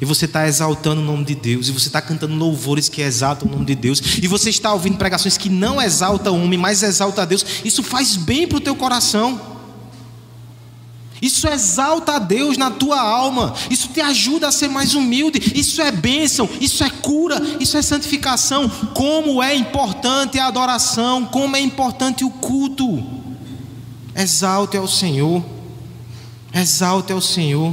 e 0.00 0.04
você 0.04 0.24
está 0.24 0.48
exaltando 0.48 1.00
o 1.00 1.04
nome 1.04 1.24
de 1.24 1.36
Deus, 1.36 1.68
e 1.68 1.70
você 1.70 1.86
está 1.86 2.02
cantando 2.02 2.34
louvores 2.34 2.88
que 2.88 3.02
exaltam 3.02 3.48
o 3.48 3.52
nome 3.52 3.66
de 3.66 3.76
Deus, 3.76 4.02
e 4.20 4.26
você 4.26 4.50
está 4.50 4.72
ouvindo 4.72 4.96
pregações 4.96 5.36
que 5.36 5.48
não 5.48 5.80
exaltam 5.80 6.36
o 6.36 6.44
homem, 6.44 6.58
mas 6.58 6.82
exalta 6.82 7.22
a 7.22 7.24
Deus, 7.24 7.44
isso 7.64 7.84
faz 7.84 8.16
bem 8.16 8.48
para 8.48 8.58
o 8.58 8.60
teu 8.60 8.74
coração. 8.74 9.51
Isso 11.22 11.46
exalta 11.46 12.16
a 12.16 12.18
Deus 12.18 12.56
na 12.56 12.68
tua 12.68 13.00
alma, 13.00 13.54
isso 13.70 13.90
te 13.90 14.00
ajuda 14.00 14.48
a 14.48 14.52
ser 14.52 14.66
mais 14.66 14.92
humilde, 14.92 15.52
isso 15.54 15.80
é 15.80 15.92
bênção, 15.92 16.50
isso 16.60 16.82
é 16.82 16.90
cura, 16.90 17.40
isso 17.60 17.76
é 17.76 17.82
santificação. 17.82 18.68
Como 18.68 19.40
é 19.40 19.54
importante 19.54 20.40
a 20.40 20.48
adoração, 20.48 21.24
como 21.24 21.54
é 21.54 21.60
importante 21.60 22.24
o 22.24 22.30
culto. 22.30 23.06
Exalte 24.16 24.76
ao 24.76 24.88
Senhor, 24.88 25.44
exalte 26.52 27.12
ao 27.12 27.20
Senhor. 27.20 27.72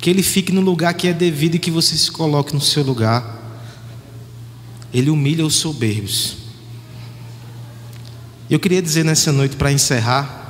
Que 0.00 0.10
Ele 0.10 0.22
fique 0.22 0.52
no 0.52 0.60
lugar 0.60 0.94
que 0.94 1.08
é 1.08 1.12
devido 1.12 1.56
e 1.56 1.58
que 1.58 1.72
você 1.72 1.96
se 1.96 2.10
coloque 2.12 2.54
no 2.54 2.60
seu 2.60 2.84
lugar. 2.84 3.42
Ele 4.92 5.10
humilha 5.10 5.44
os 5.44 5.56
soberbos. 5.56 6.36
Eu 8.48 8.60
queria 8.60 8.80
dizer 8.80 9.04
nessa 9.04 9.32
noite, 9.32 9.56
para 9.56 9.72
encerrar, 9.72 10.43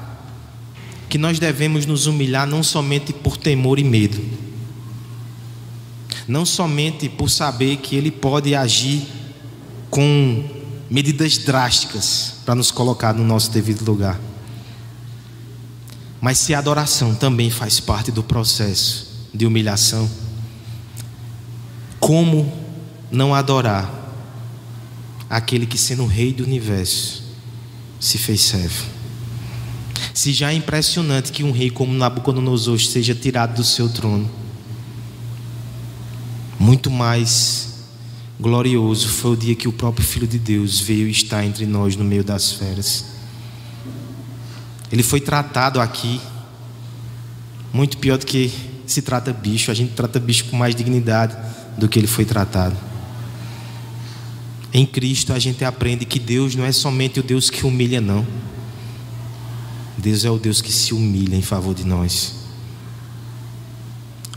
que 1.09 1.19
nós 1.19 1.39
devemos 1.39 1.87
nos 1.87 2.07
humilhar 2.07 2.47
não 2.47 2.63
somente 2.63 3.13
por 3.13 3.37
temor 3.37 3.79
e 3.79 3.85
medo, 3.85 4.23
não 6.27 6.45
somente 6.45 7.09
por 7.09 7.31
saber 7.31 7.77
que 7.79 7.97
Ele 7.97 8.11
pode 8.11 8.55
agir 8.55 9.07
com 9.91 10.45
medidas 10.91 11.39
drásticas 11.39 12.37
para 12.45 12.55
nos 12.55 12.71
colocar 12.71 13.13
no 13.13 13.25
nosso 13.25 13.51
devido 13.51 13.85
lugar, 13.85 14.21
mas 16.21 16.39
se 16.39 16.55
a 16.55 16.59
adoração 16.59 17.15
também 17.15 17.51
faz 17.51 17.81
parte 17.81 18.11
do 18.11 18.23
processo 18.23 19.29
de 19.35 19.45
humilhação. 19.45 20.09
Como 21.99 22.51
não 23.11 23.35
adorar 23.35 23.93
aquele 25.29 25.67
que, 25.67 25.77
sendo 25.77 26.05
o 26.05 26.07
rei 26.07 26.33
do 26.33 26.45
universo, 26.45 27.25
se 27.99 28.17
fez 28.17 28.43
servo? 28.43 28.93
Se 30.15 30.33
já 30.33 30.53
é 30.53 30.55
impressionante 30.55 31.33
que 31.33 31.43
um 31.43 31.51
rei 31.51 31.71
como 31.71 31.93
Nabucodonosor 31.93 32.79
seja 32.79 33.17
tirado 33.17 33.57
do 33.57 33.65
seu 33.65 33.89
trono, 33.89 34.31
muito 36.57 36.89
mais 36.89 37.75
glorioso 38.39 39.09
foi 39.09 39.33
o 39.33 39.37
dia 39.37 39.57
que 39.57 39.67
o 39.67 39.73
próprio 39.73 40.07
Filho 40.07 40.27
de 40.29 40.39
Deus 40.39 40.79
veio 40.79 41.09
estar 41.09 41.45
entre 41.45 41.67
nós 41.67 41.97
no 41.97 42.05
meio 42.05 42.23
das 42.23 42.53
feras. 42.53 43.07
Ele 44.93 45.03
foi 45.03 45.21
tratado 45.21 45.81
aqui 45.81 46.21
muito 47.73 47.99
pior 47.99 48.17
do 48.17 48.25
que 48.25 48.53
se 48.87 49.03
trata 49.03 49.33
bicho, 49.33 49.73
a 49.73 49.75
gente 49.75 49.95
trata 49.95 50.21
bicho 50.21 50.45
com 50.45 50.57
mais 50.57 50.77
dignidade 50.77 51.37
do 51.77 51.89
que 51.89 51.99
ele 51.99 52.07
foi 52.07 52.25
tratado. 52.25 52.77
Em 54.73 54.87
Cristo 54.87 55.33
a 55.33 55.41
gente 55.41 55.65
aprende 55.65 56.05
que 56.05 56.21
Deus 56.21 56.55
não 56.55 56.65
é 56.65 56.71
somente 56.71 57.19
o 57.19 57.23
Deus 57.23 57.51
que 57.51 57.67
humilha, 57.67 58.01
não. 58.01 58.25
Deus 59.97 60.24
é 60.24 60.30
o 60.30 60.38
Deus 60.38 60.61
que 60.61 60.72
se 60.72 60.92
humilha 60.92 61.36
em 61.36 61.42
favor 61.42 61.74
de 61.74 61.84
nós. 61.84 62.34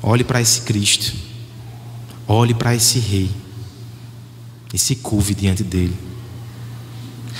Olhe 0.02 0.24
para 0.24 0.42
esse 0.42 0.62
Cristo, 0.62 1.14
olhe 2.28 2.54
para 2.54 2.76
esse 2.76 3.00
Rei 3.00 3.32
e 4.74 4.78
se 4.78 4.96
curve 4.96 5.34
diante 5.34 5.64
dele. 5.64 5.98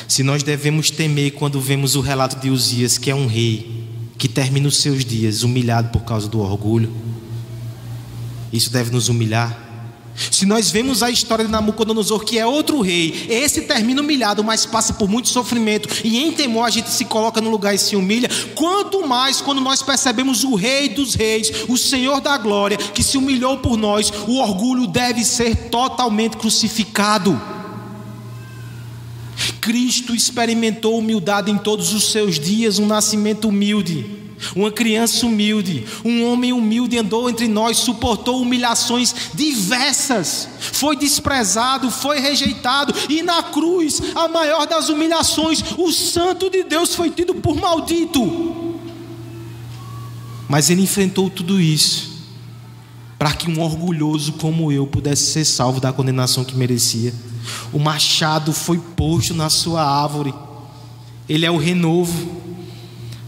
Se 0.08 0.24
nós 0.24 0.42
devemos 0.44 0.90
temer 0.90 1.32
quando 1.32 1.60
vemos 1.60 1.96
o 1.96 2.02
relato 2.02 2.40
de 2.40 2.50
Uzias, 2.50 2.98
que 2.98 3.12
é 3.12 3.16
um 3.16 3.28
rei 3.28 3.88
que 4.18 4.28
termina 4.28 4.68
os 4.68 4.78
seus 4.78 5.06
dias 5.06 5.44
humilhado 5.44 5.90
por 5.90 6.04
causa 6.04 6.28
do 6.28 6.40
orgulho. 6.40 6.92
Isso 8.52 8.72
deve 8.72 8.92
nos 8.92 9.10
humilhar. 9.10 9.67
Se 10.18 10.48
nós 10.48 10.72
vemos 10.72 11.04
a 11.04 11.12
história 11.12 11.46
de 11.46 11.52
Nabucodonosor, 11.52 12.26
que 12.26 12.40
é 12.40 12.46
outro 12.46 12.82
rei, 12.82 13.28
esse 13.30 13.62
termina 13.62 14.02
humilhado, 14.02 14.44
mas 14.44 14.66
passa 14.66 14.94
por 14.94 15.08
muito 15.08 15.30
sofrimento, 15.30 15.88
e 16.04 16.18
em 16.18 16.32
temor 16.32 16.66
a 16.66 16.72
gente 16.72 16.90
se 16.90 17.06
coloca 17.06 17.40
no 17.40 17.52
lugar 17.52 17.76
e 17.76 17.78
se 17.78 17.96
humilha. 17.96 18.28
Quanto 18.56 19.08
mais 19.08 19.42
quando 19.42 19.62
nós 19.62 19.84
percebemos 19.84 20.44
o 20.44 20.56
Rei 20.56 20.90
dos 20.90 21.14
Reis, 21.14 21.52
o 21.68 21.78
Senhor 21.78 22.20
da 22.20 22.36
Glória, 22.38 22.78
que 22.78 23.04
se 23.04 23.18
humilhou 23.18 23.60
por 23.60 23.78
nós, 23.78 24.12
o 24.28 24.40
orgulho 24.40 24.88
deve 24.88 25.24
ser 25.24 25.70
totalmente 25.70 26.36
crucificado. 26.38 27.40
Cristo 29.62 30.16
experimentou 30.16 30.98
humildade 30.98 31.52
em 31.52 31.58
todos 31.58 31.94
os 31.94 32.12
seus 32.12 32.40
dias, 32.40 32.80
um 32.80 32.88
nascimento 32.88 33.50
humilde. 33.50 34.27
Uma 34.56 34.72
criança 34.72 35.26
humilde, 35.26 35.86
um 36.06 36.24
homem 36.26 36.54
humilde 36.54 36.98
andou 36.98 37.30
entre 37.30 37.48
nós, 37.48 37.78
suportou 37.78 38.42
humilhações 38.42 39.14
diversas, 39.34 40.48
foi 40.60 40.96
desprezado, 40.96 41.90
foi 41.90 42.20
rejeitado, 42.20 42.94
e 43.10 43.24
na 43.24 43.42
cruz, 43.42 44.02
a 44.16 44.28
maior 44.28 44.68
das 44.68 44.90
humilhações, 44.90 45.64
o 45.78 45.92
Santo 45.92 46.50
de 46.52 46.64
Deus 46.64 46.94
foi 46.94 47.10
tido 47.10 47.34
por 47.36 47.56
maldito. 47.56 48.68
Mas 50.48 50.70
ele 50.70 50.84
enfrentou 50.84 51.30
tudo 51.30 51.60
isso, 51.60 52.24
para 53.18 53.34
que 53.34 53.50
um 53.50 53.60
orgulhoso 53.60 54.34
como 54.34 54.72
eu 54.72 54.86
pudesse 54.86 55.32
ser 55.32 55.46
salvo 55.46 55.82
da 55.82 55.92
condenação 55.92 56.46
que 56.46 56.56
merecia. 56.56 57.14
O 57.74 57.80
machado 57.80 58.54
foi 58.54 58.78
posto 58.78 59.34
na 59.34 59.50
sua 59.50 59.84
árvore, 59.84 60.34
ele 61.28 61.46
é 61.46 61.52
o 61.52 61.58
renovo, 61.58 62.57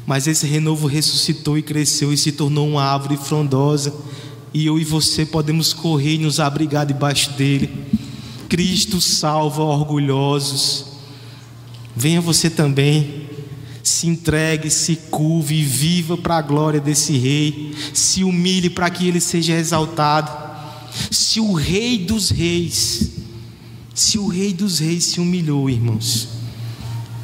mas 0.10 0.26
esse 0.26 0.48
renovo 0.48 0.88
ressuscitou 0.88 1.56
e 1.56 1.62
cresceu 1.62 2.12
e 2.12 2.18
se 2.18 2.32
tornou 2.32 2.68
uma 2.68 2.84
árvore 2.84 3.16
frondosa, 3.16 3.94
e 4.52 4.66
eu 4.66 4.80
e 4.80 4.84
você 4.84 5.24
podemos 5.24 5.72
correr 5.72 6.16
e 6.16 6.18
nos 6.18 6.40
abrigar 6.40 6.84
debaixo 6.84 7.34
dele. 7.34 7.70
Cristo 8.50 9.00
salva 9.00 9.62
orgulhosos. 9.62 10.86
Venha 11.96 12.20
você 12.20 12.50
também 12.50 13.30
se 13.84 14.08
entregue, 14.08 14.72
se 14.72 14.96
curve 14.96 15.54
e 15.54 15.64
viva 15.64 16.18
para 16.18 16.38
a 16.38 16.42
glória 16.42 16.80
desse 16.80 17.16
rei, 17.16 17.76
se 17.94 18.24
humilhe 18.24 18.72
para 18.72 18.90
que 18.90 19.08
ele 19.08 19.22
seja 19.22 19.54
exaltado. 19.54 20.32
Se 21.12 21.40
o 21.40 21.54
rei 21.54 22.00
dos 22.00 22.32
reis, 22.32 23.12
se 23.94 24.18
o 24.18 24.28
rei 24.28 24.54
dos 24.54 24.80
reis 24.80 25.04
se 25.04 25.20
humilhou, 25.20 25.70
irmãos, 25.70 26.30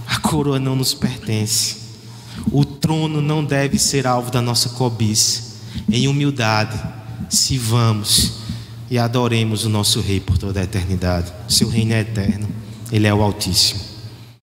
a 0.06 0.20
coroa 0.20 0.60
não 0.60 0.76
nos 0.76 0.94
pertence. 0.94 1.86
O 2.52 2.65
trono 2.76 3.22
não 3.22 3.44
deve 3.44 3.80
ser 3.80 4.06
alvo 4.06 4.32
da 4.32 4.42
nossa 4.42 4.70
cobiça. 4.70 5.56
Em 5.90 6.08
humildade, 6.08 6.80
se 7.30 7.58
vamos 7.58 8.34
e 8.90 8.98
adoremos 8.98 9.66
o 9.66 9.70
nosso 9.70 10.00
rei 10.02 10.20
por 10.20 10.38
toda 10.38 10.60
a 10.60 10.64
eternidade. 10.64 11.32
Seu 11.48 11.68
reino 11.68 11.94
é 11.94 12.02
eterno. 12.02 12.48
Ele 12.92 13.08
é 13.08 13.14
o 13.14 13.22
Altíssimo. 13.22 13.85